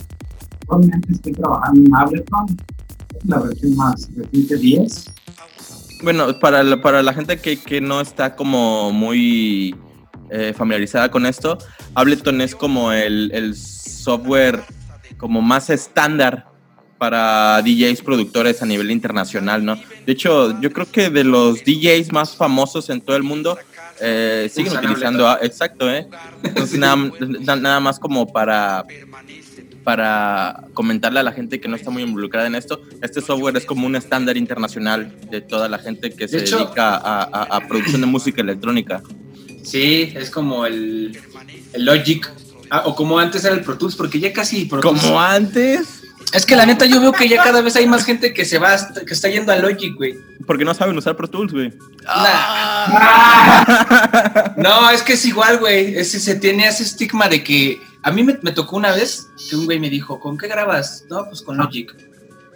Actualmente 0.62 1.12
estoy 1.12 1.32
trabajando 1.34 1.80
en 1.86 1.94
Ableton, 1.94 2.46
la 3.28 3.38
versión 3.38 3.76
más 3.76 4.08
reciente 4.16 4.56
10. 4.56 5.12
Bueno, 6.02 6.36
para 6.40 6.64
la, 6.64 6.82
para 6.82 7.00
la 7.04 7.14
gente 7.14 7.38
que, 7.38 7.60
que 7.62 7.80
no 7.80 8.00
está 8.00 8.34
como 8.34 8.90
muy 8.90 9.76
eh, 10.30 10.52
familiarizada 10.56 11.10
con 11.10 11.26
esto, 11.26 11.58
Ableton 11.94 12.40
es 12.40 12.54
como 12.54 12.92
el, 12.92 13.30
el 13.32 13.54
software 13.56 14.62
como 15.16 15.40
más 15.42 15.70
estándar 15.70 16.46
para 16.98 17.60
DJs 17.62 18.02
productores 18.02 18.62
a 18.62 18.66
nivel 18.66 18.90
internacional, 18.90 19.64
¿no? 19.64 19.76
De 20.06 20.12
hecho, 20.12 20.58
yo 20.60 20.72
creo 20.72 20.90
que 20.90 21.10
de 21.10 21.24
los 21.24 21.62
DJs 21.64 22.12
más 22.12 22.34
famosos 22.36 22.88
en 22.90 23.00
todo 23.00 23.16
el 23.16 23.22
mundo 23.22 23.58
eh, 24.00 24.48
siguen 24.52 24.72
Usan 24.72 24.84
utilizando, 24.84 25.28
a- 25.28 25.38
exacto, 25.42 25.90
¿eh? 25.92 26.06
Entonces 26.42 26.78
nada, 26.78 26.96
na- 27.20 27.56
nada 27.56 27.80
más 27.80 27.98
como 27.98 28.26
para 28.32 28.84
para 29.82 30.64
comentarle 30.72 31.20
a 31.20 31.22
la 31.22 31.32
gente 31.32 31.60
que 31.60 31.68
no 31.68 31.76
está 31.76 31.90
muy 31.90 32.02
involucrada 32.02 32.46
en 32.46 32.54
esto, 32.54 32.80
este 33.02 33.20
software 33.20 33.56
es 33.58 33.66
como 33.66 33.86
un 33.86 33.96
estándar 33.96 34.36
internacional 34.38 35.14
de 35.30 35.42
toda 35.42 35.68
la 35.68 35.78
gente 35.78 36.10
que 36.10 36.26
se 36.26 36.38
hecho- 36.38 36.58
dedica 36.58 36.96
a, 36.96 37.22
a- 37.24 37.56
a 37.56 37.68
producción 37.68 38.00
de 38.00 38.06
música 38.06 38.40
electrónica. 38.40 39.02
Sí, 39.64 40.12
es 40.14 40.30
como 40.30 40.66
el, 40.66 41.18
el 41.72 41.84
Logic. 41.84 42.30
Ah, 42.70 42.82
o 42.86 42.94
como 42.94 43.18
antes 43.18 43.44
era 43.44 43.54
el 43.54 43.62
Pro 43.62 43.76
Tools, 43.78 43.96
porque 43.96 44.20
ya 44.20 44.32
casi 44.32 44.64
Pro 44.66 44.80
Tools- 44.80 45.00
Como 45.02 45.20
antes, 45.20 46.02
Es 46.32 46.44
que 46.46 46.56
la 46.56 46.66
neta 46.66 46.86
yo 46.86 47.00
veo 47.00 47.12
que 47.12 47.28
ya 47.28 47.42
cada 47.44 47.60
vez 47.60 47.76
hay 47.76 47.86
más 47.86 48.04
gente 48.04 48.32
que 48.34 48.44
se 48.44 48.58
va, 48.58 48.72
hasta- 48.72 49.04
que 49.04 49.14
está 49.14 49.28
yendo 49.28 49.52
a 49.52 49.56
Logic, 49.56 49.94
güey. 49.94 50.18
porque 50.46 50.64
no 50.64 50.74
saben 50.74 50.96
usar 50.98 51.16
Pro 51.16 51.28
Tools, 51.28 51.52
güey. 51.52 51.72
Nah. 52.04 52.88
No, 54.56 54.90
es 54.90 55.02
que 55.02 55.14
es 55.14 55.24
igual, 55.24 55.58
güey. 55.58 55.96
Ese, 55.96 56.20
se 56.20 56.34
tiene 56.36 56.66
ese 56.66 56.82
estigma 56.82 57.28
de 57.28 57.42
que 57.44 57.80
a 58.02 58.10
mí 58.10 58.22
me, 58.22 58.38
me 58.42 58.52
tocó 58.52 58.76
una 58.76 58.92
vez 58.92 59.28
que 59.48 59.56
un 59.56 59.64
güey 59.66 59.78
me 59.78 59.90
dijo, 59.90 60.20
¿con 60.20 60.36
qué 60.38 60.48
grabas? 60.48 61.04
No, 61.08 61.24
pues 61.26 61.42
con 61.42 61.56
Logic. 61.56 61.94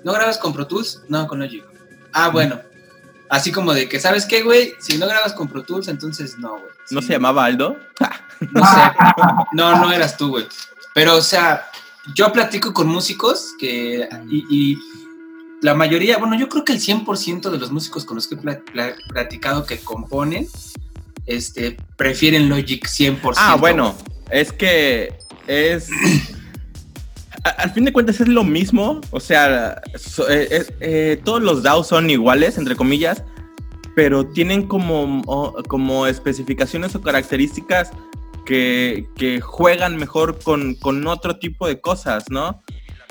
¿No 0.04 0.12
grabas 0.12 0.38
con 0.38 0.52
Pro 0.52 0.66
Tools? 0.66 1.02
No, 1.08 1.26
con 1.26 1.38
Logic. 1.40 1.64
Ah, 2.12 2.28
bueno. 2.28 2.60
Así 3.30 3.52
como 3.52 3.74
de 3.74 3.88
que, 3.88 4.00
¿sabes 4.00 4.24
qué, 4.26 4.42
güey? 4.42 4.72
Si 4.80 4.96
no 4.98 5.06
grabas 5.06 5.32
con 5.34 5.48
Pro 5.48 5.62
Tools, 5.62 5.88
entonces 5.88 6.38
no, 6.38 6.50
güey. 6.52 6.72
¿No 6.90 7.02
se 7.02 7.12
llamaba 7.12 7.44
Aldo? 7.44 7.76
No 8.52 8.64
sé. 8.64 8.80
No, 9.52 9.76
no 9.80 9.92
eras 9.92 10.16
tú, 10.16 10.28
güey. 10.28 10.46
Pero, 10.94 11.16
o 11.16 11.20
sea, 11.20 11.66
yo 12.14 12.32
platico 12.32 12.72
con 12.72 12.86
músicos 12.86 13.52
que. 13.58 14.08
Y, 14.30 14.44
y 14.48 14.78
la 15.60 15.74
mayoría, 15.74 16.18
bueno, 16.18 16.38
yo 16.38 16.48
creo 16.48 16.64
que 16.64 16.72
el 16.72 16.80
100% 16.80 17.50
de 17.50 17.58
los 17.58 17.72
músicos 17.72 18.04
con 18.04 18.14
los 18.14 18.28
que 18.28 18.36
he 18.36 18.38
pla- 18.38 18.60
pla- 18.72 18.94
platicado 19.08 19.66
que 19.66 19.78
componen, 19.80 20.46
este, 21.26 21.76
prefieren 21.96 22.48
Logic 22.48 22.86
100%. 22.86 23.34
Ah, 23.38 23.56
bueno, 23.56 23.96
es 24.30 24.52
que 24.52 25.18
es... 25.48 25.88
a- 27.42 27.48
Al 27.62 27.72
fin 27.72 27.84
de 27.86 27.92
cuentas 27.92 28.20
es 28.20 28.28
lo 28.28 28.44
mismo, 28.44 29.00
o 29.10 29.18
sea, 29.18 29.82
so- 29.98 30.30
eh, 30.30 30.64
eh, 30.78 31.20
todos 31.24 31.42
los 31.42 31.64
DAOs 31.64 31.88
son 31.88 32.08
iguales, 32.08 32.56
entre 32.56 32.76
comillas, 32.76 33.24
pero 33.98 34.24
tienen 34.28 34.62
como, 34.68 35.24
como 35.66 36.06
especificaciones 36.06 36.94
o 36.94 37.00
características 37.00 37.90
que, 38.46 39.08
que 39.16 39.40
juegan 39.40 39.96
mejor 39.96 40.38
con, 40.38 40.76
con 40.76 41.04
otro 41.08 41.40
tipo 41.40 41.66
de 41.66 41.80
cosas, 41.80 42.26
¿no? 42.30 42.62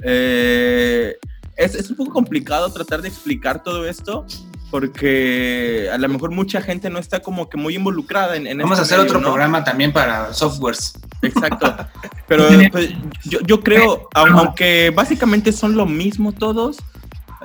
Eh, 0.01 1.17
es, 1.57 1.75
es 1.75 1.89
un 1.89 1.97
poco 1.97 2.13
complicado 2.13 2.71
tratar 2.71 3.01
de 3.01 3.09
explicar 3.09 3.63
todo 3.63 3.85
esto 3.85 4.25
porque 4.71 5.89
a 5.91 5.97
lo 5.97 6.07
mejor 6.07 6.31
mucha 6.31 6.61
gente 6.61 6.89
no 6.89 6.99
está 6.99 7.19
como 7.19 7.49
que 7.49 7.57
muy 7.57 7.75
involucrada 7.75 8.38
en, 8.38 8.47
en 8.47 8.57
Vamos 8.59 8.79
a 8.79 8.83
este 8.83 8.93
hacer 8.95 8.99
medio, 8.99 9.09
otro 9.11 9.19
¿no? 9.19 9.27
programa 9.33 9.65
también 9.65 9.91
para 9.91 10.33
softwares. 10.33 10.93
Exacto. 11.21 11.75
Pero 12.29 12.45
pues, 12.71 12.91
yo, 13.25 13.39
yo 13.41 13.59
creo, 13.59 14.07
au- 14.13 14.29
aunque 14.39 14.93
básicamente 14.95 15.51
son 15.51 15.75
lo 15.75 15.85
mismo 15.85 16.31
todos, 16.31 16.77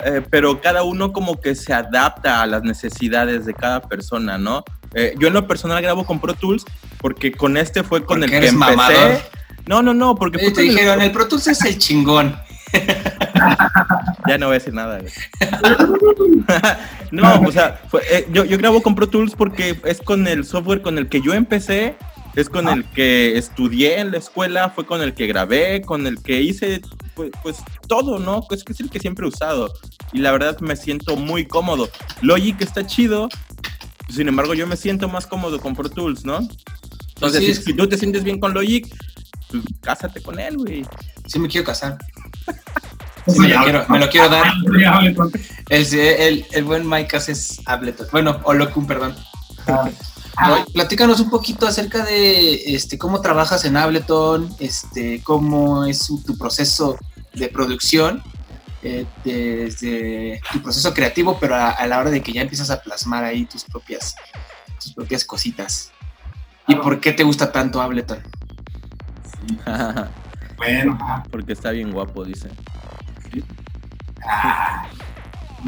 eh, 0.04 0.22
pero 0.30 0.60
cada 0.60 0.82
uno 0.82 1.12
como 1.12 1.40
que 1.40 1.54
se 1.54 1.72
adapta 1.72 2.42
a 2.42 2.46
las 2.46 2.62
necesidades 2.62 3.44
de 3.46 3.54
cada 3.54 3.80
persona, 3.82 4.38
¿no? 4.38 4.64
Eh, 4.94 5.14
yo 5.18 5.28
en 5.28 5.34
lo 5.34 5.46
personal 5.46 5.80
grabo 5.82 6.04
con 6.04 6.20
Pro 6.20 6.34
Tools 6.34 6.64
porque 6.98 7.32
con 7.32 7.56
este 7.56 7.82
fue 7.82 8.04
con 8.04 8.22
el 8.22 8.30
que 8.30 8.36
empecé. 8.36 8.56
mamador. 8.56 9.18
No, 9.66 9.80
no, 9.82 9.94
no, 9.94 10.14
porque 10.16 10.50
te 10.50 10.62
dijeron, 10.62 11.00
el 11.00 11.12
Pro 11.12 11.28
Tools 11.28 11.46
es 11.48 11.64
el 11.64 11.78
chingón. 11.78 12.36
Ya 14.26 14.38
no 14.38 14.46
voy 14.46 14.54
a 14.56 14.58
decir 14.58 14.72
nada. 14.74 14.98
güey. 14.98 15.12
no, 17.10 17.40
o 17.42 17.52
sea, 17.52 17.80
fue- 17.88 18.02
eh, 18.10 18.26
yo, 18.32 18.44
yo 18.44 18.58
grabo 18.58 18.82
con 18.82 18.94
Pro 18.94 19.08
Tools 19.08 19.34
porque 19.36 19.78
es 19.84 20.00
con 20.00 20.26
el 20.26 20.44
software 20.44 20.82
con 20.82 20.98
el 20.98 21.08
que 21.08 21.20
yo 21.20 21.34
empecé, 21.34 21.96
es 22.34 22.48
con 22.48 22.68
el 22.68 22.84
que 22.84 23.36
estudié 23.36 23.98
en 24.00 24.10
la 24.10 24.18
escuela, 24.18 24.70
fue 24.70 24.86
con 24.86 25.02
el 25.02 25.14
que 25.14 25.26
grabé, 25.26 25.82
con 25.82 26.06
el 26.06 26.22
que 26.22 26.40
hice, 26.40 26.80
pues, 27.14 27.30
pues, 27.42 27.58
todo, 27.88 28.18
¿no? 28.18 28.46
Es 28.50 28.64
que 28.64 28.72
es 28.72 28.80
el 28.80 28.90
que 28.90 29.00
siempre 29.00 29.24
he 29.24 29.28
usado. 29.28 29.72
Y 30.12 30.18
la 30.18 30.32
verdad 30.32 30.58
me 30.60 30.76
siento 30.76 31.16
muy 31.16 31.46
cómodo. 31.46 31.88
Logic 32.20 32.60
está 32.60 32.86
chido, 32.86 33.28
sin 34.08 34.28
embargo 34.28 34.54
yo 34.54 34.66
me 34.66 34.76
siento 34.76 35.08
más 35.08 35.26
cómodo 35.26 35.60
con 35.60 35.74
Pro 35.74 35.88
Tools, 35.88 36.24
¿no? 36.24 36.40
Entonces, 37.14 37.58
Sí, 37.58 37.62
si, 37.62 37.74
tú 37.74 37.88
te 37.88 37.96
sientes 37.96 38.24
bien 38.24 38.40
con 38.40 38.52
Logic, 38.54 38.88
pues 39.50 39.62
cásate 39.80 40.20
con 40.22 40.38
él, 40.38 40.56
güey. 40.56 40.84
Sí 41.26 41.38
me 41.38 41.48
quiero 41.48 41.66
casar. 41.66 41.98
Sí, 43.24 43.38
me, 43.38 43.50
lo 43.50 43.62
quiero, 43.62 43.84
me 43.88 43.98
lo 44.00 44.10
quiero 44.10 44.28
dar. 44.28 44.52
El, 45.68 45.94
el, 45.94 46.44
el 46.50 46.64
buen 46.64 46.88
Mike 46.88 47.16
es 47.16 47.60
Ableton. 47.66 48.08
Bueno, 48.10 48.40
o 48.42 48.52
Locum, 48.52 48.84
perdón. 48.84 49.14
Platícanos 50.72 51.20
un 51.20 51.30
poquito 51.30 51.66
acerca 51.66 52.04
de 52.04 52.74
este 52.74 52.98
cómo 52.98 53.20
trabajas 53.20 53.64
en 53.64 53.76
Ableton, 53.76 54.54
este 54.58 55.22
cómo 55.22 55.84
es 55.84 55.98
su- 55.98 56.22
tu 56.22 56.36
proceso 56.38 56.96
de 57.34 57.48
producción, 57.48 58.22
eh, 58.82 59.06
desde 59.24 60.40
tu 60.52 60.62
proceso 60.62 60.92
creativo, 60.94 61.38
pero 61.40 61.54
a, 61.54 61.70
a 61.70 61.86
la 61.86 61.98
hora 61.98 62.10
de 62.10 62.22
que 62.22 62.32
ya 62.32 62.42
empiezas 62.42 62.70
a 62.70 62.80
plasmar 62.80 63.24
ahí 63.24 63.44
tus 63.46 63.64
propias, 63.64 64.14
tus 64.82 64.92
propias 64.94 65.24
cositas. 65.24 65.90
¿Y 66.66 66.74
por 66.76 67.00
qué 67.00 67.12
te 67.12 67.22
gusta 67.24 67.50
tanto 67.52 67.80
Ableton? 67.80 68.20
Bueno, 70.56 70.96
ah, 71.00 71.24
Porque 71.28 71.54
está 71.54 71.72
bien 71.72 71.90
guapo, 71.90 72.24
dice. 72.24 72.48
ah, 74.24 74.86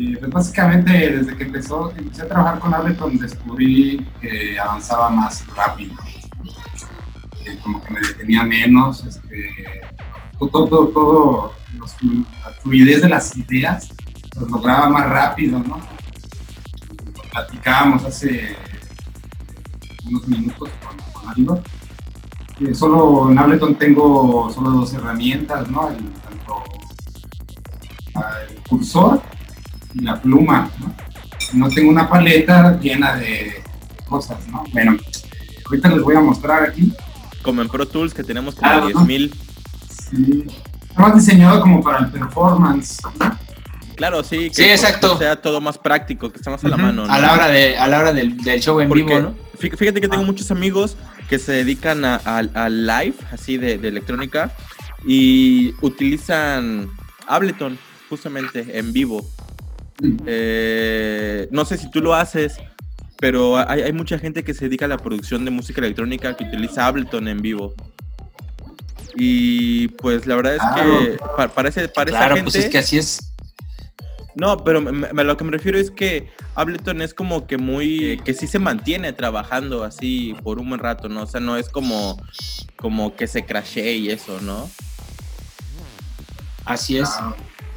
eh, 0.01 0.17
pues 0.19 0.33
básicamente 0.33 1.19
desde 1.19 1.37
que 1.37 1.45
empezó, 1.45 1.93
empecé 1.97 2.23
a 2.23 2.29
trabajar 2.29 2.59
con 2.59 2.75
Ableton 2.75 3.17
descubrí 3.17 4.05
que 4.21 4.59
avanzaba 4.59 5.09
más 5.11 5.47
rápido. 5.55 5.95
Eh, 7.47 7.59
como 7.63 7.83
que 7.83 7.93
me 7.93 8.01
detenía 8.01 8.43
menos, 8.43 9.05
este, 9.05 9.81
todo, 10.39 10.67
todo, 10.69 10.89
todo 10.89 11.53
la 11.79 12.51
fluidez 12.63 13.03
de 13.03 13.09
las 13.09 13.37
ideas 13.37 13.89
los 14.41 14.51
lograba 14.51 14.89
más 14.89 15.09
rápido, 15.09 15.59
¿no? 15.61 15.81
Platicábamos 17.31 18.05
hace 18.05 18.57
unos 20.07 20.27
minutos 20.27 20.71
con, 20.85 20.97
con 21.13 21.65
solo 22.75 23.31
en 23.31 23.39
Ableton 23.39 23.75
tengo 23.77 24.51
solo 24.53 24.71
dos 24.71 24.93
herramientas, 24.95 25.69
¿no? 25.69 25.89
El, 25.89 26.13
ah, 28.15 28.31
cursor 28.69 29.21
la 29.95 30.21
pluma, 30.21 30.71
¿no? 30.81 30.95
No 31.53 31.69
tengo 31.69 31.91
una 31.91 32.09
paleta 32.09 32.79
llena 32.81 33.15
de 33.17 33.63
cosas, 34.09 34.39
¿no? 34.49 34.65
Bueno, 34.73 34.97
ahorita 35.67 35.89
les 35.91 36.03
voy 36.03 36.17
a 36.17 36.21
mostrar 36.21 36.63
aquí. 36.65 36.93
Como 37.43 37.63
en 37.63 37.69
Pro 37.69 37.87
Tools 37.87 38.15
que 38.15 38.25
tenemos 38.25 38.55
como 38.55 38.71
Ah, 38.71 38.81
10.000. 38.87 39.33
Sí. 40.11 40.45
Está 40.89 41.03
más 41.03 41.15
diseñado 41.15 41.61
como 41.61 41.83
para 41.83 41.99
el 42.01 42.09
performance. 42.09 42.99
¿no? 43.19 43.39
Claro, 43.97 44.25
sí. 44.25 44.51
Sí, 44.53 44.65
exacto. 44.65 45.13
Que 45.19 45.25
sea 45.25 45.41
todo 45.41 45.61
más 45.61 45.79
práctico, 45.79 46.31
que 46.31 46.39
esté 46.39 46.51
más 46.51 46.65
a 46.65 46.69
la 46.69 46.77
mano. 46.77 47.07
¿no? 47.07 47.13
A 47.13 47.19
la 47.21 47.33
hora, 47.33 47.49
de, 47.49 47.77
a 47.77 47.87
la 47.87 47.99
hora 48.01 48.13
del, 48.13 48.37
del 48.39 48.61
show 48.61 48.81
en 48.81 48.89
Porque 48.89 49.05
vivo, 49.05 49.21
¿no? 49.21 49.35
fí- 49.61 49.77
Fíjate 49.77 50.01
que 50.01 50.09
tengo 50.09 50.23
Ah. 50.23 50.27
muchos 50.27 50.51
amigos 50.51 50.97
que 51.29 51.39
se 51.39 51.53
dedican 51.53 52.05
a, 52.05 52.17
a- 52.25 52.39
a 52.65 52.69
live, 52.69 53.15
así 53.33 53.57
de, 53.59 53.79
de 53.79 53.89
electrónica, 53.89 54.53
y 55.07 55.75
utilizan 55.83 56.89
Ableton 57.27 57.79
justamente 58.09 58.79
en 58.79 58.93
vivo. 58.93 59.25
Eh, 60.27 61.49
no 61.51 61.65
sé 61.65 61.79
si 61.79 61.91
tú 61.91 62.01
lo 62.01 62.15
haces, 62.15 62.57
pero 63.19 63.57
hay, 63.69 63.83
hay 63.83 63.93
mucha 63.93 64.19
gente 64.19 64.43
que 64.45 64.55
se 64.55 64.67
dedica 64.67 64.85
a 64.87 64.89
la 64.89 64.99
producción 64.99 65.45
de 65.45 65.51
música 65.51 65.81
electrónica 65.81 66.37
que 66.37 66.45
utiliza 66.45 66.87
Ableton 66.87 67.29
en 67.29 67.41
vivo. 67.43 67.75
Y 69.17 69.89
pues 69.89 70.27
la 70.27 70.35
verdad 70.35 70.57
es 70.57 70.63
que 70.75 71.19
pa- 71.37 71.49
para, 71.49 71.69
ese- 71.69 71.89
para 71.89 72.11
esa 72.11 72.19
Claro, 72.19 72.35
gente... 72.37 72.51
pues 72.51 72.65
es 72.65 72.71
que 72.71 72.79
así 72.79 72.99
es. 72.99 73.31
No, 74.35 74.57
pero 74.65 74.81
me- 74.83 75.23
lo 75.25 75.37
que 75.37 75.45
me 75.45 75.53
refiero 75.53 75.79
es 75.79 75.93
que 75.93 76.29
Ableton 76.57 77.01
es 77.01 77.15
como 77.15 77.47
que 77.47 77.57
muy, 77.57 78.21
que 78.25 78.35
sí 78.35 78.49
se 78.49 78.59
mantiene 78.59 79.13
trabajando 79.13 79.85
así 79.85 80.35
por 80.43 80.59
un 80.59 80.69
buen 80.71 80.81
rato, 80.81 81.09
¿no? 81.09 81.23
O 81.23 81.27
sea, 81.29 81.39
no 81.41 81.57
es 81.57 81.69
como, 81.69 82.21
como 82.75 83.15
que 83.15 83.29
se 83.29 83.45
crashee 83.47 83.95
y 83.99 84.11
eso, 84.11 84.41
¿no? 84.41 84.69
Así 86.65 86.97
es. 86.99 87.11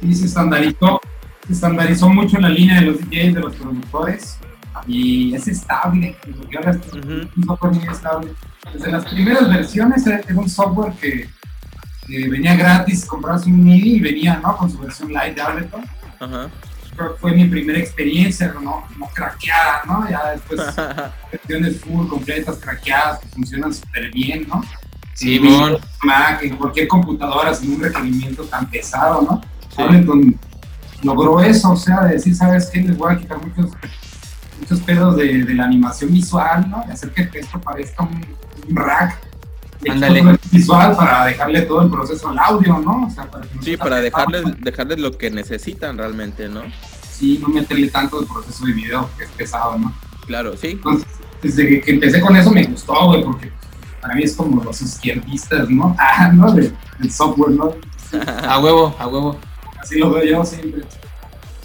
Y 0.02 0.12
se 0.16 0.26
estandarizó, 0.26 1.00
estandarizó 1.48 2.08
mucho 2.08 2.36
en 2.36 2.42
la 2.42 2.48
línea 2.48 2.80
de 2.80 2.86
los 2.86 2.98
DJs, 3.00 3.34
de 3.34 3.40
los 3.40 3.54
productores, 3.56 4.38
y 4.86 5.34
es 5.34 5.48
estable, 5.48 6.16
Ujú. 6.28 7.28
un 7.36 7.44
software 7.44 7.72
muy 7.74 7.88
estable. 7.88 8.32
Desde 8.72 8.92
las 8.92 9.04
primeras 9.06 9.48
versiones 9.48 10.06
era 10.06 10.22
un 10.34 10.48
software 10.48 10.92
que, 10.94 11.28
venía 12.08 12.56
gratis, 12.56 13.04
comprabas 13.04 13.46
un 13.46 13.62
MIDI 13.64 13.96
y 13.96 14.00
venía 14.00 14.40
¿no? 14.42 14.56
con 14.56 14.70
su 14.70 14.78
versión 14.78 15.12
light 15.12 15.34
de 15.34 15.42
Ableton. 15.42 15.84
Fue 17.20 17.32
mi 17.32 17.44
primera 17.44 17.78
experiencia, 17.78 18.52
no, 18.60 18.84
no 18.98 19.06
craqueada, 19.14 19.82
¿no? 19.86 20.08
Ya 20.10 20.30
después 20.32 20.60
versiones 21.32 21.80
full, 21.80 22.08
completas, 22.08 22.56
craqueadas, 22.56 23.20
que 23.20 23.28
funcionan 23.28 23.72
súper 23.72 24.10
bien, 24.10 24.46
¿no? 24.48 24.62
Sí. 25.14 25.40
Mac, 26.02 26.42
en 26.42 26.56
cualquier 26.56 26.88
computadora 26.88 27.54
sin 27.54 27.74
un 27.74 27.80
requerimiento 27.82 28.44
tan 28.44 28.66
pesado, 28.68 29.22
¿no? 29.22 29.40
Ableton 29.76 30.36
logró 31.02 31.40
eso, 31.40 31.72
o 31.72 31.76
sea, 31.76 32.02
de 32.04 32.14
decir, 32.14 32.34
¿sabes 32.34 32.66
qué? 32.72 32.80
Les 32.80 32.96
voy 32.96 33.12
a 33.14 33.18
quitar 33.18 33.38
muchos, 33.44 33.70
muchos 34.60 34.80
pedos 34.80 35.16
de, 35.16 35.44
de 35.44 35.54
la 35.54 35.64
animación 35.64 36.12
visual, 36.12 36.68
¿no? 36.70 36.82
De 36.86 36.92
hacer 36.92 37.10
que 37.12 37.28
esto 37.38 37.60
parezca 37.60 38.02
un, 38.04 38.24
un 38.68 38.76
rack. 38.76 39.16
de 39.80 39.90
Ándale. 39.90 40.20
el 40.20 40.40
visual 40.50 40.96
para 40.96 41.24
dejarle 41.26 41.62
todo 41.62 41.82
el 41.82 41.90
proceso 41.90 42.28
al 42.28 42.38
audio, 42.38 42.78
¿no? 42.78 43.06
O 43.06 43.10
sea, 43.10 43.24
para 43.30 43.46
que 43.46 43.54
no 43.54 43.62
Sí, 43.62 43.76
para 43.76 44.00
dejarles, 44.00 44.42
pesado. 44.42 44.56
dejarles 44.64 44.98
lo 44.98 45.16
que 45.18 45.30
necesitan 45.30 45.96
realmente, 45.98 46.48
¿no? 46.48 46.62
Sí, 47.10 47.38
no 47.42 47.48
meterle 47.48 47.88
tanto 47.88 48.20
el 48.20 48.26
proceso 48.26 48.64
de 48.66 48.72
video, 48.72 49.08
que 49.16 49.24
es 49.24 49.30
pesado, 49.30 49.78
¿no? 49.78 49.92
Claro, 50.26 50.56
sí. 50.56 50.68
Entonces, 50.72 51.06
desde 51.42 51.68
que, 51.68 51.80
que 51.80 51.90
empecé 51.92 52.20
con 52.20 52.36
eso 52.36 52.50
me 52.50 52.64
gustó, 52.64 53.06
güey, 53.06 53.22
porque 53.24 53.50
para 54.00 54.14
mí 54.14 54.22
es 54.24 54.34
como 54.36 54.62
los 54.62 54.80
izquierdistas, 54.82 55.68
¿no? 55.70 55.94
Ah, 55.98 56.30
¿no? 56.32 56.52
De- 56.52 56.72
del 56.98 57.10
software, 57.12 57.52
¿no? 57.52 57.72
A 58.48 58.58
huevo, 58.58 58.96
a 58.98 59.06
huevo. 59.06 59.36
Así 59.80 59.98
lo 59.98 60.10
veo 60.10 60.24
yo 60.24 60.44
siempre. 60.44 60.82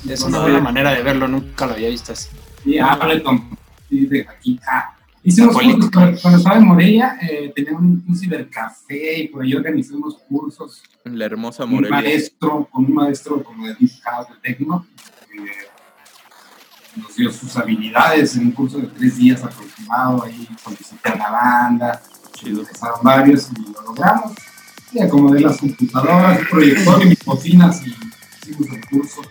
Es 0.07 0.21
una 0.21 0.39
buena 0.41 0.59
manera 0.59 0.91
de 0.93 1.01
verlo, 1.01 1.27
nunca 1.27 1.65
lo 1.65 1.73
había 1.73 1.89
visto 1.89 2.11
así. 2.13 2.29
Y 2.65 2.77
Ableton, 2.77 3.57
sí, 3.89 4.05
de 4.05 4.21
aquí. 4.29 4.59
Ah, 4.67 4.95
hice 5.23 5.41
unos 5.43 5.55
Apolito. 5.55 5.75
cursos 5.77 5.91
cuando, 5.93 6.21
cuando 6.21 6.37
estaba 6.39 6.57
en 6.57 6.65
Morelia, 6.67 7.17
eh, 7.21 7.51
tenía 7.55 7.73
un, 7.73 8.03
un 8.07 8.15
cibercafé 8.17 9.19
y 9.19 9.27
por 9.29 9.43
ahí 9.43 9.53
organizé 9.55 9.93
unos 9.95 10.17
cursos 10.27 10.83
La 11.05 11.25
hermosa 11.25 11.63
con 11.63 11.69
un 11.73 11.75
Morelia. 11.81 12.01
maestro, 12.01 12.67
con 12.71 12.85
un 12.85 12.93
maestro 12.93 13.43
como 13.43 13.65
de 13.67 13.73
House, 13.75 14.27
de 14.29 14.35
Tecno, 14.41 14.85
que 15.31 17.01
nos 17.01 17.15
dio 17.15 17.31
sus 17.31 17.55
habilidades 17.57 18.35
en 18.35 18.47
un 18.47 18.51
curso 18.51 18.77
de 18.79 18.87
tres 18.87 19.17
días 19.17 19.43
aproximado, 19.43 20.23
ahí 20.23 20.47
solicité 20.63 21.09
a 21.09 21.15
la 21.15 21.31
banda, 21.31 22.01
Chido. 22.33 22.61
empezaron 22.61 22.99
varios 23.03 23.49
y 23.51 23.71
lo 23.73 23.81
logramos. 23.83 24.33
Y 24.93 25.01
acomodé 25.01 25.41
las 25.41 25.57
computadoras, 25.57 26.39
el 26.39 26.47
proyector 26.47 27.01
y 27.03 27.05
mis 27.07 27.25
bocinas 27.25 27.81
y 27.85 27.95
hicimos 28.49 28.69
el 28.73 28.85
curso. 28.87 29.21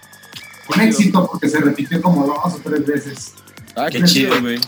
Con 0.67 0.81
éxito 0.81 1.27
porque 1.31 1.49
se 1.49 1.61
repitió 1.61 2.01
como 2.03 2.27
dos 2.27 2.55
o 2.55 2.61
tres 2.63 2.87
veces. 2.87 3.35
Ah, 3.77 3.89
Qué 3.91 4.03
chido, 4.05 4.41
güey. 4.41 4.59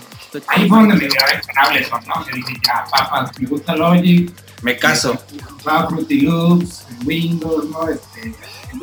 Ahí 0.47 0.67
fue 0.67 0.77
donde 0.79 0.95
me 0.95 1.07
grabé 1.07 1.41
con 1.41 1.57
Ableton, 1.57 1.99
¿no? 2.07 2.25
Que 2.25 2.35
dije, 2.35 2.53
ya, 2.65 2.85
papas, 2.91 3.31
me 3.39 3.47
gusta 3.47 3.75
Logic, 3.75 4.31
Me 4.61 4.77
caso. 4.77 5.17
usaba 5.57 5.87
Fruity 5.89 6.21
Loops, 6.21 6.83
Windows, 7.05 7.69
¿no? 7.69 7.87
Este, 7.87 8.33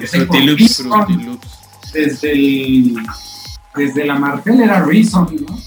Fruity 0.09 0.41
Loops, 0.47 0.59
Reason, 0.61 1.05
Fruity 1.07 1.25
Loops. 1.25 1.49
desde 1.93 2.33
el, 2.33 2.97
desde 3.77 4.07
la 4.07 4.15
Martel 4.15 4.61
era 4.63 4.83
Reason, 4.85 5.29
¿no? 5.47 5.59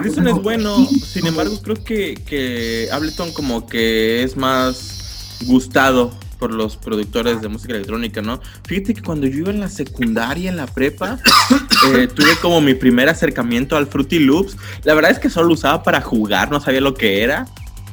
Reason 0.00 0.28
es 0.28 0.34
bueno, 0.42 0.86
sin 0.86 1.26
embargo 1.26 1.60
creo 1.62 1.82
que, 1.82 2.14
que 2.14 2.88
Ableton 2.92 3.32
como 3.32 3.66
que 3.66 4.22
es 4.22 4.36
más 4.36 4.95
gustado 5.44 6.12
por 6.38 6.52
los 6.52 6.76
productores 6.76 7.40
de 7.40 7.48
música 7.48 7.74
electrónica, 7.74 8.20
¿no? 8.20 8.40
Fíjate 8.64 8.94
que 8.94 9.02
cuando 9.02 9.26
yo 9.26 9.38
iba 9.38 9.50
en 9.50 9.60
la 9.60 9.68
secundaria, 9.68 10.50
en 10.50 10.56
la 10.56 10.66
prepa, 10.66 11.18
eh, 11.94 12.08
tuve 12.08 12.36
como 12.42 12.60
mi 12.60 12.74
primer 12.74 13.08
acercamiento 13.08 13.76
al 13.76 13.86
Fruity 13.86 14.18
Loops. 14.18 14.56
La 14.84 14.94
verdad 14.94 15.10
es 15.10 15.18
que 15.18 15.30
solo 15.30 15.48
lo 15.48 15.54
usaba 15.54 15.82
para 15.82 16.00
jugar, 16.00 16.50
no 16.50 16.60
sabía 16.60 16.80
lo 16.80 16.94
que 16.94 17.22
era. 17.22 17.46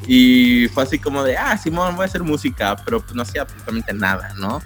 Y 0.07 0.67
fue 0.73 0.83
así 0.83 0.99
como 0.99 1.23
de, 1.23 1.37
ah, 1.37 1.57
Simón, 1.57 1.95
voy 1.95 2.03
a 2.03 2.07
hacer 2.07 2.23
música, 2.23 2.75
pero 2.83 3.01
pues 3.01 3.15
no 3.15 3.21
hacía 3.21 3.43
absolutamente 3.43 3.93
nada, 3.93 4.33
¿no? 4.37 4.61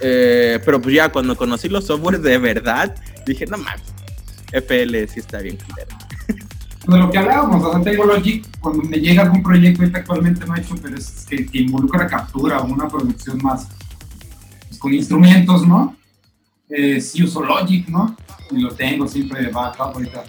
Eh, 0.00 0.58
pero 0.64 0.82
pues 0.82 0.94
ya 0.94 1.10
cuando 1.10 1.36
conocí 1.36 1.68
los 1.68 1.86
softwares 1.86 2.22
de 2.22 2.38
verdad, 2.38 2.94
dije, 3.24 3.46
no 3.46 3.58
mames, 3.58 3.94
FL 4.52 5.06
sí 5.08 5.20
está 5.20 5.38
bien 5.38 5.56
culero. 5.56 6.03
De 6.86 6.98
lo 6.98 7.10
que 7.10 7.18
hablábamos, 7.18 7.64
o 7.64 7.72
sea, 7.72 7.80
tengo 7.82 8.04
Logic, 8.04 8.46
cuando 8.60 8.82
me 8.82 8.98
llega 8.98 9.22
algún 9.22 9.42
proyecto, 9.42 9.82
ahorita 9.82 9.98
actualmente 10.00 10.46
no 10.46 10.54
he 10.54 10.60
hecho, 10.60 10.74
pero 10.82 10.96
es 10.96 11.24
que, 11.28 11.46
que 11.46 11.58
involucra 11.58 12.06
captura 12.06 12.60
o 12.60 12.66
una 12.66 12.88
producción 12.88 13.38
más 13.42 13.68
pues, 14.68 14.78
con 14.78 14.92
instrumentos, 14.92 15.66
¿no? 15.66 15.96
Eh, 16.68 17.00
sí 17.00 17.22
uso 17.22 17.42
Logic, 17.42 17.88
¿no? 17.88 18.14
Y 18.50 18.60
lo 18.60 18.70
tengo 18.74 19.08
siempre 19.08 19.42
de 19.42 19.48
backup 19.48 19.94
ahorita. 19.94 20.24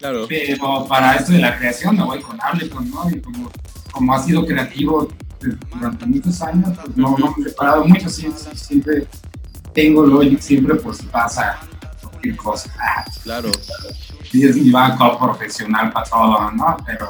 Claro. 0.00 0.26
Pero 0.28 0.86
para 0.88 1.14
esto 1.14 1.32
de 1.32 1.38
la 1.38 1.56
creación 1.56 1.96
me 1.96 2.02
voy 2.02 2.20
con 2.20 2.38
Ableton, 2.42 2.90
¿no? 2.90 3.08
Y 3.08 3.20
como, 3.20 3.50
como 3.92 4.14
ha 4.14 4.18
sido 4.18 4.44
creativo 4.44 5.08
pues, 5.38 5.54
durante 5.72 6.06
muchos 6.06 6.42
años, 6.42 6.70
pues 6.84 6.96
no, 6.96 7.16
no 7.18 7.34
me 7.36 7.44
he 7.44 7.48
separado 7.50 7.84
mucho, 7.84 8.08
sí, 8.08 8.26
siempre 8.54 9.06
tengo 9.72 10.04
Logic 10.04 10.40
siempre 10.40 10.74
por 10.74 10.94
si 10.94 11.06
pasa 11.06 11.60
cualquier 12.20 12.36
cosa. 12.36 12.70
Ah, 12.78 13.04
Claro. 13.22 13.50
sí 14.30 14.44
es 14.44 14.56
mi 14.56 14.70
backup 14.70 15.18
profesional 15.18 15.92
para 15.92 16.06
todo, 16.08 16.50
¿no? 16.52 16.76
Pero, 16.86 17.08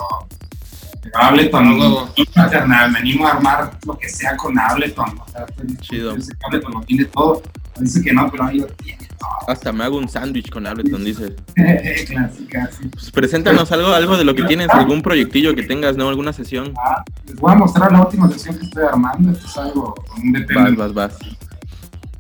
pero 1.03 1.19
Ableton, 1.19 1.79
no, 1.79 2.09
carnal, 2.35 2.93
me 2.93 2.99
animo 3.01 3.27
a 3.27 3.33
armar 3.33 3.79
lo 3.87 3.99
que 3.99 4.09
sea 4.09 4.37
con 4.37 4.59
Ableton. 4.59 5.19
O 5.21 5.29
sea, 5.31 5.45
estoy- 5.49 5.77
Chido. 5.79 6.17
yo 6.17 6.23
sé 6.23 6.33
que 6.33 6.47
Ableton 6.47 6.73
lo 6.73 6.81
tiene 6.83 7.05
todo. 7.07 7.43
Dice 7.79 8.03
que 8.03 8.13
no, 8.13 8.31
pero 8.31 8.45
ahí 8.45 8.59
lo 8.59 8.67
tiene 8.67 9.09
Hasta 9.47 9.73
me 9.73 9.85
hago 9.85 9.97
un 9.97 10.07
sándwich 10.09 10.51
con 10.51 10.67
Ableton, 10.67 11.03
dice. 11.05 11.35
Clásica, 12.09 12.69
sí. 12.79 12.89
Pues 12.89 13.11
preséntanos 13.11 13.71
algo, 13.73 13.89
algo 13.95 14.17
de 14.19 14.25
lo 14.25 14.35
que 14.35 14.43
tienes, 14.45 14.69
algún 14.71 15.01
proyectillo 15.03 15.55
que 15.55 15.63
tengas, 15.63 15.97
¿no? 15.97 16.09
Alguna 16.09 16.33
sesión. 16.33 16.75
Ah, 16.77 17.03
les 17.27 17.37
voy 17.37 17.53
a 17.53 17.57
mostrar 17.57 17.91
la 17.93 18.03
última 18.03 18.29
sesión 18.31 18.59
que 18.59 18.65
estoy 18.65 18.85
armando. 18.85 19.33
Esto 19.33 19.47
es 19.47 19.57
algo 19.59 19.95
con 19.95 20.21
un 20.21 20.33
DP. 20.33 20.55
Vas, 20.55 20.77
vas, 20.77 20.95
vas. 20.95 21.13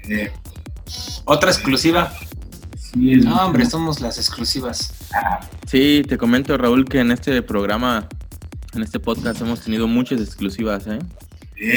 eh, 0.09 0.33
Otra 1.27 1.51
exclusiva. 1.51 2.11
Sí, 2.93 3.17
No, 3.17 3.47
hombre, 3.47 3.67
somos 3.67 4.01
las 4.01 4.19
exclusivas. 4.19 4.93
Ah, 5.15 5.41
Sí, 5.67 6.03
te 6.09 6.19
comento, 6.19 6.57
Raúl, 6.57 6.85
que 6.85 7.01
en 7.01 7.13
este 7.13 7.43
programa, 7.43 8.09
en 8.75 8.83
este 8.83 8.99
podcast, 8.99 9.41
hemos 9.41 9.61
tenido 9.61 9.87
muchas 9.87 10.21
exclusivas, 10.21 10.87
¿eh? 10.87 10.99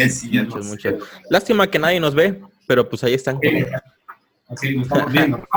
sí, 0.10 0.32
ya 0.32 0.44
Muchas, 0.44 0.66
muchas. 0.66 0.96
Lástima 1.30 1.68
que 1.68 1.80
nadie 1.80 2.00
nos 2.00 2.16
ve, 2.16 2.42
pero 2.68 2.88
pues 2.90 3.04
ahí 3.04 3.14
están. 3.14 3.40
Así 4.50 4.72
lo 4.72 4.82
estamos 4.82 5.12
viendo. 5.12 5.48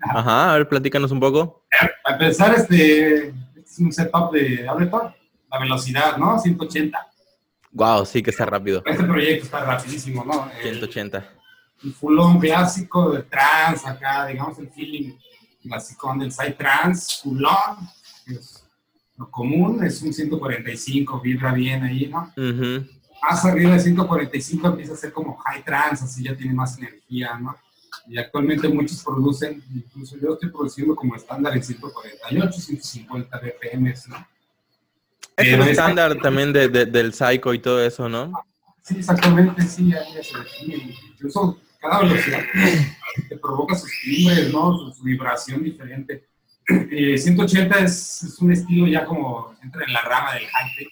Ajá, 0.00 0.52
a 0.52 0.58
ver, 0.58 0.68
platícanos 0.68 1.10
un 1.10 1.20
poco. 1.20 1.64
Para 2.04 2.16
empezar, 2.16 2.54
este, 2.54 3.28
este 3.28 3.60
es 3.60 3.78
un 3.78 3.92
setup 3.92 4.32
de 4.32 4.66
Ableton. 4.68 5.14
La 5.50 5.60
velocidad, 5.60 6.16
¿no? 6.16 6.38
180. 6.38 7.06
Wow, 7.72 8.04
sí 8.06 8.22
que 8.22 8.30
está 8.30 8.46
rápido. 8.46 8.82
Este 8.84 9.04
proyecto 9.04 9.44
está 9.44 9.64
rapidísimo, 9.64 10.24
¿no? 10.24 10.50
El, 10.62 10.78
180. 10.78 11.24
El 11.84 11.92
fulón 11.92 12.38
clásico 12.38 13.10
de 13.10 13.22
trance, 13.24 13.86
acá, 13.88 14.26
digamos, 14.26 14.58
el 14.58 14.68
feeling 14.70 15.12
clásico 15.62 16.14
del 16.18 16.32
side 16.32 16.52
trance, 16.52 17.16
fulón, 17.22 17.76
que 18.24 18.34
es 18.34 18.64
lo 19.16 19.30
común, 19.30 19.82
es 19.84 20.02
un 20.02 20.12
145, 20.12 21.20
vibra 21.20 21.52
bien 21.52 21.82
ahí, 21.82 22.06
¿no? 22.06 22.32
Ujú. 22.36 22.86
Más 23.22 23.44
arriba 23.44 23.72
de 23.72 23.80
145 23.80 24.68
empieza 24.68 24.92
a 24.92 24.96
ser 24.96 25.12
como 25.12 25.36
high 25.38 25.64
trance, 25.64 26.04
así 26.04 26.22
ya 26.24 26.36
tiene 26.36 26.52
más 26.54 26.76
energía, 26.78 27.38
¿no? 27.38 27.56
Y 28.08 28.18
actualmente 28.18 28.68
muchos 28.68 29.02
producen, 29.02 29.62
incluso 29.74 30.16
yo 30.18 30.34
estoy 30.34 30.50
produciendo 30.50 30.94
como 30.94 31.16
estándar 31.16 31.56
en 31.56 31.62
148, 31.64 32.60
150 32.60 33.38
BPM, 33.40 33.94
¿no? 34.08 34.26
Es 35.36 35.48
el 35.52 35.62
estándar 35.62 36.16
también 36.20 36.52
de, 36.52 36.68
de- 36.68 36.86
del 36.86 37.12
Psycho 37.12 37.52
y 37.52 37.58
todo 37.58 37.82
eso, 37.84 38.08
¿no? 38.08 38.32
Sí, 38.82 38.96
exactamente, 38.98 39.62
sí, 39.62 39.92
ahí 39.92 40.14
ya 40.14 40.22
se 40.22 40.38
define. 40.38 40.94
Incluso 41.12 41.58
cada 41.88 42.02
velocidad 42.02 42.40
te 43.28 43.36
provoca 43.38 43.74
sus 43.74 43.90
timbres, 44.02 44.52
¿no? 44.52 44.76
Su, 44.76 44.92
su 44.92 45.02
vibración 45.04 45.62
diferente. 45.62 46.28
Eh, 46.68 47.16
180 47.16 47.78
es, 47.78 48.22
es 48.24 48.38
un 48.40 48.52
estilo 48.52 48.86
ya 48.86 49.04
como 49.04 49.54
entra 49.62 49.84
en 49.86 49.92
la 49.92 50.00
rama 50.02 50.34
del 50.34 50.46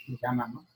que 0.06 0.16
llaman, 0.22 0.54
¿no? 0.54 0.66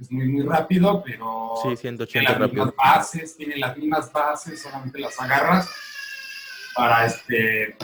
Es 0.00 0.10
muy, 0.10 0.26
muy 0.26 0.42
rápido, 0.42 1.02
pero 1.04 1.52
Sí, 1.56 1.62
tiene 1.62 1.76
180 1.76 2.30
las 2.30 2.40
rápido. 2.40 2.64
mismas 2.66 2.76
bases, 2.76 3.36
tiene 3.36 3.56
las 3.58 3.76
mismas 3.76 4.12
bases, 4.12 4.62
solamente 4.62 4.98
las 4.98 5.20
agarras 5.20 5.68
para 6.74 7.06
este 7.06 7.76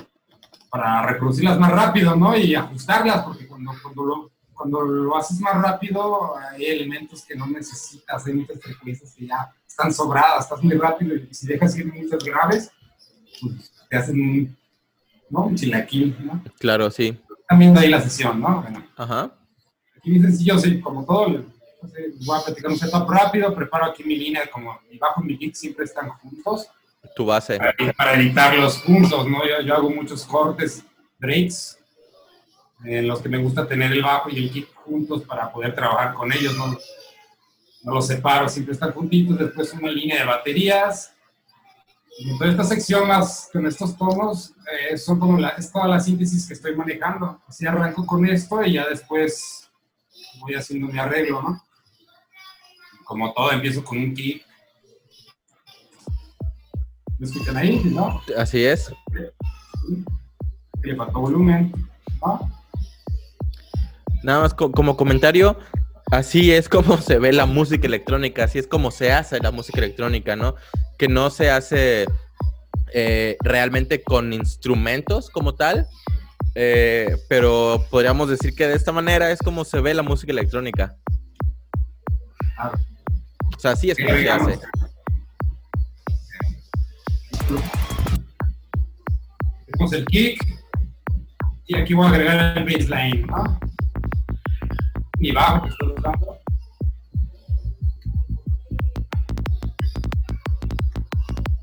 para 0.70 1.02
reproducirlas 1.06 1.58
más 1.58 1.70
rápido, 1.70 2.14
¿no? 2.16 2.36
Y 2.36 2.54
ajustarlas, 2.54 3.24
porque 3.24 3.46
cuando, 3.46 3.72
cuando, 3.82 4.04
lo, 4.04 4.30
cuando 4.52 4.82
lo 4.82 5.16
haces 5.16 5.40
más 5.40 5.54
rápido, 5.62 6.36
hay 6.36 6.66
elementos 6.66 7.24
que 7.24 7.34
no 7.36 7.46
necesitas, 7.46 8.26
hay 8.26 8.34
muchas 8.34 8.60
frecuencias 8.60 9.14
que 9.14 9.26
ya 9.26 9.50
están 9.78 9.94
sobradas, 9.94 10.44
estás 10.44 10.60
muy 10.60 10.74
rápido 10.74 11.14
y 11.14 11.32
si 11.32 11.46
dejas 11.46 11.78
ir 11.78 11.86
muchas 11.86 12.24
graves, 12.24 12.72
pues 13.40 13.70
te 13.88 13.96
hacen 13.96 14.20
un, 14.20 14.56
¿no? 15.30 15.44
un 15.44 15.54
chilaquil, 15.54 16.16
¿no? 16.20 16.42
Claro, 16.58 16.90
sí. 16.90 17.16
También 17.48 17.72
de 17.72 17.80
ahí 17.80 17.88
la 17.88 18.00
sesión, 18.00 18.40
¿no? 18.40 18.60
Bueno, 18.60 18.84
Ajá. 18.96 19.30
aquí 19.96 20.10
bien 20.10 20.22
sencillo, 20.24 20.58
sí, 20.58 20.80
como 20.80 21.04
todo, 21.04 21.28
voy 21.28 22.38
a 22.38 22.44
platicar 22.44 22.72
un 22.72 22.76
setup 22.76 23.08
rápido, 23.08 23.54
preparo 23.54 23.84
aquí 23.84 24.02
mi 24.02 24.16
línea, 24.16 24.50
como 24.50 24.80
mi 24.90 24.98
bajo 24.98 25.22
y 25.22 25.26
mi 25.26 25.38
kick 25.38 25.54
siempre 25.54 25.84
están 25.84 26.08
juntos, 26.08 26.66
tu 27.14 27.24
base. 27.24 27.56
para, 27.56 27.92
para 27.96 28.14
editarlos 28.14 28.78
juntos, 28.78 29.28
¿no? 29.28 29.46
Yo, 29.46 29.60
yo 29.64 29.74
hago 29.76 29.90
muchos 29.90 30.24
cortes, 30.24 30.82
breaks, 31.20 31.78
en 32.84 33.06
los 33.06 33.20
que 33.20 33.28
me 33.28 33.38
gusta 33.38 33.66
tener 33.66 33.92
el 33.92 34.02
bajo 34.02 34.28
y 34.28 34.38
el 34.38 34.50
kick 34.50 34.74
juntos 34.74 35.22
para 35.22 35.52
poder 35.52 35.72
trabajar 35.72 36.14
con 36.14 36.32
ellos, 36.32 36.56
¿no? 36.56 36.76
No 37.82 37.94
los 37.94 38.06
separo, 38.06 38.48
siempre 38.48 38.74
están 38.74 38.92
juntitos, 38.92 39.38
después 39.38 39.72
una 39.74 39.90
línea 39.90 40.18
de 40.20 40.24
baterías. 40.26 41.12
Y 42.20 42.36
toda 42.36 42.50
esta 42.50 42.64
sección, 42.64 43.06
más 43.06 43.48
con 43.52 43.64
estos 43.66 43.96
tomos, 43.96 44.52
eh, 44.90 44.98
son 44.98 45.20
como 45.20 45.38
la, 45.38 45.50
es 45.50 45.70
toda 45.70 45.86
la 45.86 46.00
síntesis 46.00 46.46
que 46.46 46.54
estoy 46.54 46.74
manejando. 46.74 47.40
Así 47.46 47.64
arranco 47.66 48.04
con 48.04 48.26
esto 48.26 48.62
y 48.64 48.72
ya 48.74 48.88
después 48.88 49.70
voy 50.40 50.54
haciendo 50.54 50.88
mi 50.88 50.98
arreglo, 50.98 51.40
¿no? 51.42 51.62
Como 53.04 53.32
todo, 53.32 53.52
empiezo 53.52 53.84
con 53.84 53.98
un 53.98 54.12
kick. 54.14 54.44
¿Me 57.18 57.26
escuchan 57.26 57.56
ahí? 57.56 57.80
¿No? 57.84 58.20
Así 58.36 58.64
es. 58.64 58.92
Le 60.82 60.96
faltó 60.96 61.20
volumen. 61.20 61.72
¿no? 62.20 62.50
Nada 64.22 64.40
más 64.42 64.54
co- 64.54 64.70
como 64.72 64.96
comentario, 64.96 65.56
así 66.10 66.52
es 66.52 66.68
como 66.68 66.98
se 66.98 67.18
ve 67.18 67.32
la 67.32 67.46
música 67.46 67.86
electrónica, 67.86 68.44
así 68.44 68.58
es 68.58 68.66
como 68.66 68.90
se 68.90 69.12
hace 69.12 69.40
la 69.40 69.50
música 69.50 69.78
electrónica, 69.78 70.36
¿no? 70.36 70.54
Que 70.98 71.08
no 71.08 71.30
se 71.30 71.50
hace 71.50 72.06
eh, 72.92 73.36
realmente 73.40 74.02
con 74.02 74.32
instrumentos 74.32 75.30
como 75.30 75.54
tal, 75.54 75.86
eh, 76.54 77.16
pero 77.28 77.86
podríamos 77.90 78.28
decir 78.28 78.54
que 78.54 78.66
de 78.66 78.74
esta 78.74 78.92
manera 78.92 79.30
es 79.30 79.38
como 79.40 79.64
se 79.64 79.80
ve 79.80 79.94
la 79.94 80.02
música 80.02 80.32
electrónica. 80.32 80.96
O 83.56 83.60
sea, 83.60 83.72
así 83.72 83.90
es 83.90 83.98
como 83.98 84.10
se 84.10 84.30
hace. 84.30 84.58
Tenemos 89.66 89.92
el 89.92 90.04
kick 90.06 90.58
y 91.66 91.76
aquí 91.76 91.94
voy 91.94 92.06
a 92.06 92.10
agregar 92.10 92.58
el 92.58 92.64
baseline, 92.64 93.26
¿no? 93.26 93.60
Mi 95.18 95.32
bajo 95.32 95.62
que 95.62 95.68
estoy 95.70 95.92
usando. 95.98 96.38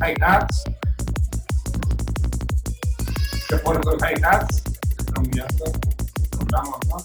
Hi-hats. 0.02 0.64
Refuerzo. 3.50 3.98
Estamos 4.98 5.30
ya, 5.34 5.48
Vamos, 6.52 6.80
¿no? 6.90 6.98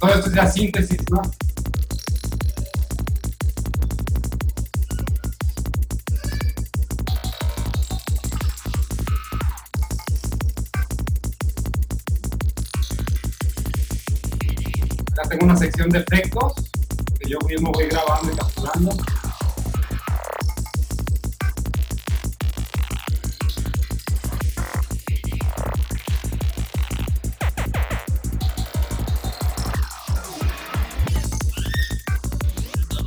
Todo 0.00 0.14
esto 0.14 0.28
es 0.28 0.34
ya 0.34 0.46
síntesis, 0.48 1.10
¿no? 1.10 1.22
Tengo 15.32 15.46
una 15.46 15.56
sección 15.56 15.88
de 15.88 16.00
efectos 16.00 16.52
que 17.18 17.30
yo 17.30 17.38
mismo 17.48 17.72
voy 17.72 17.86
grabando 17.86 18.30
y 18.30 18.36
capturando. 18.36 18.94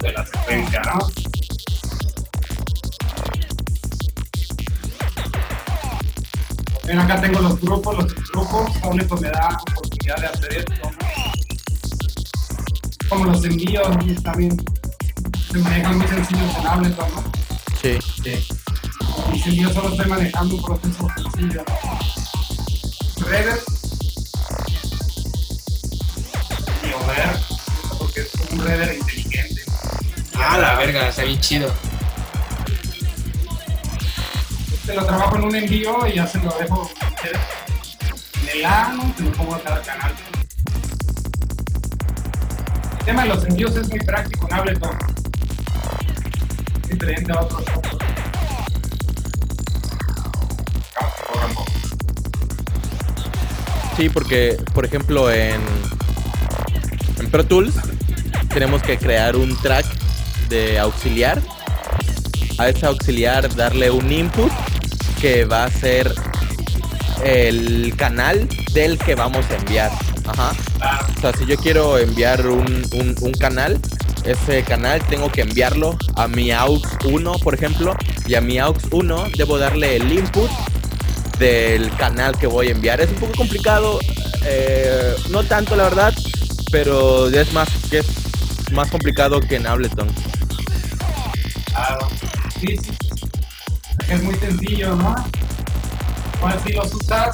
De 0.02 0.12
la 0.12 0.26
secuencia, 0.26 0.82
¿no? 0.82 0.98
Acá 7.02 7.22
tengo 7.22 7.40
los 7.42 7.62
grupos, 7.62 7.98
los 7.98 8.16
grupos, 8.16 8.74
son 8.82 9.00
esto 9.00 9.16
me 9.18 9.30
da 9.30 9.60
oportunidad 9.70 10.18
de 10.18 10.26
hacer 10.26 10.58
esto. 10.58 10.95
Como 13.10 13.26
los 13.26 13.44
envíos 13.46 13.88
y 14.06 14.16
también 14.16 14.58
se 15.52 15.58
manejan 15.60 15.98
muy 15.98 16.08
sencillos 16.08 16.58
en 16.60 16.68
Ableton, 16.68 17.08
¿no? 17.16 17.24
Sí. 17.82 17.98
Mis 19.32 19.46
envíos 19.48 19.74
solo 19.74 19.90
estoy 19.90 20.06
manejando 20.08 20.56
un 20.56 20.64
proceso 20.64 21.08
sencillo. 21.16 21.64
Reverb 23.20 23.64
y 26.84 26.94
over, 26.94 27.40
porque 27.98 28.22
es 28.22 28.32
un 28.52 28.60
reverb 28.60 28.98
inteligente. 28.98 29.62
Ah, 30.36 30.58
la 30.58 30.76
verga, 30.76 31.10
está 31.10 31.24
bien 31.24 31.40
chido. 31.40 31.74
Te 34.86 34.94
lo 34.94 35.06
trabajo 35.06 35.36
en 35.38 35.44
un 35.46 35.56
envío 35.56 36.08
y 36.08 36.16
ya 36.16 36.28
se 36.28 36.40
lo 36.40 36.52
dejo 36.60 36.90
en 37.24 38.60
el 38.60 38.66
A, 38.66 38.94
¿no? 38.94 39.14
Se 39.18 39.24
lo 39.24 39.32
pongo 39.32 39.56
a 39.56 39.62
cada 39.62 39.82
canal. 39.82 40.14
El 43.06 43.12
tema 43.12 43.22
de 43.22 43.30
los 43.36 43.46
envíos 43.46 43.76
es 43.76 43.88
muy 43.88 44.00
práctico 44.00 44.48
en 44.48 44.54
Ableton. 44.56 44.98
Diferente 46.90 47.32
a 47.32 47.42
otros. 47.42 47.64
Sí, 53.96 54.10
porque, 54.10 54.58
por 54.74 54.86
ejemplo, 54.86 55.32
en, 55.32 55.62
en 57.20 57.30
Pro 57.30 57.46
Tools 57.46 57.76
tenemos 58.52 58.82
que 58.82 58.98
crear 58.98 59.36
un 59.36 59.56
track 59.62 59.86
de 60.50 60.80
auxiliar. 60.80 61.40
A 62.58 62.70
ese 62.70 62.88
auxiliar 62.88 63.54
darle 63.54 63.92
un 63.92 64.12
input 64.12 64.52
que 65.22 65.46
va 65.46 65.66
a 65.66 65.70
ser 65.70 66.12
el 67.24 67.94
canal 67.98 68.50
del 68.74 68.98
que 68.98 69.14
vamos 69.14 69.46
a 69.52 69.58
enviar. 69.58 69.92
Ajá. 70.26 70.54
Sea, 71.26 71.34
si 71.34 71.48
yo 71.48 71.58
quiero 71.58 71.98
enviar 71.98 72.46
un, 72.46 72.86
un- 72.94 73.32
canal, 73.34 73.80
ese 74.26 74.62
canal 74.62 75.02
tengo 75.08 75.32
que 75.32 75.42
enviarlo 75.42 75.98
a 76.16 76.28
mi 76.28 76.52
AUX 76.52 76.88
1, 77.04 77.32
por 77.40 77.56
ejemplo, 77.56 77.96
y 78.28 78.36
a 78.36 78.42
mi 78.42 78.60
AUX 78.60 78.84
1 78.92 79.30
debo 79.36 79.58
darle 79.58 79.96
el 79.96 80.12
input 80.12 80.52
del 81.40 81.90
canal 81.96 82.38
que 82.38 82.46
voy 82.46 82.68
a 82.68 82.72
enviar. 82.74 83.02
Es 83.02 83.10
un 83.10 83.16
poco 83.16 83.34
complicado, 83.38 83.98
eh, 84.44 85.16
no 85.32 85.44
tanto 85.44 85.76
la 85.76 85.86
verdad, 85.86 86.14
pero 86.72 87.28
es 87.28 87.52
más, 87.54 87.70
que 87.90 87.98
es 88.00 88.08
más 88.72 88.92
complicado 88.92 89.42
que 89.42 89.56
en 89.56 89.66
Ableton. 89.66 90.08
claro. 91.74 92.08
Es 94.10 94.22
muy 94.22 94.36
sencillo, 94.36 94.96
¿no? 94.96 95.16
Pues 96.40 96.54
si 96.68 96.74
los 96.74 96.94
usas, 96.94 97.32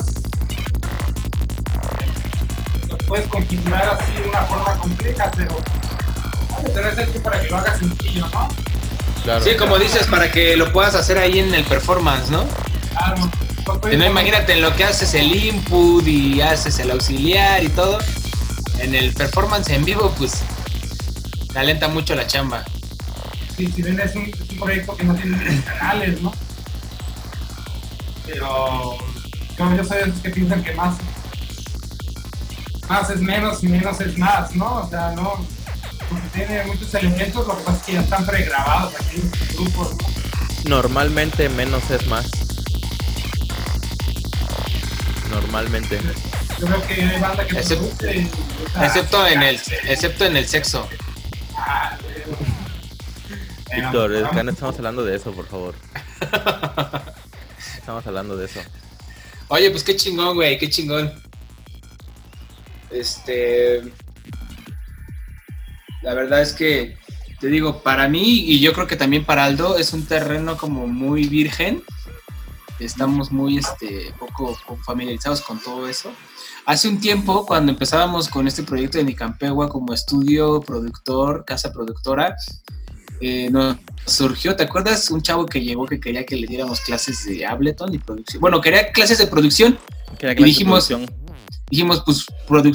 puedes 3.12 3.28
configurar 3.28 4.00
así 4.00 4.14
de 4.14 4.30
una 4.30 4.42
forma 4.44 4.74
compleja, 4.78 5.30
pero 5.36 5.58
hecho 6.98 7.22
para 7.22 7.42
que 7.42 7.50
lo 7.50 7.58
hagas 7.58 7.80
sencillo, 7.80 8.26
¿no? 8.30 8.48
Claro. 9.26 9.44
Sí, 9.44 9.58
como 9.58 9.78
dices, 9.78 10.08
para 10.08 10.32
que 10.32 10.56
lo 10.56 10.72
puedas 10.72 10.96
hacer 10.96 11.18
ahí 11.18 11.40
en 11.40 11.54
el 11.54 11.66
performance, 11.66 12.30
¿no? 12.30 12.46
Claro. 12.92 13.30
Pues, 13.66 13.92
Que 13.92 13.98
no, 13.98 14.06
imagínate 14.06 14.54
en 14.54 14.62
lo 14.62 14.74
que 14.78 14.86
haces 14.86 15.14
el 15.14 15.36
input 15.36 16.08
y 16.08 16.40
haces 16.40 16.80
el 16.80 16.90
auxiliar 16.90 17.62
y 17.62 17.68
todo. 17.68 17.98
En 18.80 18.96
el 18.96 19.14
performance 19.14 19.72
en 19.72 19.84
vivo, 19.84 20.14
pues, 20.18 20.42
te 21.52 21.60
alenta 21.60 21.90
mucho 21.90 22.16
la 22.16 22.26
chamba. 22.26 22.64
Si, 23.58 23.68
si 23.68 23.82
ven, 23.82 24.00
es 24.00 24.16
un, 24.16 24.24
es 24.24 24.52
un 24.52 24.58
proyecto 24.58 24.96
que 24.96 25.04
no 25.04 25.16
tiene 25.16 25.62
canales, 25.66 26.22
¿no? 26.22 26.32
Pero 28.26 28.98
yo, 29.58 29.76
yo 29.76 29.84
soy 29.84 29.98
de 29.98 30.04
esos 30.04 30.22
que 30.22 30.30
piensan 30.30 30.64
que 30.64 30.74
más, 30.76 30.96
más 32.92 33.10
es 33.10 33.22
menos 33.22 33.64
y 33.64 33.68
menos 33.70 34.02
es 34.02 34.18
más, 34.18 34.54
¿no? 34.56 34.82
O 34.82 34.90
sea, 34.90 35.12
no. 35.12 35.46
Porque 36.10 36.28
tiene 36.34 36.64
muchos 36.66 36.94
elementos, 36.94 37.48
lo 37.48 37.58
que 37.58 37.64
pasa 37.64 37.78
es 37.78 37.84
que 37.84 37.94
ya 37.94 38.02
están 38.02 38.26
pregrabados 38.26 38.94
aquí 39.00 39.18
en 39.22 39.32
grupos, 39.56 39.92
¿no? 39.94 40.70
Normalmente 40.70 41.48
menos 41.50 41.90
es 41.90 42.06
más. 42.08 42.30
Normalmente. 45.30 46.00
Yo 46.60 46.66
creo 46.68 46.88
que 46.88 46.94
hay 47.02 47.20
banda 47.22 47.48
que 47.48 47.56
Excepto- 47.60 47.98
produce 47.98 48.28
o 48.66 48.70
sea, 48.74 48.86
Excepto 48.86 49.28
en 49.28 49.42
el, 49.42 49.56
excepto 49.88 50.26
en 50.26 50.36
el 50.38 50.48
sexo. 50.48 50.88
Ah, 51.56 51.98
Víctor, 53.74 54.14
es 54.14 54.28
que 54.30 54.44
no 54.44 54.52
estamos 54.52 54.76
hablando 54.76 55.06
de 55.06 55.16
eso, 55.16 55.32
por 55.32 55.48
favor. 55.48 55.76
Estamos 57.78 58.06
hablando 58.06 58.36
de 58.36 58.46
eso. 58.46 58.60
Oye, 59.48 59.72
pues 59.72 59.84
qué 59.84 59.96
chingón, 59.96 60.36
güey, 60.36 60.58
qué 60.58 60.70
chingón. 60.70 61.12
Este. 62.92 63.82
La 66.02 66.14
verdad 66.14 66.42
es 66.42 66.54
que, 66.54 66.98
te 67.40 67.48
digo, 67.48 67.84
para 67.84 68.08
mí 68.08 68.44
y 68.48 68.60
yo 68.60 68.74
creo 68.74 68.88
que 68.88 68.96
también 68.96 69.24
para 69.24 69.46
Aldo 69.46 69.78
es 69.78 69.94
un 69.94 70.06
terreno 70.06 70.58
como 70.58 70.88
muy 70.88 71.28
virgen. 71.28 71.84
Estamos 72.80 73.32
muy, 73.32 73.60
este, 73.60 74.12
poco, 74.18 74.58
poco 74.66 74.84
familiarizados 74.84 75.42
con 75.42 75.60
todo 75.62 75.88
eso. 75.88 76.12
Hace 76.66 76.90
un 76.90 77.00
tiempo, 77.00 77.46
cuando 77.46 77.72
empezábamos 77.72 78.28
con 78.28 78.48
este 78.48 78.64
proyecto 78.64 78.98
de 78.98 79.04
Nicampegua 79.04 79.70
como 79.70 79.94
estudio, 79.94 80.62
productor, 80.62 81.46
casa 81.46 81.72
productora, 81.72 82.36
eh, 83.20 83.50
nos 83.52 83.78
surgió, 84.08 84.56
¿te 84.56 84.64
acuerdas? 84.64 85.12
Un 85.12 85.22
chavo 85.22 85.46
que 85.46 85.62
llegó 85.62 85.86
que 85.86 86.00
quería 86.00 86.26
que 86.26 86.36
le 86.36 86.48
diéramos 86.48 86.82
clases 86.82 87.26
de 87.26 87.46
Ableton 87.46 87.94
y 87.94 88.00
producción. 88.00 88.42
Bueno, 88.42 88.62
quería 88.62 88.92
clases 88.92 89.20
de 89.20 89.28
producción. 89.28 89.78
Y 90.20 90.44
dijimos, 90.44 90.92
dijimos, 91.72 92.04
pues 92.06 92.26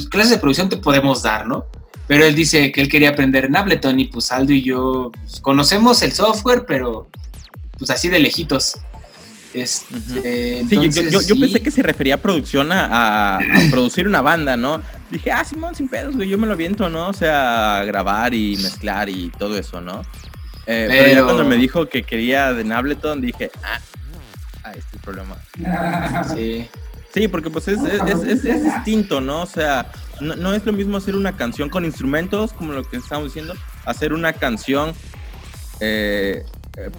clases 0.09 0.31
de 0.31 0.37
producción 0.39 0.67
te 0.69 0.77
podemos 0.77 1.21
dar, 1.23 1.47
¿no? 1.47 1.65
Pero 2.07 2.25
él 2.25 2.35
dice 2.35 2.71
que 2.71 2.81
él 2.81 2.89
quería 2.89 3.09
aprender 3.09 3.45
en 3.45 3.55
Ableton 3.55 3.99
y 3.99 4.05
pues 4.05 4.31
Aldo 4.31 4.53
y 4.53 4.61
yo 4.63 5.11
pues, 5.13 5.39
conocemos 5.41 6.01
el 6.01 6.11
software, 6.13 6.65
pero 6.65 7.07
pues 7.77 7.89
así 7.91 8.09
de 8.09 8.19
lejitos. 8.19 8.77
Este, 9.53 9.95
Sí, 10.67 10.75
yo- 10.75 10.81
yo, 10.81 10.83
entonces, 10.83 11.11
yo- 11.11 11.21
yo 11.21 11.35
sí. 11.35 11.41
pensé 11.41 11.61
que 11.61 11.71
se 11.71 11.81
refería 11.83 12.15
a 12.15 12.17
producción 12.17 12.69
a, 12.71 13.39
producir 13.71 14.07
una 14.07 14.21
banda, 14.21 14.55
¿no? 14.57 14.81
Dije, 15.09 15.31
ah, 15.31 15.43
Simón, 15.43 15.73
sin 15.75 15.87
pedos, 15.87 16.15
güey, 16.15 16.29
yo 16.29 16.37
me 16.37 16.47
lo 16.47 16.53
aviento, 16.53 16.89
¿no? 16.89 17.07
O 17.09 17.13
sea, 17.13 17.83
grabar 17.85 18.33
y 18.33 18.57
mezclar 18.57 19.09
y 19.09 19.29
todo 19.37 19.57
eso, 19.57 19.81
¿no? 19.81 20.01
Eh, 20.65 20.87
pero... 20.89 21.13
ya 21.13 21.23
cuando 21.23 21.45
me 21.45 21.55
dijo 21.55 21.87
que 21.87 22.03
quería 22.03 22.53
de 22.53 22.73
Ableton, 22.73 23.21
dije, 23.21 23.49
ah, 23.63 23.79
ah, 24.63 24.69
este 24.71 24.79
es 24.79 24.93
el 24.93 24.99
problema. 24.99 25.37
Sí. 26.35 26.67
Sí, 27.17 27.27
porque 27.27 27.49
pues 27.49 27.67
es, 27.67 27.79
es, 27.83 28.01
es- 28.03 28.23
es- 28.23 28.45
es 28.45 28.63
distinto, 28.63 29.21
¿no? 29.21 29.41
O 29.41 29.45
sea, 29.45 29.91
no, 30.21 30.35
no 30.35 30.53
es 30.53 30.65
lo 30.65 30.73
mismo 30.73 30.97
hacer 30.97 31.15
una 31.15 31.35
canción 31.35 31.69
con 31.69 31.85
instrumentos, 31.85 32.53
como 32.53 32.73
lo 32.73 32.83
que 32.83 32.97
estamos 32.97 33.25
diciendo, 33.25 33.53
hacer 33.85 34.13
una 34.13 34.33
canción, 34.33 34.93
eh, 35.79 36.43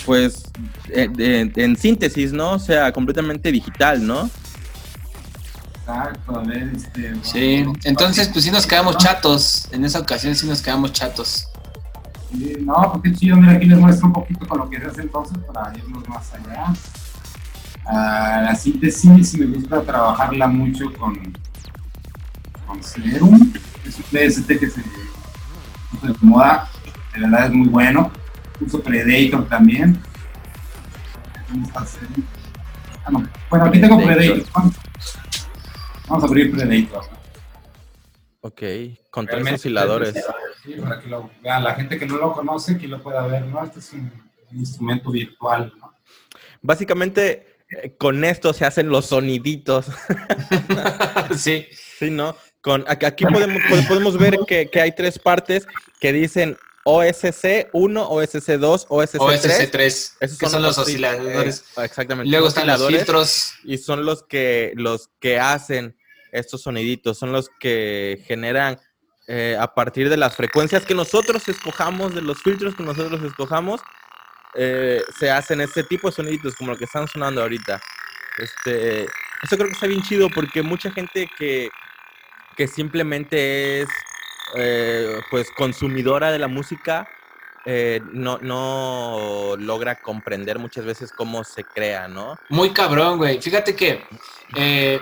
pues, 0.04 0.50
eh, 0.88 1.50
en 1.54 1.76
síntesis, 1.76 2.32
¿no? 2.32 2.52
O 2.52 2.58
sea, 2.58 2.92
completamente 2.92 3.52
digital, 3.52 4.04
¿no? 4.06 4.28
Exacto, 5.80 6.36
a 6.38 6.42
ver, 6.44 6.70
este. 6.74 7.14
Sí, 7.22 7.64
entonces 7.84 8.28
pues 8.28 8.44
sí 8.44 8.50
nos 8.50 8.66
quedamos 8.66 8.98
chatos, 8.98 9.68
en 9.72 9.84
esa 9.84 10.00
ocasión 10.00 10.34
sí 10.34 10.46
nos 10.46 10.60
quedamos 10.60 10.92
chatos. 10.92 11.48
Sí, 12.30 12.58
No, 12.60 12.90
porque 12.92 13.14
chido, 13.14 13.36
mira, 13.36 13.52
aquí 13.52 13.66
les 13.66 13.78
muestro 13.78 14.08
un 14.08 14.12
poquito 14.12 14.46
con 14.46 14.58
lo 14.58 14.68
que 14.68 14.78
se 14.78 14.86
hace 14.86 15.00
entonces 15.02 15.38
para 15.46 15.74
irnos 15.78 16.06
más 16.08 16.30
allá. 16.34 16.74
Ah, 17.90 18.42
la 18.44 18.54
síntesis 18.54 19.38
me 19.38 19.46
gusta 19.46 19.80
trabajarla 19.82 20.46
mucho 20.46 20.92
con, 20.92 21.32
con 22.66 22.82
Serum, 22.82 23.50
es 23.86 23.96
un 23.96 24.04
DST 24.12 24.46
que 24.46 24.68
se 24.68 24.82
de 24.82 26.14
moda, 26.20 26.68
de 27.14 27.22
verdad 27.22 27.46
es 27.46 27.52
muy 27.52 27.68
bueno. 27.68 28.12
Uso 28.60 28.82
Predator 28.82 29.48
también. 29.48 29.98
¿Dónde 31.48 31.66
está 31.66 31.86
Serum? 31.86 32.24
Ah, 33.06 33.10
no. 33.10 33.26
Bueno, 33.48 33.64
aquí 33.64 33.80
tengo 33.80 33.96
Predator. 33.96 34.44
Vamos 36.08 36.24
a 36.24 36.26
abrir 36.26 36.50
Predator. 36.50 37.04
Ok, 38.42 38.62
con 39.10 39.24
tres 39.24 39.36
Realmente, 39.36 39.54
osciladores. 39.54 40.14
Sí, 40.62 40.74
para 40.74 41.00
que 41.00 41.08
lo 41.08 41.30
vean, 41.42 41.64
la 41.64 41.74
gente 41.74 41.98
que 41.98 42.04
no 42.06 42.18
lo 42.18 42.34
conoce, 42.34 42.76
que 42.76 42.86
lo 42.86 43.02
pueda 43.02 43.26
ver, 43.26 43.46
¿no? 43.46 43.64
Este 43.64 43.78
es 43.78 43.94
un, 43.94 44.12
un 44.50 44.58
instrumento 44.58 45.10
virtual, 45.10 45.72
¿no? 45.80 45.94
Básicamente, 46.60 47.47
con 47.98 48.24
esto 48.24 48.52
se 48.52 48.64
hacen 48.64 48.88
los 48.88 49.06
soniditos, 49.06 49.86
sí, 51.36 51.66
¿sí, 51.98 52.10
no? 52.10 52.36
Con, 52.60 52.84
aquí 52.88 53.24
podemos, 53.26 53.62
pod- 53.62 53.86
podemos 53.88 54.18
ver 54.18 54.36
que, 54.46 54.68
que 54.68 54.80
hay 54.80 54.92
tres 54.92 55.18
partes 55.18 55.66
que 56.00 56.12
dicen 56.12 56.56
OSC 56.84 57.68
1, 57.72 58.08
OSC 58.08 58.48
2, 58.58 58.86
OSC 58.88 59.10
3. 59.12 59.20
OSC3, 59.20 60.12
Esos 60.20 60.38
son 60.50 60.62
los 60.62 60.76
oscil- 60.78 60.82
osciladores. 60.82 61.64
eh, 61.76 61.84
exactamente. 61.84 62.30
Luego 62.30 62.48
están 62.48 62.66
los 62.66 62.86
filtros. 62.86 63.52
Y 63.64 63.78
son 63.78 64.04
los 64.04 64.22
que, 64.24 64.72
los 64.74 65.10
que 65.20 65.38
hacen 65.38 65.96
estos 66.32 66.62
soniditos, 66.62 67.18
son 67.18 67.32
los 67.32 67.50
que 67.60 68.22
generan 68.26 68.78
eh, 69.28 69.56
a 69.60 69.74
partir 69.74 70.08
de 70.08 70.16
las 70.16 70.34
frecuencias 70.34 70.84
que 70.84 70.94
nosotros 70.94 71.48
escojamos, 71.48 72.14
de 72.14 72.22
los 72.22 72.42
filtros 72.42 72.74
que 72.74 72.82
nosotros 72.82 73.22
escojamos, 73.22 73.80
eh, 74.58 75.02
se 75.16 75.30
hacen 75.30 75.60
este 75.60 75.84
tipo 75.84 76.08
de 76.08 76.16
soniditos 76.16 76.56
como 76.56 76.72
lo 76.72 76.76
que 76.76 76.84
están 76.84 77.06
sonando 77.06 77.40
ahorita. 77.42 77.80
Este, 78.38 79.04
eso 79.04 79.56
creo 79.56 79.66
que 79.66 79.74
está 79.74 79.86
bien 79.86 80.02
chido 80.02 80.28
porque 80.28 80.62
mucha 80.62 80.90
gente 80.90 81.30
que, 81.38 81.70
que 82.56 82.66
simplemente 82.66 83.82
es 83.82 83.88
eh, 84.56 85.20
pues 85.30 85.48
consumidora 85.56 86.32
de 86.32 86.38
la 86.38 86.48
música 86.48 87.08
eh, 87.70 88.00
no, 88.12 88.38
no 88.38 89.54
logra 89.58 89.96
comprender 89.96 90.58
muchas 90.58 90.84
veces 90.84 91.12
cómo 91.12 91.44
se 91.44 91.64
crea, 91.64 92.08
¿no? 92.08 92.38
Muy 92.48 92.72
cabrón, 92.72 93.18
güey. 93.18 93.42
Fíjate 93.42 93.76
que 93.76 94.06
eh, 94.56 94.98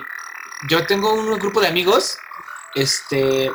yo 0.68 0.84
tengo 0.86 1.14
un 1.14 1.38
grupo 1.38 1.61
de 1.61 1.68
amigos, 1.68 2.18
este, 2.74 3.52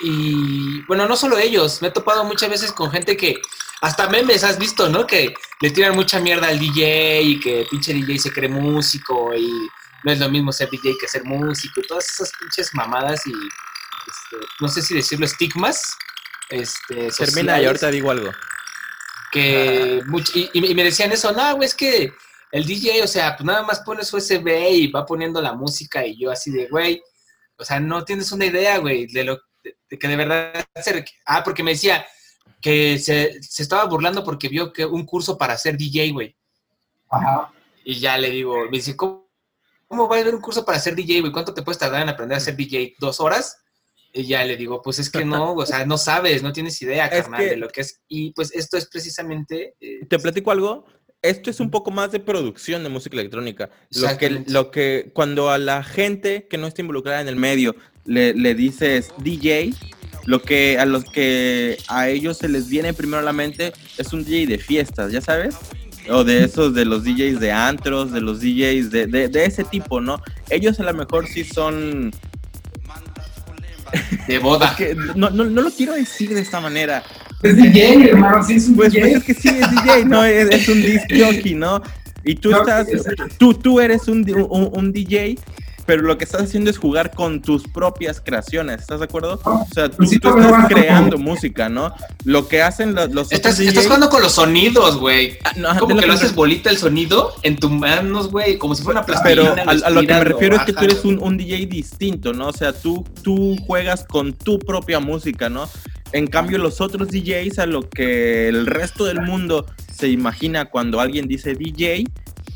y 0.00 0.82
bueno, 0.82 1.08
no 1.08 1.16
solo 1.16 1.38
ellos, 1.38 1.80
me 1.80 1.88
he 1.88 1.92
topado 1.92 2.24
muchas 2.24 2.50
veces 2.50 2.72
con 2.72 2.90
gente 2.90 3.16
que 3.16 3.40
hasta 3.82 4.08
memes 4.08 4.44
has 4.44 4.58
visto, 4.58 4.88
¿no? 4.88 5.06
Que 5.06 5.34
le 5.60 5.70
tiran 5.70 5.94
mucha 5.94 6.18
mierda 6.20 6.48
al 6.48 6.58
DJ 6.58 7.20
y 7.22 7.40
que 7.40 7.66
pinche 7.70 7.92
DJ 7.92 8.18
se 8.18 8.32
cree 8.32 8.48
músico 8.48 9.34
y 9.34 9.50
no 10.04 10.12
es 10.12 10.18
lo 10.18 10.28
mismo 10.30 10.52
ser 10.52 10.70
DJ 10.70 10.94
que 11.00 11.06
ser 11.08 11.24
músico 11.24 11.80
y 11.80 11.86
todas 11.86 12.08
esas 12.08 12.32
pinches 12.40 12.70
mamadas 12.74 13.26
y 13.26 13.30
este, 13.32 14.46
no 14.60 14.68
sé 14.68 14.82
si 14.82 14.94
decirlo 14.94 15.26
estigmas. 15.26 15.96
Este, 16.48 17.08
Termina 17.10 17.60
y 17.60 17.66
ahorita 17.66 17.90
digo 17.90 18.10
algo. 18.10 18.30
que 19.32 20.00
much- 20.06 20.30
y, 20.34 20.50
y 20.52 20.74
me 20.74 20.84
decían 20.84 21.12
eso, 21.12 21.32
no, 21.32 21.54
güey, 21.56 21.66
es 21.66 21.74
que 21.74 22.12
el 22.50 22.64
DJ, 22.66 23.02
o 23.02 23.06
sea, 23.06 23.34
pues 23.36 23.46
nada 23.46 23.62
más 23.62 23.80
pones 23.80 24.12
USB 24.12 24.46
y 24.70 24.88
va 24.92 25.06
poniendo 25.06 25.40
la 25.40 25.54
música 25.54 26.04
y 26.06 26.18
yo 26.20 26.30
así 26.30 26.50
de, 26.50 26.66
güey, 26.68 27.02
o 27.56 27.64
sea, 27.64 27.80
no 27.80 28.04
tienes 28.04 28.30
una 28.32 28.44
idea, 28.44 28.78
güey, 28.78 29.06
de 29.06 29.24
lo 29.24 29.40
de, 29.64 29.76
de 29.88 29.98
que 29.98 30.08
de 30.08 30.16
verdad 30.16 30.66
se 30.82 31.04
Ah, 31.26 31.42
porque 31.42 31.62
me 31.62 31.70
decía 31.72 32.04
que 32.62 32.98
se, 32.98 33.42
se 33.42 33.62
estaba 33.62 33.84
burlando 33.84 34.24
porque 34.24 34.48
vio 34.48 34.72
que 34.72 34.86
un 34.86 35.04
curso 35.04 35.36
para 35.36 35.58
ser 35.58 35.76
DJ, 35.76 36.12
güey. 36.12 36.34
Ajá. 37.10 37.52
Y 37.84 37.98
ya 37.98 38.16
le 38.16 38.30
digo, 38.30 38.64
me 38.70 38.78
dice, 38.78 38.96
¿cómo, 38.96 39.28
cómo 39.88 40.08
va 40.08 40.16
a 40.16 40.20
haber 40.20 40.34
un 40.34 40.40
curso 40.40 40.64
para 40.64 40.78
ser 40.78 40.94
DJ, 40.94 41.20
güey? 41.20 41.32
¿Cuánto 41.32 41.52
te 41.52 41.62
puedes 41.62 41.78
tardar 41.78 42.00
en 42.02 42.08
aprender 42.08 42.36
a 42.38 42.40
ser 42.40 42.56
DJ? 42.56 42.94
¿Dos 42.98 43.20
horas? 43.20 43.58
Y 44.14 44.24
ya 44.26 44.44
le 44.44 44.56
digo, 44.56 44.80
pues 44.82 44.98
es 44.98 45.10
que 45.10 45.24
no, 45.24 45.52
o 45.56 45.66
sea, 45.66 45.84
no 45.84 45.98
sabes, 45.98 46.42
no 46.42 46.52
tienes 46.52 46.80
idea, 46.80 47.06
Es 47.06 47.22
carnal, 47.22 47.40
que- 47.40 47.50
de 47.50 47.56
lo 47.56 47.68
que 47.68 47.80
es. 47.82 48.00
Y 48.08 48.30
pues 48.32 48.52
esto 48.54 48.76
es 48.76 48.86
precisamente... 48.86 49.74
eh, 49.80 50.06
Te 50.06 50.18
platico 50.18 50.50
algo. 50.50 50.86
Esto 51.20 51.50
es 51.50 51.60
un 51.60 51.70
poco 51.70 51.90
más 51.92 52.10
de 52.10 52.18
producción 52.18 52.82
de 52.82 52.88
música 52.88 53.16
electrónica. 53.16 53.70
Lo 53.90 54.18
que, 54.18 54.44
lo 54.48 54.70
que 54.72 55.10
cuando 55.14 55.50
a 55.50 55.58
la 55.58 55.84
gente 55.84 56.48
que 56.48 56.58
no 56.58 56.66
está 56.66 56.80
involucrada 56.80 57.20
en 57.20 57.28
el 57.28 57.36
medio 57.36 57.76
le, 58.04 58.34
le 58.34 58.54
dices 58.56 59.12
DJ, 59.18 59.72
lo 60.26 60.42
que 60.42 60.78
a 60.78 60.84
los 60.86 61.04
que 61.04 61.78
a 61.88 62.08
ellos 62.08 62.38
se 62.38 62.48
les 62.48 62.68
viene 62.68 62.92
primero 62.94 63.18
a 63.18 63.22
la 63.22 63.32
mente 63.32 63.72
es 63.98 64.12
un 64.12 64.24
DJ 64.24 64.46
de 64.46 64.58
fiestas, 64.58 65.12
¿ya 65.12 65.20
sabes? 65.20 65.56
O 66.10 66.24
de 66.24 66.44
esos 66.44 66.74
de 66.74 66.84
los 66.84 67.04
DJs 67.04 67.38
de 67.38 67.52
antros, 67.52 68.12
de 68.12 68.20
los 68.20 68.40
DJs 68.40 68.90
de, 68.90 69.06
de, 69.06 69.28
de 69.28 69.44
ese 69.44 69.64
tipo, 69.64 70.00
¿no? 70.00 70.20
Ellos 70.50 70.78
a 70.80 70.84
lo 70.84 70.94
mejor 70.94 71.26
sí 71.28 71.44
son 71.44 72.12
de 74.26 74.38
boda. 74.38 74.74
que 74.76 74.94
no, 74.94 75.30
no, 75.30 75.44
no 75.44 75.62
lo 75.62 75.70
quiero 75.70 75.94
decir 75.94 76.34
de 76.34 76.40
esta 76.40 76.60
manera. 76.60 77.02
Es 77.42 77.56
DJ, 77.56 78.10
hermano, 78.10 78.42
sí 78.44 78.54
es 78.54 78.68
un 78.68 78.76
Pues, 78.76 78.92
pues 78.92 79.04
DJ. 79.04 79.16
es 79.18 79.24
que 79.24 79.34
sí 79.34 79.48
es 79.48 79.70
DJ, 79.70 80.04
¿no? 80.06 80.24
Es, 80.24 80.50
es 80.50 80.68
un 80.68 80.82
disc 80.82 81.04
jockey, 81.10 81.54
¿no? 81.54 81.82
Y 82.24 82.36
tú 82.36 82.54
estás, 82.54 82.86
tú, 83.36 83.52
tú 83.54 83.80
eres 83.80 84.06
un, 84.06 84.24
un 84.48 84.92
DJ, 84.92 85.36
pero 85.86 86.02
lo 86.02 86.18
que 86.18 86.24
estás 86.24 86.42
haciendo 86.42 86.70
es 86.70 86.78
jugar 86.78 87.12
con 87.14 87.42
tus 87.42 87.66
propias 87.68 88.20
creaciones, 88.20 88.80
¿estás 88.80 89.00
de 89.00 89.04
acuerdo? 89.06 89.40
O 89.44 89.66
sea, 89.74 89.90
tú, 89.90 89.98
Pues 89.98 90.10
sí, 90.10 90.18
tú 90.18 90.30
pero 90.34 90.44
estás 90.46 90.66
creando 90.68 91.18
música, 91.18 91.68
¿no? 91.68 91.92
Lo 92.24 92.48
que 92.48 92.62
hacen 92.62 92.94
los, 92.94 93.10
los 93.12 93.32
Estás, 93.32 93.54
otros 93.54 93.68
estás 93.68 93.84
jugando 93.86 94.08
con 94.08 94.22
los 94.22 94.32
sonidos, 94.32 94.98
güey. 94.98 95.38
Ah, 95.44 95.52
no, 95.56 95.78
Como 95.78 95.96
que 95.96 96.06
lo 96.06 96.12
haces 96.12 96.34
bolita 96.34 96.70
el 96.70 96.78
sonido 96.78 97.34
en 97.42 97.56
tus 97.56 97.70
manos, 97.70 98.30
güey, 98.30 98.58
como 98.58 98.74
si 98.74 98.82
fuera 98.82 99.00
una 99.00 99.06
Pero 99.22 99.42
plastilina. 99.54 99.86
a, 99.86 99.88
a 99.88 99.90
lo 99.90 100.00
que 100.00 100.14
me 100.14 100.24
refiero 100.24 100.56
es 100.56 100.62
que 100.62 100.72
tú 100.72 100.84
eres 100.84 101.04
un, 101.04 101.22
un 101.22 101.36
DJ 101.36 101.66
distinto, 101.66 102.32
¿no? 102.32 102.48
O 102.48 102.52
sea, 102.52 102.72
tú, 102.72 103.04
tú 103.22 103.56
juegas 103.66 104.04
con 104.04 104.32
tu 104.32 104.58
propia 104.58 105.00
música, 105.00 105.48
¿no? 105.48 105.68
En 106.12 106.26
cambio, 106.26 106.58
los 106.58 106.80
otros 106.80 107.08
DJs, 107.08 107.58
a 107.58 107.66
lo 107.66 107.88
que 107.88 108.48
el 108.48 108.66
resto 108.66 109.06
del 109.06 109.22
mundo 109.22 109.66
se 109.96 110.08
imagina 110.08 110.66
cuando 110.66 111.00
alguien 111.00 111.26
dice 111.26 111.54
DJ, 111.54 112.04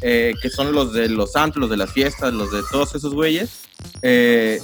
eh, 0.00 0.34
que 0.40 0.50
son 0.50 0.72
los 0.72 0.92
de 0.92 1.08
los 1.08 1.36
antros, 1.36 1.62
los 1.62 1.70
de 1.70 1.76
las 1.76 1.92
fiestas, 1.92 2.32
los 2.32 2.50
de 2.50 2.62
todos 2.70 2.94
esos 2.94 3.14
güeyes, 3.14 3.62
eh, 4.02 4.60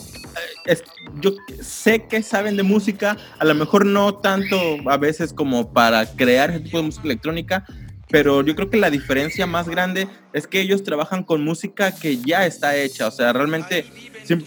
es- 0.66 0.82
yo 1.20 1.32
sé 1.60 2.06
que 2.08 2.22
saben 2.22 2.56
de 2.56 2.62
música, 2.62 3.16
a 3.38 3.44
lo 3.44 3.54
mejor 3.54 3.84
no 3.86 4.14
tanto 4.20 4.56
a 4.88 4.96
veces 4.96 5.32
como 5.32 5.72
para 5.72 6.06
crear 6.16 6.50
ese 6.50 6.60
tipo 6.60 6.78
de 6.78 6.84
música 6.84 7.08
electrónica, 7.08 7.64
pero 8.10 8.42
yo 8.44 8.54
creo 8.54 8.68
que 8.70 8.76
la 8.76 8.90
diferencia 8.90 9.46
más 9.46 9.68
grande 9.68 10.08
es 10.32 10.46
que 10.46 10.60
ellos 10.60 10.82
trabajan 10.84 11.22
con 11.24 11.42
música 11.44 11.98
que 11.98 12.22
ya 12.22 12.46
está 12.46 12.76
hecha, 12.76 13.08
o 13.08 13.10
sea, 13.10 13.32
realmente, 13.32 13.86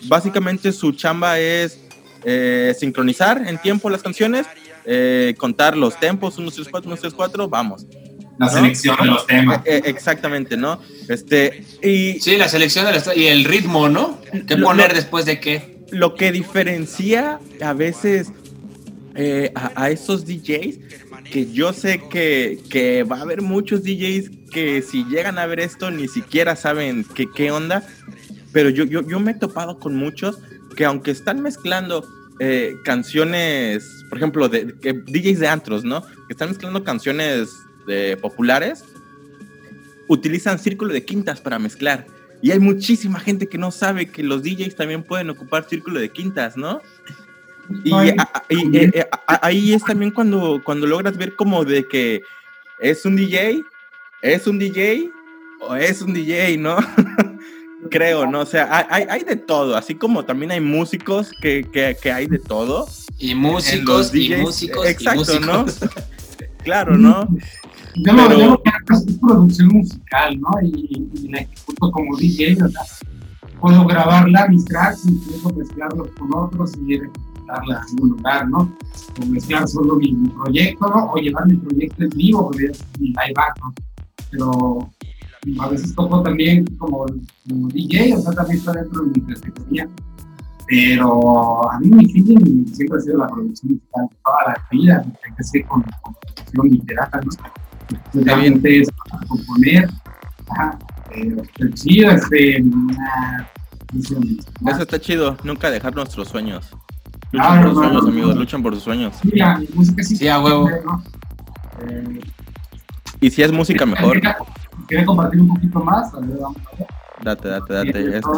básicamente 0.03 0.71
su 0.71 0.91
chamba 0.93 1.39
es 1.39 1.81
eh, 2.27 2.73
sincronizar 2.79 3.47
en 3.47 3.59
tiempo 3.59 3.89
las 3.89 4.01
canciones, 4.01 4.49
eh, 4.83 5.35
contar 5.37 5.77
los 5.77 5.99
tempos, 5.99 6.37
1, 6.39 6.49
3, 6.51 6.67
4, 6.69 6.87
1, 6.89 6.97
3, 6.97 7.13
4, 7.13 7.47
vamos. 7.49 7.85
La 8.37 8.47
¿no? 8.47 8.51
selección 8.51 8.97
de 8.99 9.05
los 9.05 9.27
temas. 9.27 9.61
Eh, 9.65 9.81
exactamente, 9.85 10.57
¿no? 10.57 10.79
Este, 11.07 11.63
y 11.81 12.19
Sí, 12.19 12.37
la 12.37 12.47
selección 12.49 12.85
de 12.85 12.91
la- 12.91 13.15
y 13.15 13.27
el 13.27 13.45
ritmo, 13.45 13.87
¿no? 13.89 14.19
¿Qué 14.47 14.57
Lo- 14.57 14.67
poner 14.67 14.93
después 14.93 15.25
de 15.25 15.39
qué? 15.39 15.75
lo 15.91 16.15
que 16.15 16.31
diferencia 16.31 17.39
a 17.61 17.73
veces 17.73 18.31
eh, 19.13 19.51
a, 19.55 19.89
esos 19.91 20.25
DJs 20.25 20.79
que 21.31 21.51
yo 21.51 21.71
sé 21.73 22.01
que, 22.09 22.59
que, 22.69 23.03
va 23.03 23.17
a 23.17 23.21
haber 23.21 23.41
muchos 23.41 23.83
DJs 23.83 24.29
que 24.51 24.81
si 24.81 25.05
llegan 25.05 25.37
a 25.37 25.45
ver 25.45 25.59
esto 25.61 25.89
ni 25.91 26.07
siquiera 26.09 26.55
saben 26.57 27.05
que, 27.05 27.27
qué 27.31 27.49
onda, 27.51 27.87
pero 28.51 28.69
yo, 28.69 28.83
yo, 28.83 29.07
yo 29.07 29.19
me 29.19 29.31
he 29.31 29.35
topado 29.35 29.79
con 29.79 29.95
muchos 29.95 30.39
que 30.75 30.83
aunque 30.85 31.11
están 31.11 31.41
mezclando 31.41 32.05
eh, 32.39 32.75
canciones, 32.83 33.85
por 34.09 34.17
ejemplo, 34.17 34.49
de, 34.49 34.65
DJs 34.65 35.39
de 35.39 35.47
antros, 35.47 35.85
¿no? 35.85 36.01
Que 36.01 36.31
están 36.33 36.49
mezclando 36.49 36.83
canciones 36.83 37.49
de, 37.85 38.17
populares, 38.17 38.83
utilizan 40.07 40.59
círculo 40.59 40.93
de 40.93 41.03
quintas 41.03 41.41
para 41.41 41.59
mezclar. 41.59 42.05
Y 42.41 42.51
hay 42.51 42.59
muchísima 42.59 43.19
gente 43.19 43.47
que 43.47 43.57
no 43.57 43.71
sabe 43.71 44.07
que 44.07 44.23
los 44.23 44.43
DJs 44.43 44.75
también 44.75 45.03
pueden 45.03 45.29
ocupar 45.29 45.67
círculo 45.67 45.99
de 45.99 46.09
quintas, 46.09 46.57
¿no? 46.57 46.81
Y, 47.83 47.93
eh, 47.93 48.15
eh, 48.93 49.05
ahí 49.25 49.73
es 49.73 49.83
también 49.83 50.11
cuando, 50.11 50.61
cuando 50.63 50.85
logras 50.85 51.17
ver 51.17 51.35
como 51.35 51.65
de 51.65 51.87
que 51.87 52.21
es 52.79 53.05
un 53.05 53.15
DJ, 53.15 53.63
es 54.21 54.45
un 54.45 54.59
DJ 54.59 55.09
o 55.61 55.75
es 55.75 56.01
un 56.01 56.13
DJ, 56.13 56.57
¿no? 56.57 56.77
Creo, 57.89 58.25
¿no? 58.27 58.41
O 58.41 58.45
sea, 58.45 58.85
hay, 58.89 59.05
hay, 59.09 59.23
de 59.23 59.35
todo, 59.35 59.75
así 59.75 59.95
como 59.95 60.25
también 60.25 60.51
hay 60.51 60.59
músicos 60.59 61.31
que, 61.41 61.67
que, 61.71 61.95
que 62.01 62.11
hay 62.11 62.27
de 62.27 62.39
todo. 62.39 62.87
Y 63.17 63.35
músicos, 63.35 64.13
y 64.13 64.35
músicos, 64.35 64.87
Exacto, 64.87 65.39
¿no? 65.39 65.65
claro, 66.63 66.97
¿no? 66.97 67.27
Yo 67.95 68.13
lo 68.13 68.29
veo 68.29 68.61
que 68.61 68.93
es 68.93 69.17
producción 69.19 69.69
musical, 69.69 70.39
¿no? 70.39 70.49
Y, 70.61 71.07
y 71.13 71.27
la 71.29 71.39
ejecuto 71.39 71.91
como 71.91 72.17
DJ, 72.17 72.61
o 72.63 72.69
sea, 72.69 72.81
puedo 73.59 73.85
grabarla, 73.85 74.47
mis 74.49 74.65
tracks, 74.65 75.05
y 75.07 75.11
puedo 75.41 75.55
mezclarlos 75.55 76.09
con 76.19 76.33
otros 76.35 76.73
y 76.85 76.99
darla 77.47 77.85
en 77.91 78.03
un 78.03 78.09
lugar, 78.09 78.49
¿no? 78.49 78.71
O 79.21 79.25
mezclar 79.27 79.67
solo 79.67 79.95
mi, 79.95 80.13
proyecto, 80.29 80.89
¿no? 80.89 81.11
O 81.11 81.17
llevar 81.17 81.47
mi 81.47 81.55
proyecto 81.55 82.03
en 82.03 82.09
vivo, 82.09 82.47
porque 82.47 82.65
es 82.65 82.83
mi 82.99 83.07
live 83.07 83.33
back, 83.35 83.59
¿no? 83.61 83.73
Pero 84.31 84.91
a 85.59 85.69
veces 85.69 85.95
toco 85.95 86.21
también 86.21 86.65
como, 86.77 87.05
DJ, 87.45 88.15
o 88.17 88.21
sea, 88.21 88.33
también 88.33 88.59
está 88.59 88.73
dentro 88.73 89.03
de 89.03 89.11
mi 89.11 89.21
perspectiva. 89.21 89.87
Pero 90.67 91.71
a 91.71 91.79
mí 91.79 91.89
mi 91.89 92.05
feeling 92.11 92.65
siempre 92.65 92.97
ha 92.97 93.01
sido 93.01 93.17
la 93.19 93.27
producción 93.27 93.73
musical 93.73 94.09
toda 94.23 94.37
la 94.47 94.67
vida, 94.71 95.05
hay 95.23 95.35
que 95.35 95.43
ser 95.43 95.65
con, 95.67 95.83
producción 95.83 96.69
literal, 96.69 97.09
¿no? 97.23 97.64
Realmente 98.13 98.81
es 98.81 98.89
para 99.09 99.25
componer, 99.27 99.89
ajá, 100.49 100.77
pero 101.09 101.69
chido, 101.73 102.11
este, 102.11 102.63
Eso 103.93 104.81
está 104.81 104.99
chido, 104.99 105.37
nunca 105.43 105.69
dejar 105.69 105.95
nuestros 105.95 106.29
sueños. 106.29 106.71
Luchan 107.31 107.61
por 107.61 107.69
sus 107.69 107.77
sueños, 107.77 108.07
amigos, 108.07 108.35
luchan 108.35 108.63
por 108.63 108.73
sus 108.73 108.83
sueños. 108.83 109.15
Sí, 109.21 109.41
a 109.41 109.61
música 109.73 110.03
sí, 110.03 110.15
sí 110.15 110.27
a 110.27 110.39
huevo. 110.39 110.69
Eh, 110.69 112.21
y 113.21 113.29
si 113.29 113.43
es 113.43 113.51
música 113.51 113.85
mejor. 113.85 114.21
¿Quieren 114.87 115.05
compartir 115.05 115.41
un 115.41 115.47
poquito 115.49 115.79
más? 115.79 116.13
A 116.13 116.19
ver, 116.19 116.37
vamos 116.39 116.57
a 116.57 116.77
ver. 116.77 116.87
Date, 117.23 117.47
date, 117.47 117.73
date. 117.73 118.17
Este, 118.17 118.31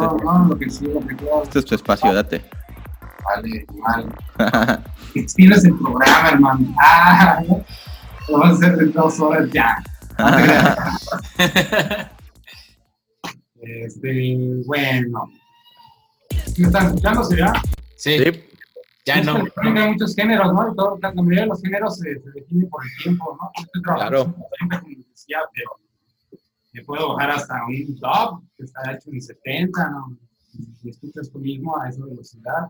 este 1.44 1.58
es 1.58 1.64
tu 1.64 1.74
espacio, 1.74 2.12
date. 2.12 2.44
Vale, 3.24 3.66
vale. 3.82 4.78
Extiendes 5.14 5.64
el 5.64 5.74
programa, 5.74 6.28
hermano. 6.30 6.74
Ah, 6.78 7.42
lo 8.28 8.38
vas 8.38 8.50
a 8.50 8.54
hacer 8.54 8.76
de 8.76 8.86
dos 8.86 9.20
horas 9.20 9.48
ya. 9.52 9.82
este, 13.60 14.62
bueno. 14.66 15.30
¿Me 16.56 16.66
están 16.66 16.86
escuchando, 16.86 17.28
ya? 17.36 17.52
Sí. 17.96 18.18
sí. 18.18 18.44
Ya 19.06 19.22
no. 19.22 19.44
Hay 19.62 19.72
muchos 19.92 20.14
géneros, 20.14 20.52
¿no? 20.52 20.74
Todo, 20.74 20.98
la 21.00 21.12
mayoría 21.12 21.42
de 21.42 21.46
los 21.46 21.62
géneros 21.62 21.96
se, 21.96 22.20
se 22.20 22.30
definen 22.30 22.68
por 22.68 22.84
el 22.84 22.90
tiempo, 23.02 23.38
¿no? 23.40 23.50
Estoy 23.62 23.82
claro. 23.82 24.34
Siempre, 24.58 24.78
como 24.80 25.04
decía, 25.10 25.38
pero 25.54 25.70
me 26.72 26.84
puedo 26.84 27.14
bajar 27.14 27.30
hasta 27.30 27.54
un 27.66 27.98
top 27.98 28.42
que 28.56 28.64
está 28.64 28.92
hecho 28.92 29.10
en 29.10 29.22
70, 29.22 29.90
¿no? 29.90 30.16
Y 30.82 30.90
escuchas 30.90 31.30
tú 31.30 31.38
mismo 31.38 31.80
a 31.80 31.88
esa 31.88 32.04
velocidad. 32.04 32.68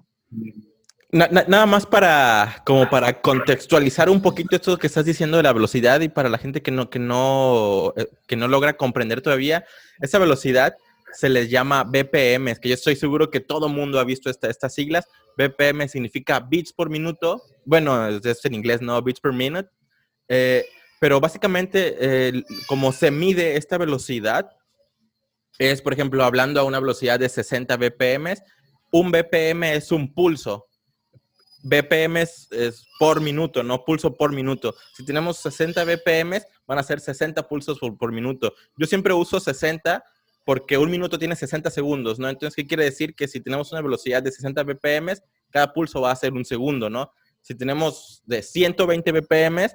Nada 1.11 1.66
más 1.66 1.86
para 1.86 2.62
como 2.66 2.90
para 2.90 3.20
contextualizar 3.22 4.11
un 4.11 4.20
poquito 4.20 4.56
esto 4.56 4.76
que 4.76 4.86
estás 4.86 5.06
diciendo 5.06 5.38
de 5.38 5.42
la 5.42 5.54
velocidad 5.54 6.00
y 6.00 6.11
para 6.11 6.28
la 6.28 6.36
gente 6.36 6.61
que 6.61 6.70
no 6.70 6.90
que 6.90 6.98
no 6.98 7.94
eh, 7.96 8.09
que 8.26 8.36
no 8.36 8.46
logra 8.46 8.76
comprender 8.76 9.22
todavía 9.22 9.64
esa 10.00 10.18
velocidad 10.18 10.74
se 11.12 11.28
les 11.30 11.48
llama 11.48 11.84
BPM, 11.84 12.54
que 12.56 12.68
yo 12.68 12.74
estoy 12.74 12.94
seguro 12.94 13.30
que 13.30 13.40
todo 13.40 13.68
mundo 13.68 13.98
ha 13.98 14.04
visto 14.04 14.30
estas 14.30 14.74
siglas. 14.74 15.06
BPM 15.36 15.88
significa 15.88 16.38
beats 16.38 16.72
por 16.72 16.90
minuto. 16.90 17.42
Bueno, 17.64 18.09
es 18.09 18.44
en 18.44 18.54
inglés, 18.54 18.82
no 18.82 19.00
beats 19.02 19.20
per 19.20 19.32
minute. 19.32 19.70
Eh, 20.28 20.66
pero 21.00 21.18
básicamente, 21.18 22.44
como 22.66 22.92
se 22.92 23.11
mide 23.11 23.56
esta 23.56 23.78
velocidad, 23.78 24.50
es, 25.59 25.80
por 25.80 25.92
ejemplo, 25.92 26.24
hablando 26.24 26.61
a 26.61 26.64
una 26.64 26.80
velocidad 26.80 27.18
de 27.18 27.28
60 27.28 27.76
BPM, 27.76 28.34
un 28.92 29.11
BPM 29.11 29.64
es 29.64 29.92
un 29.92 30.12
pulso. 30.12 30.67
BPM 31.68 32.16
es, 32.16 32.48
por 32.98 33.20
minuto, 33.20 33.62
no 33.62 33.84
pulso 33.84 34.16
por 34.16 34.32
minuto. 34.32 34.74
Si 34.94 35.04
tenemos 35.04 35.38
60 35.38 35.84
BPM, 35.84 36.40
van 36.66 36.78
a 36.78 36.82
ser 36.82 37.00
60 37.00 37.46
pulsos 37.46 37.78
por, 37.78 37.96
por 37.96 38.12
minuto. 38.12 38.54
Yo 38.76 38.86
siempre 38.86 39.12
uso 39.12 39.38
60 39.38 40.02
porque 40.44 40.78
un 40.78 40.90
minuto 40.90 41.18
tiene 41.18 41.36
60 41.36 41.70
segundos, 41.70 42.18
¿no? 42.18 42.28
Entonces, 42.28 42.56
¿qué 42.56 42.66
quiere 42.66 42.84
decir? 42.84 43.14
Que 43.14 43.28
si 43.28 43.40
tenemos 43.40 43.70
una 43.72 43.82
velocidad 43.82 44.22
de 44.22 44.32
60 44.32 44.62
BPM, 44.62 45.12
cada 45.50 45.72
pulso 45.72 46.00
va 46.00 46.10
a 46.10 46.16
ser 46.16 46.32
un 46.32 46.44
segundo, 46.44 46.88
¿no? 46.88 47.12
Si 47.42 47.54
tenemos 47.54 48.22
de 48.24 48.42
120 48.42 49.12
BPM, 49.12 49.68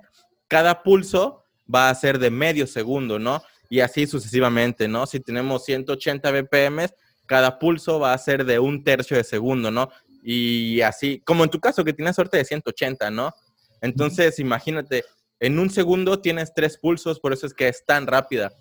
cada 0.47 0.81
pulso 0.81 1.43
va 1.73 1.89
a 1.89 1.95
ser 1.95 2.17
de 2.17 2.31
medio 2.31 2.65
segundo, 2.65 3.19
¿no? 3.19 3.41
Y 3.69 3.81
así 3.81 4.07
sucesivamente, 4.07 4.87
¿no? 4.87 5.05
Si 5.05 5.19
tenemos 5.19 5.63
180 5.65 6.31
BPM, 6.31 6.87
cada 7.25 7.57
pulso 7.59 7.99
va 7.99 8.13
a 8.13 8.17
ser 8.17 8.45
de 8.45 8.59
un 8.59 8.83
tercio 8.83 9.15
de 9.17 9.23
segundo, 9.23 9.71
¿no? 9.71 9.89
Y 10.23 10.81
así, 10.81 11.21
como 11.25 11.43
en 11.43 11.49
tu 11.49 11.59
caso 11.59 11.83
que 11.83 11.93
tienes 11.93 12.15
suerte 12.15 12.37
de 12.37 12.45
180, 12.45 13.11
¿no? 13.11 13.33
Entonces, 13.81 14.39
imagínate, 14.39 15.03
en 15.39 15.59
un 15.59 15.69
segundo 15.69 16.21
tienes 16.21 16.53
tres 16.55 16.77
pulsos, 16.77 17.19
por 17.19 17.33
eso 17.33 17.45
es 17.45 17.53
que 17.53 17.67
es 17.67 17.85
tan 17.85 18.07
rápida. 18.07 18.53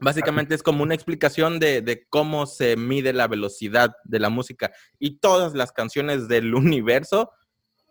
Básicamente 0.00 0.54
es 0.54 0.62
como 0.62 0.82
una 0.82 0.94
explicación 0.94 1.58
de, 1.58 2.06
cómo 2.08 2.46
se 2.46 2.76
mide 2.76 3.12
la 3.12 3.28
velocidad 3.28 3.94
de 4.04 4.20
la 4.20 4.30
música. 4.30 4.72
Y 4.98 5.18
todas 5.18 5.54
las 5.54 5.72
canciones 5.72 6.26
del 6.26 6.54
universo 6.54 7.30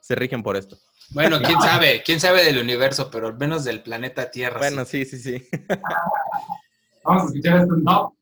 se 0.02 0.16
rigen 0.16 0.42
por 0.42 0.58
esto. 0.58 0.78
Bueno, 1.12 1.40
quién 1.46 1.62
sabe, 1.62 2.02
quién 2.04 2.20
sabe 2.20 2.44
del 2.44 2.58
universo, 2.58 3.12
pero 3.12 3.28
al 3.28 3.38
menos 3.38 3.64
del 3.64 3.84
planeta 3.84 4.32
Tierra. 4.32 4.58
Bueno, 4.58 4.84
sí, 4.86 5.06
sí, 5.06 5.20
sí. 5.20 5.48
Vamos 7.06 7.24
a 7.24 7.26
escuchar 7.28 7.62
esto, 7.62 7.76
no. 7.78 8.16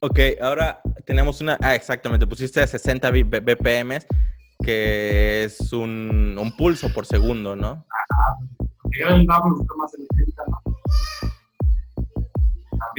Ok, 0.00 0.18
ahora 0.40 0.80
tenemos 1.04 1.40
una. 1.40 1.56
Ah, 1.60 1.74
exactamente, 1.74 2.26
pusiste 2.26 2.66
60 2.66 3.10
BPM 3.10 3.98
que 4.62 5.44
es 5.44 5.72
un, 5.72 6.36
un 6.38 6.56
pulso 6.56 6.92
por 6.92 7.06
segundo, 7.06 7.56
¿no? 7.56 7.84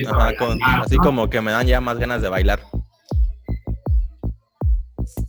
Ajá, 0.07 0.35
con, 0.37 0.59
así 0.63 0.97
como 0.97 1.29
que 1.29 1.41
me 1.41 1.51
dan 1.51 1.67
ya 1.67 1.79
más 1.79 1.97
ganas 1.97 2.21
de 2.21 2.29
bailar. 2.29 2.61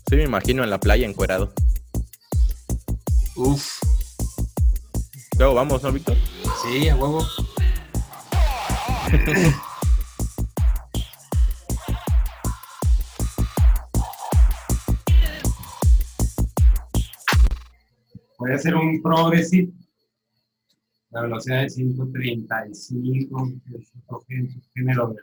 Sí, 0.09 0.17
me 0.17 0.25
imagino 0.25 0.65
en 0.65 0.71
la 0.71 0.81
playa 0.81 1.07
encuerado. 1.07 1.53
Uf. 3.37 3.81
Luego 5.39 5.55
vamos, 5.55 5.83
¿no, 5.83 5.93
Víctor? 5.93 6.17
Sí, 6.63 6.89
a 6.89 6.97
huevo. 6.97 7.27
Puede 18.37 18.59
ser 18.59 18.75
un 18.75 19.01
progressive, 19.01 19.73
la 21.11 21.23
velocidad 21.23 21.63
de 21.63 21.71
135, 21.71 23.53
que 23.71 23.79
es 23.79 23.93
otro 24.09 24.27
género 24.75 25.15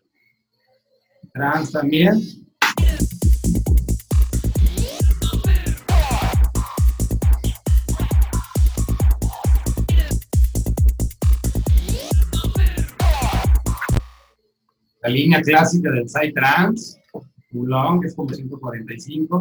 trans 1.33 1.71
también. 1.73 2.21
La 15.01 15.09
línea 15.09 15.41
clásica 15.41 15.91
del 15.91 16.07
Psytrance, 16.07 17.01
long, 17.51 17.99
que 17.99 18.07
es 18.07 18.15
como 18.15 18.29
145. 18.29 19.39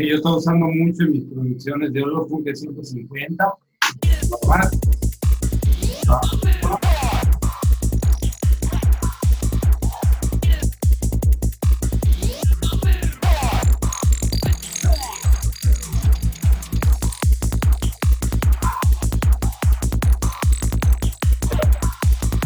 Que 0.00 0.08
yo 0.08 0.16
estoy 0.16 0.32
usando 0.32 0.66
mucho 0.66 1.02
en 1.02 1.12
mis 1.12 1.24
producciones 1.24 1.92
de 1.92 2.02
Olofunk 2.02 2.46
es 2.46 2.60
150. 2.60 3.44
normal. 4.30 4.70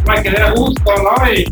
Hay 0.08 0.22
que 0.22 0.30
dar 0.32 0.54
gusto, 0.56 0.92
¿no? 1.02 1.32
Y, 1.32 1.44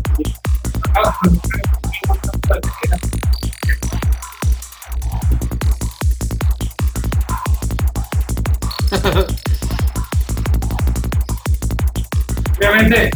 Obviamente, 12.57 13.09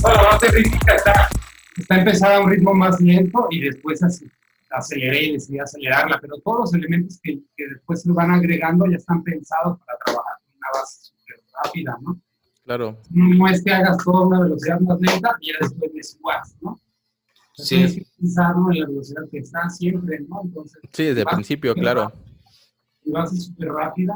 bueno, 0.00 0.22
la 0.22 0.28
base 0.30 0.48
rítmica 0.48 0.94
está, 0.94 1.28
está 1.76 1.98
empezada 1.98 2.36
a 2.36 2.40
un 2.40 2.50
ritmo 2.50 2.72
más 2.72 2.98
lento 3.00 3.48
y 3.50 3.60
después 3.60 4.02
así, 4.02 4.30
aceleré 4.70 5.24
y 5.24 5.32
decidí 5.34 5.58
acelerarla, 5.58 6.18
pero 6.20 6.36
todos 6.38 6.60
los 6.60 6.74
elementos 6.74 7.20
que, 7.22 7.40
que 7.54 7.68
después 7.68 8.00
se 8.02 8.10
van 8.12 8.30
agregando 8.30 8.86
ya 8.86 8.96
están 8.96 9.22
pensados 9.22 9.78
para 9.80 9.98
trabajar 10.04 10.38
con 10.44 10.56
una 10.56 10.68
base 10.80 11.00
súper 11.02 11.36
rápida, 11.62 11.98
¿no? 12.00 12.18
Claro. 12.64 12.96
No 13.10 13.48
es 13.48 13.62
que 13.62 13.72
hagas 13.72 13.98
todo 13.98 14.18
a 14.18 14.26
una 14.26 14.40
velocidad 14.40 14.80
más 14.80 14.98
lenta 15.00 15.36
y 15.40 15.48
ya 15.48 15.58
después 15.60 15.92
le 15.92 16.02
subas, 16.02 16.56
¿no? 16.62 16.80
Sí. 17.56 17.76
Tienes 17.76 17.94
que 17.94 18.06
pensarlo 18.18 18.72
en 18.72 18.80
la 18.80 18.86
velocidad 18.86 19.22
que 19.30 19.38
está 19.38 19.68
siempre, 19.68 20.20
¿no? 20.26 20.40
Entonces, 20.44 20.80
Sí, 20.92 21.04
desde 21.04 21.20
el 21.20 21.26
principio, 21.26 21.74
claro. 21.74 22.10
mi 23.04 23.12
base 23.12 23.36
súper 23.36 23.68
rápida, 23.68 24.14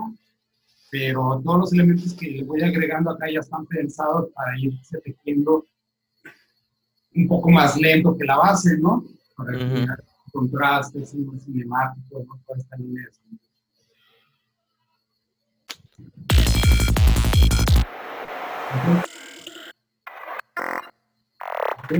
pero 0.98 1.42
todos 1.44 1.60
los 1.60 1.72
elementos 1.74 2.14
que 2.14 2.30
le 2.30 2.42
voy 2.42 2.62
agregando 2.62 3.10
acá 3.10 3.26
ya 3.30 3.40
están 3.40 3.66
pensados 3.66 4.30
para 4.34 4.58
irse 4.58 4.98
tejiendo 5.02 5.66
un 7.14 7.28
poco 7.28 7.50
más 7.50 7.76
lento 7.76 8.16
que 8.16 8.24
la 8.24 8.38
base, 8.38 8.78
¿no? 8.78 9.04
Para 9.36 9.58
Ujú. 9.58 9.76
haya 9.76 9.98
contrastes, 10.32 11.12
y 11.12 11.18
más 11.18 11.44
cinemático, 11.44 12.24
¿no? 12.26 12.40
Toda 12.46 12.58
esta 12.58 12.76
línea 12.76 13.04
de 13.04 13.12
sonido. 13.12 13.42
Ok. 18.72 18.86
Ok. 21.84 21.92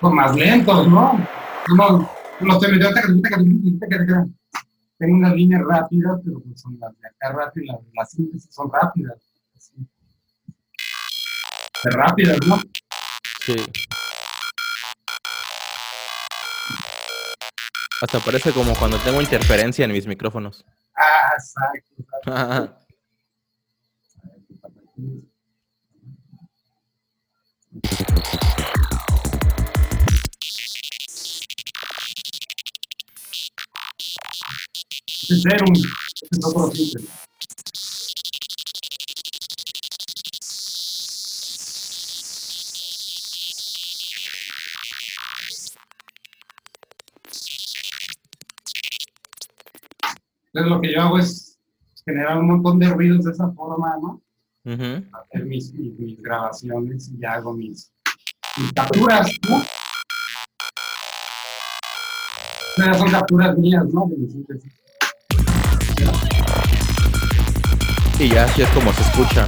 Son 0.00 0.14
más 0.16 0.34
lentos, 0.34 0.88
¿no? 0.88 1.24
No, 1.76 2.10
no 2.40 2.52
estoy 2.52 2.72
metiendo, 2.72 4.39
Tengo 5.00 5.16
unas 5.16 5.34
líneas 5.34 5.62
rápidas, 5.66 6.20
pero 6.22 6.40
pues 6.40 6.60
son 6.60 6.78
las 6.78 6.92
de 7.00 7.08
acá 7.08 7.32
rápidas, 7.32 7.74
las, 7.74 7.94
las 7.94 8.10
síntesis 8.10 8.54
son 8.54 8.70
rápidas. 8.70 9.16
así. 9.56 9.72
Rápidas, 11.84 12.36
¿no? 12.46 12.58
Sí. 13.40 13.56
Hasta 18.02 18.20
parece 18.20 18.52
como 18.52 18.74
cuando 18.74 18.98
tengo 18.98 19.22
interferencia 19.22 19.86
en 19.86 19.92
mis 19.92 20.06
micrófonos. 20.06 20.66
Ah, 20.94 21.32
exacto. 21.34 21.94
exacto. 27.72 28.19
Otro 36.44 36.70
filtro. 36.72 37.02
Entonces 50.52 50.70
lo 50.70 50.80
que 50.80 50.92
yo 50.92 51.00
hago 51.00 51.18
es 51.18 51.58
generar 52.04 52.38
un 52.38 52.48
montón 52.48 52.80
de 52.80 52.88
ruidos 52.88 53.24
de 53.24 53.30
esa 53.30 53.52
forma, 53.52 53.96
¿no? 54.02 54.20
Hacer 54.64 55.44
mis, 55.46 55.72
mis, 55.72 55.96
mis 55.98 56.20
grabaciones 56.20 57.08
y 57.08 57.20
ya 57.20 57.34
hago 57.34 57.52
mis, 57.52 57.92
mis 58.56 58.72
capturas, 58.72 59.30
¿no? 59.48 59.62
Son 62.98 63.10
capturas 63.10 63.56
mías, 63.58 63.84
¿no? 63.92 64.06
De 64.08 64.16
mi 64.16 64.28
síntesis. 64.28 64.89
Y 68.20 68.28
ya 68.28 68.44
así 68.44 68.60
es 68.60 68.68
como 68.68 68.92
se 68.92 69.00
escucha. 69.00 69.46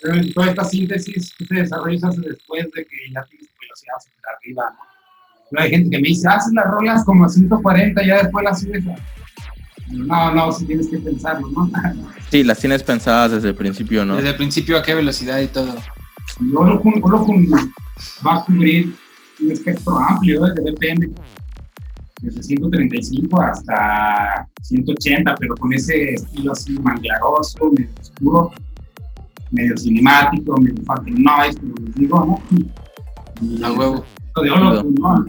Pero 0.00 0.32
toda 0.32 0.46
esta 0.48 0.64
síntesis, 0.64 1.34
desarrollo 1.50 1.98
se 1.98 2.06
hace 2.06 2.20
después 2.22 2.64
de 2.74 2.86
que 2.86 2.96
ya 3.12 3.22
tienes 3.24 3.48
tu 3.48 3.60
velocidad 3.60 3.94
super 4.02 4.24
arriba, 4.34 4.70
¿no? 4.70 4.90
Pero 5.50 5.62
hay 5.62 5.70
gente 5.70 5.90
que 5.90 6.00
me 6.00 6.08
dice, 6.08 6.26
haces 6.28 6.54
las 6.54 6.64
rolas 6.64 7.04
como 7.04 7.26
a 7.26 7.28
140 7.28 8.02
y 8.02 8.06
ya 8.06 8.22
después 8.22 8.42
las 8.42 8.60
subes 8.60 8.86
a... 8.86 8.96
No, 9.90 10.34
no, 10.34 10.50
si 10.50 10.64
tienes 10.64 10.88
que 10.88 10.98
pensarlo, 10.98 11.48
¿no? 11.48 11.70
Sí, 12.30 12.42
las 12.42 12.58
tienes 12.58 12.82
pensadas 12.82 13.32
desde 13.32 13.48
el 13.48 13.54
principio, 13.54 14.06
¿no? 14.06 14.16
Desde 14.16 14.30
el 14.30 14.36
principio 14.36 14.78
a 14.78 14.82
qué 14.82 14.94
velocidad 14.94 15.40
y 15.40 15.48
todo. 15.48 15.74
Y 16.40 16.54
Olocun, 16.54 17.00
Olocun 17.02 17.50
va 18.26 18.36
a 18.36 18.44
cubrir 18.46 18.94
un 19.42 19.50
espectro 19.50 19.98
amplio, 19.98 20.46
¿eh? 20.46 20.52
que 20.54 20.62
depende. 20.62 21.10
Desde 22.20 22.42
135 22.42 23.40
hasta 23.40 24.46
180, 24.62 25.34
pero 25.36 25.54
con 25.56 25.72
ese 25.72 26.14
estilo 26.14 26.52
así 26.52 26.78
manglaroso, 26.78 27.70
medio 27.72 27.90
oscuro, 28.00 28.52
medio 29.50 29.76
cinemático, 29.76 30.60
medio 30.60 30.82
fucking 30.84 31.22
noise, 31.22 31.58
como 31.58 31.74
les 31.76 31.94
digo, 31.94 32.24
¿no? 32.26 32.58
Y 33.40 33.62
A 33.62 33.72
huevo. 33.72 34.04
de 34.42 34.50
Olocun, 34.50 34.94
¿no? 34.94 35.26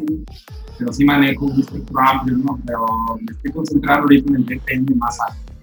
Pero 0.77 0.93
sí 0.93 1.05
manejo 1.05 1.45
un 1.45 1.61
espectro 1.61 1.99
amplio, 1.99 2.37
¿no? 2.37 2.59
Pero 2.65 2.85
me 3.19 3.31
estoy 3.31 3.51
concentrando 3.51 4.03
ahorita 4.03 4.29
en 4.29 4.35
el 4.35 4.43
BPM 4.43 4.95
más 4.97 5.17
alto. 5.21 5.53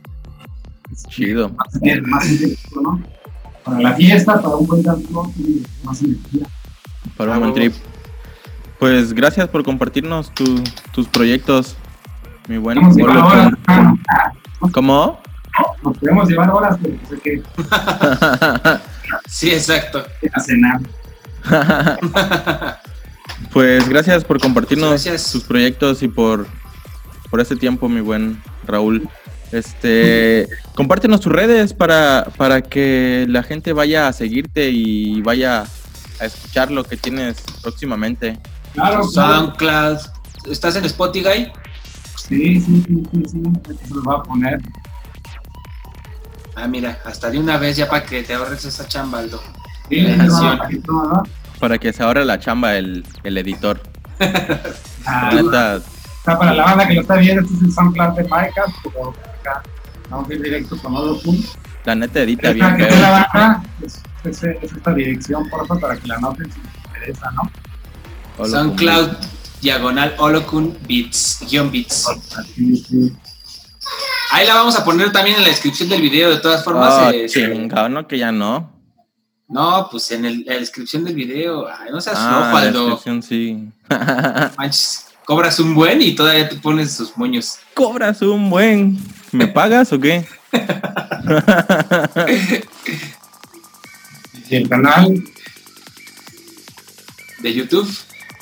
Chido. 1.09 1.51
Más, 1.51 2.03
más 2.07 2.31
intenso, 2.31 2.81
¿no? 2.81 3.01
Para 3.65 3.81
la 3.81 3.95
fiesta, 3.95 4.41
para 4.41 4.57
un 4.57 4.67
buen 4.67 4.83
canto, 4.83 5.31
y 5.37 5.63
más 5.85 6.03
energía. 6.03 6.47
Para 7.17 7.35
un 7.35 7.41
buen 7.41 7.55
trip. 7.55 7.75
Pues 8.79 9.13
gracias 9.13 9.49
por 9.49 9.65
compartirnos 9.65 10.33
tu- 10.35 10.63
tus 10.93 11.09
proyectos, 11.09 11.77
mi 12.47 12.59
buen 12.59 12.79
horas. 12.79 13.53
¿Cómo? 14.73 15.21
Nos 15.83 15.99
podemos 15.99 16.29
llevar 16.29 16.51
horas, 16.51 16.79
pero 16.81 16.97
pues 17.09 17.21
Sí, 19.27 19.51
exacto. 19.51 20.05
a 20.33 20.41
cenar. 20.41 20.81
pues 23.53 23.89
gracias 23.89 24.25
por 24.25 24.41
compartirnos 24.41 24.91
Gracias. 24.91 25.33
tus 25.33 25.43
proyectos 25.45 26.03
y 26.03 26.09
por, 26.09 26.47
por 27.31 27.41
este 27.41 27.57
tiempo, 27.57 27.89
mi 27.89 28.01
buen 28.01 28.41
Raúl. 28.67 29.09
Este, 29.51 30.47
compártenos 30.75 31.21
tus 31.21 31.33
redes 31.33 31.73
para, 31.73 32.27
para 32.37 32.63
que 32.63 33.27
la 33.29 33.43
gente 33.43 33.73
vaya 33.73 34.07
a 34.09 34.13
seguirte 34.13 34.71
y 34.71 35.21
vaya 35.23 35.65
a 36.21 36.25
escuchar 36.25 36.71
lo 36.71 36.85
que 36.85 36.97
tienes 36.97 37.39
próximamente. 37.63 38.39
Claro, 38.75 39.07
claro. 39.09 39.35
SoundCloud. 39.35 39.99
¿Estás 40.51 40.77
en 40.77 40.85
Spotify? 40.85 41.51
Sí, 42.17 42.61
sí, 42.61 42.85
sí, 42.87 43.03
sí, 43.13 43.23
sí. 43.27 43.43
Se 43.89 43.95
los 43.95 44.05
voy 44.05 44.17
a 44.19 44.23
poner. 44.23 44.61
Ah, 46.57 46.67
mira, 46.67 46.99
hasta 47.05 47.31
de 47.31 47.39
una 47.39 47.57
vez 47.57 47.77
ya 47.77 47.89
para 47.89 48.05
que 48.05 48.23
te 48.23 48.35
ahorres 48.35 48.65
esa 48.65 48.87
chamba, 48.89 49.21
Aldo. 49.21 49.41
Sí, 49.89 50.05
no. 50.07 51.23
Para 51.61 51.79
que 51.79 51.93
se 51.93 52.03
ahorre 52.03 52.25
la 52.25 52.39
chamba 52.39 52.77
el, 52.77 53.05
el 53.23 53.39
editor. 53.39 53.81
Ah, 55.11 55.31
La 55.33 55.43
neta, 55.43 55.77
está 55.77 56.39
para 56.39 56.53
la 56.53 56.65
banda 56.65 56.87
que 56.87 56.95
lo 56.95 57.01
está 57.01 57.15
viendo, 57.17 57.41
este 57.41 57.55
es 57.55 57.63
el 57.63 57.73
SoundCloud 57.73 58.15
de 58.17 58.25
Minecraft, 58.25 58.75
pero 58.83 59.15
acá 59.41 59.63
vamos 60.11 60.29
a 60.29 60.35
ir 60.35 60.43
directo 60.43 60.77
con 60.83 60.95
Olocun. 60.97 61.43
la 61.87 61.95
neta 61.95 62.21
edita 62.21 62.51
Esta 62.51 62.53
bien 62.53 62.77
que 62.77 62.83
está 62.95 63.01
la 63.01 63.31
banda, 63.33 63.63
es, 63.83 64.03
es, 64.25 64.43
es 64.43 64.71
esta 64.73 64.93
dirección, 64.93 65.49
por 65.49 65.67
favor, 65.67 65.81
para 65.81 65.97
que 65.97 66.07
la 66.09 66.17
anoten 66.17 66.53
si 66.53 66.61
les 66.61 66.77
interesa, 66.85 67.31
¿no? 67.31 67.51
Olocun. 68.39 68.51
SoundCloud, 68.51 69.09
diagonal, 69.61 70.15
Holocun, 70.19 70.79
Beats, 70.89 71.41
guion 71.51 71.71
Beats. 71.71 72.07
Sí. 72.55 73.13
Ahí 74.31 74.47
la 74.47 74.55
vamos 74.55 74.77
a 74.77 74.85
poner 74.85 75.11
también 75.13 75.37
en 75.37 75.43
la 75.43 75.49
descripción 75.49 75.89
del 75.89 76.03
video, 76.03 76.31
de 76.31 76.37
todas 76.39 76.63
formas. 76.63 76.93
Ah, 76.95 77.11
eh, 77.15 77.27
chinga, 77.29 77.89
no 77.89 78.07
que 78.07 78.19
ya 78.19 78.31
no. 78.31 78.71
no, 79.49 79.89
pues 79.91 80.11
en 80.11 80.27
el- 80.27 80.45
la 80.47 80.55
descripción 80.55 81.05
del 81.05 81.15
video. 81.15 81.67
Ay, 81.67 81.89
no 81.91 82.01
seas 82.01 82.17
Ah, 82.19 82.51
flojo, 82.51 82.65
la 82.65 82.71
descripción 82.71 83.23
sí. 83.23 83.69
Manches, 84.59 85.07
cobras 85.25 85.59
un 85.59 85.75
buen 85.75 86.03
y 86.03 86.15
todavía 86.15 86.49
te 86.49 86.57
pones 86.57 86.93
sus 86.93 87.17
moños. 87.17 87.55
Cobras 87.75 88.21
un 88.23 88.51
buen. 88.51 88.99
¿Me 89.33 89.47
pagas 89.49 89.93
o 89.93 89.99
qué? 90.01 90.27
Y 94.51 94.57
el 94.57 94.69
canal, 94.69 95.23
De 97.41 97.55
YouTube, 97.55 97.89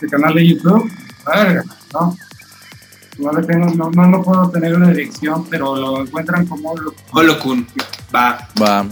el 0.01 0.11
canal 0.11 0.35
de 0.35 0.47
YouTube. 0.49 0.91
Verga, 1.27 1.65
no. 1.93 2.17
No, 3.19 3.33
le 3.33 3.47
tengo, 3.47 3.67
no, 3.75 3.91
no, 3.91 4.07
no 4.07 4.23
puedo 4.23 4.51
tener 4.51 4.75
una 4.75 4.91
dirección, 4.91 5.47
pero 5.49 5.75
lo 5.75 6.03
encuentran 6.03 6.47
como 6.47 6.77
lo 6.77 6.95
Holokun. 7.13 7.67
Va. 8.15 8.47
Va. 8.61 8.87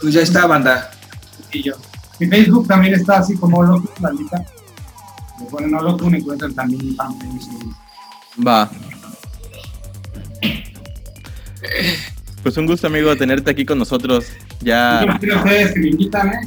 Pues 0.00 0.14
ya 0.14 0.22
está, 0.22 0.46
banda. 0.46 0.90
sencillo. 1.38 1.76
Mi 2.18 2.26
Facebook 2.26 2.66
también 2.66 2.94
está 2.94 3.18
así 3.18 3.36
como 3.36 3.58
Holokun, 3.58 3.90
la 4.00 4.10
lista. 4.10 4.44
Le 5.40 5.46
ponen 5.46 5.74
Holokun 5.74 6.14
y 6.14 6.18
encuentran 6.18 6.54
también. 6.54 6.96
Va. 8.46 8.70
Pues 12.42 12.56
un 12.56 12.66
gusto, 12.66 12.86
amigo, 12.86 13.14
tenerte 13.16 13.50
aquí 13.50 13.64
con 13.64 13.78
nosotros. 13.78 14.26
Ya. 14.60 15.04
Yo 15.06 15.18
quiero 15.18 15.36
ustedes 15.38 15.72
que 15.72 15.80
me 15.80 15.88
invitan, 15.88 16.28
¿eh? 16.28 16.40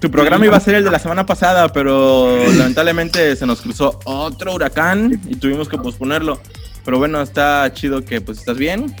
Tu 0.00 0.10
programa 0.10 0.44
iba 0.44 0.56
a 0.56 0.60
ser 0.60 0.74
el 0.74 0.84
de 0.84 0.90
la 0.90 0.98
semana 0.98 1.24
pasada, 1.24 1.72
pero 1.72 2.36
lamentablemente 2.56 3.34
se 3.36 3.46
nos 3.46 3.62
cruzó 3.62 3.98
otro 4.04 4.54
huracán 4.54 5.20
y 5.28 5.36
tuvimos 5.36 5.68
que 5.68 5.78
posponerlo. 5.78 6.40
Pero 6.84 6.98
bueno, 6.98 7.22
está 7.22 7.72
chido 7.72 8.04
que 8.04 8.20
pues 8.20 8.38
estás 8.38 8.58
bien. 8.58 8.94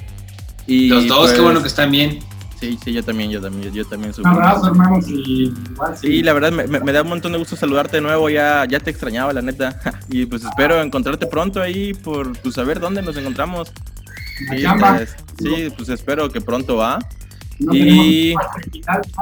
Y 0.66 0.88
Los 0.88 1.06
dos, 1.06 1.18
pues, 1.20 1.32
qué 1.32 1.40
bueno 1.40 1.62
que 1.62 1.68
están 1.68 1.90
bien. 1.90 2.20
Sí, 2.60 2.78
sí, 2.82 2.92
yo 2.92 3.04
también, 3.04 3.30
yo 3.30 3.40
también, 3.40 3.72
yo 3.72 3.84
también 3.86 4.12
Un 4.18 4.26
abrazo, 4.26 4.66
hermanos, 4.66 5.08
y 5.08 5.54
igual 5.70 5.96
Sí, 5.96 6.22
la 6.22 6.32
verdad 6.32 6.50
me, 6.50 6.92
da 6.92 7.02
un 7.02 7.08
montón 7.08 7.32
de 7.32 7.38
gusto 7.38 7.54
saludarte 7.54 7.98
de 7.98 8.00
nuevo, 8.00 8.28
ya, 8.30 8.64
ya 8.68 8.80
te 8.80 8.90
extrañaba 8.90 9.32
la 9.32 9.42
neta. 9.42 9.80
Y 10.10 10.26
pues 10.26 10.42
espero 10.42 10.80
encontrarte 10.82 11.26
pronto 11.26 11.60
ahí 11.60 11.94
por 11.94 12.36
pues, 12.40 12.54
saber 12.54 12.80
dónde 12.80 13.02
nos 13.02 13.16
encontramos. 13.16 13.72
Sí, 14.38 14.64
pues, 14.80 15.16
sí, 15.38 15.72
pues 15.76 15.88
espero 15.88 16.30
que 16.30 16.40
pronto 16.40 16.76
va. 16.76 16.98
No 17.58 17.74
y- 17.74 18.34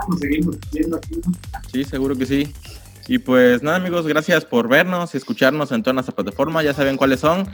nos 0.09 0.20
seguimos 0.20 0.57
viendo 0.72 0.97
aquí. 0.97 1.20
¿no? 1.24 1.32
Sí, 1.72 1.84
seguro 1.84 2.16
que 2.16 2.26
sí. 2.26 2.53
Y 3.09 3.18
pues 3.18 3.62
nada 3.62 3.76
amigos, 3.76 4.07
gracias 4.07 4.45
por 4.45 4.68
vernos 4.68 5.14
y 5.14 5.16
escucharnos 5.16 5.70
en 5.70 5.82
todas 5.82 5.95
nuestras 5.95 6.14
plataformas, 6.14 6.64
ya 6.64 6.74
saben 6.74 6.97
cuáles 6.97 7.20
son. 7.20 7.49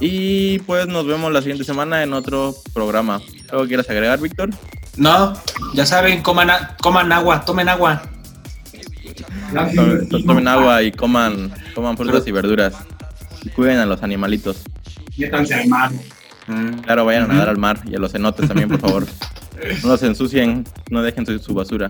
Y 0.00 0.58
pues 0.60 0.88
nos 0.88 1.06
vemos 1.06 1.32
la 1.32 1.40
siguiente 1.40 1.64
semana 1.64 2.02
en 2.02 2.12
otro 2.12 2.54
programa. 2.74 3.20
¿Algo 3.50 3.66
quieras 3.66 3.88
agregar, 3.88 4.20
Víctor? 4.20 4.50
No, 4.96 5.32
ya 5.74 5.86
saben, 5.86 6.22
coman, 6.22 6.48
coman 6.82 7.12
agua, 7.12 7.44
tomen 7.44 7.68
agua. 7.68 8.02
Gracias, 9.52 9.76
Tomen, 10.08 10.26
tomen 10.26 10.48
agua 10.48 10.82
y 10.82 10.90
coman, 10.90 11.52
coman 11.74 11.96
frutas 11.96 12.26
y 12.26 12.32
verduras. 12.32 12.74
Y 13.42 13.50
cuiden 13.50 13.78
a 13.78 13.86
los 13.86 14.02
animalitos. 14.02 14.64
Métanse 15.16 15.54
al 15.54 15.68
mar. 15.68 15.92
Mm. 16.48 16.80
Claro, 16.80 17.04
vayan 17.04 17.24
a 17.24 17.26
nadar 17.28 17.48
al 17.48 17.58
mar 17.58 17.80
y 17.86 17.94
a 17.94 17.98
los 17.98 18.10
cenotes 18.12 18.48
también, 18.48 18.68
por 18.68 18.80
favor. 18.80 19.06
No 19.82 19.88
los 19.88 20.02
ensucien, 20.02 20.64
no 20.90 21.02
dejen 21.02 21.26
su, 21.26 21.38
su 21.38 21.54
basura. 21.54 21.88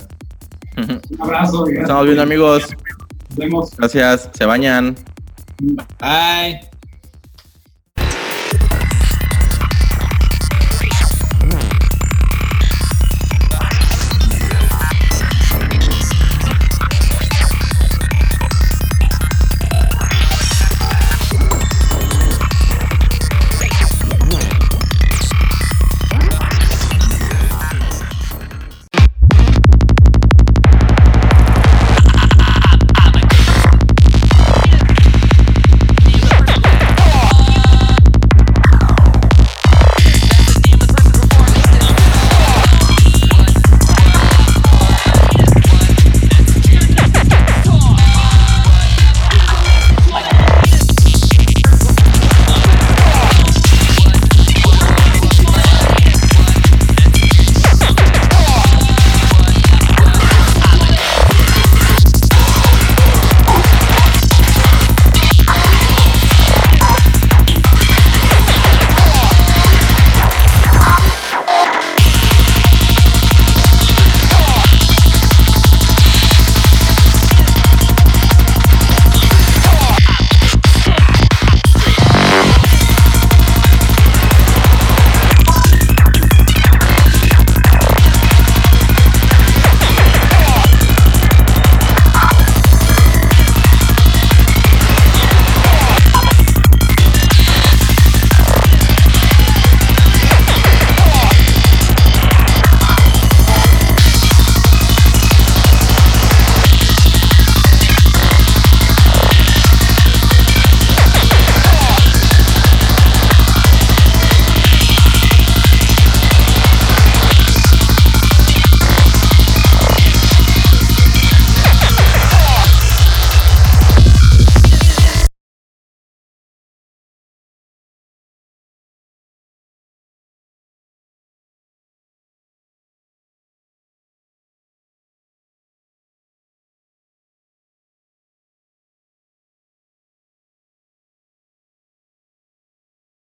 Un 0.77 1.01
abrazo. 1.21 1.65
gracias. 1.65 1.83
Estamos 1.83 2.05
viendo 2.05 2.23
amigos. 2.23 2.69
Nos 3.31 3.37
vemos. 3.37 3.77
Gracias, 3.77 4.31
se 4.35 4.45
bañan. 4.45 4.97
Bye. 6.01 6.76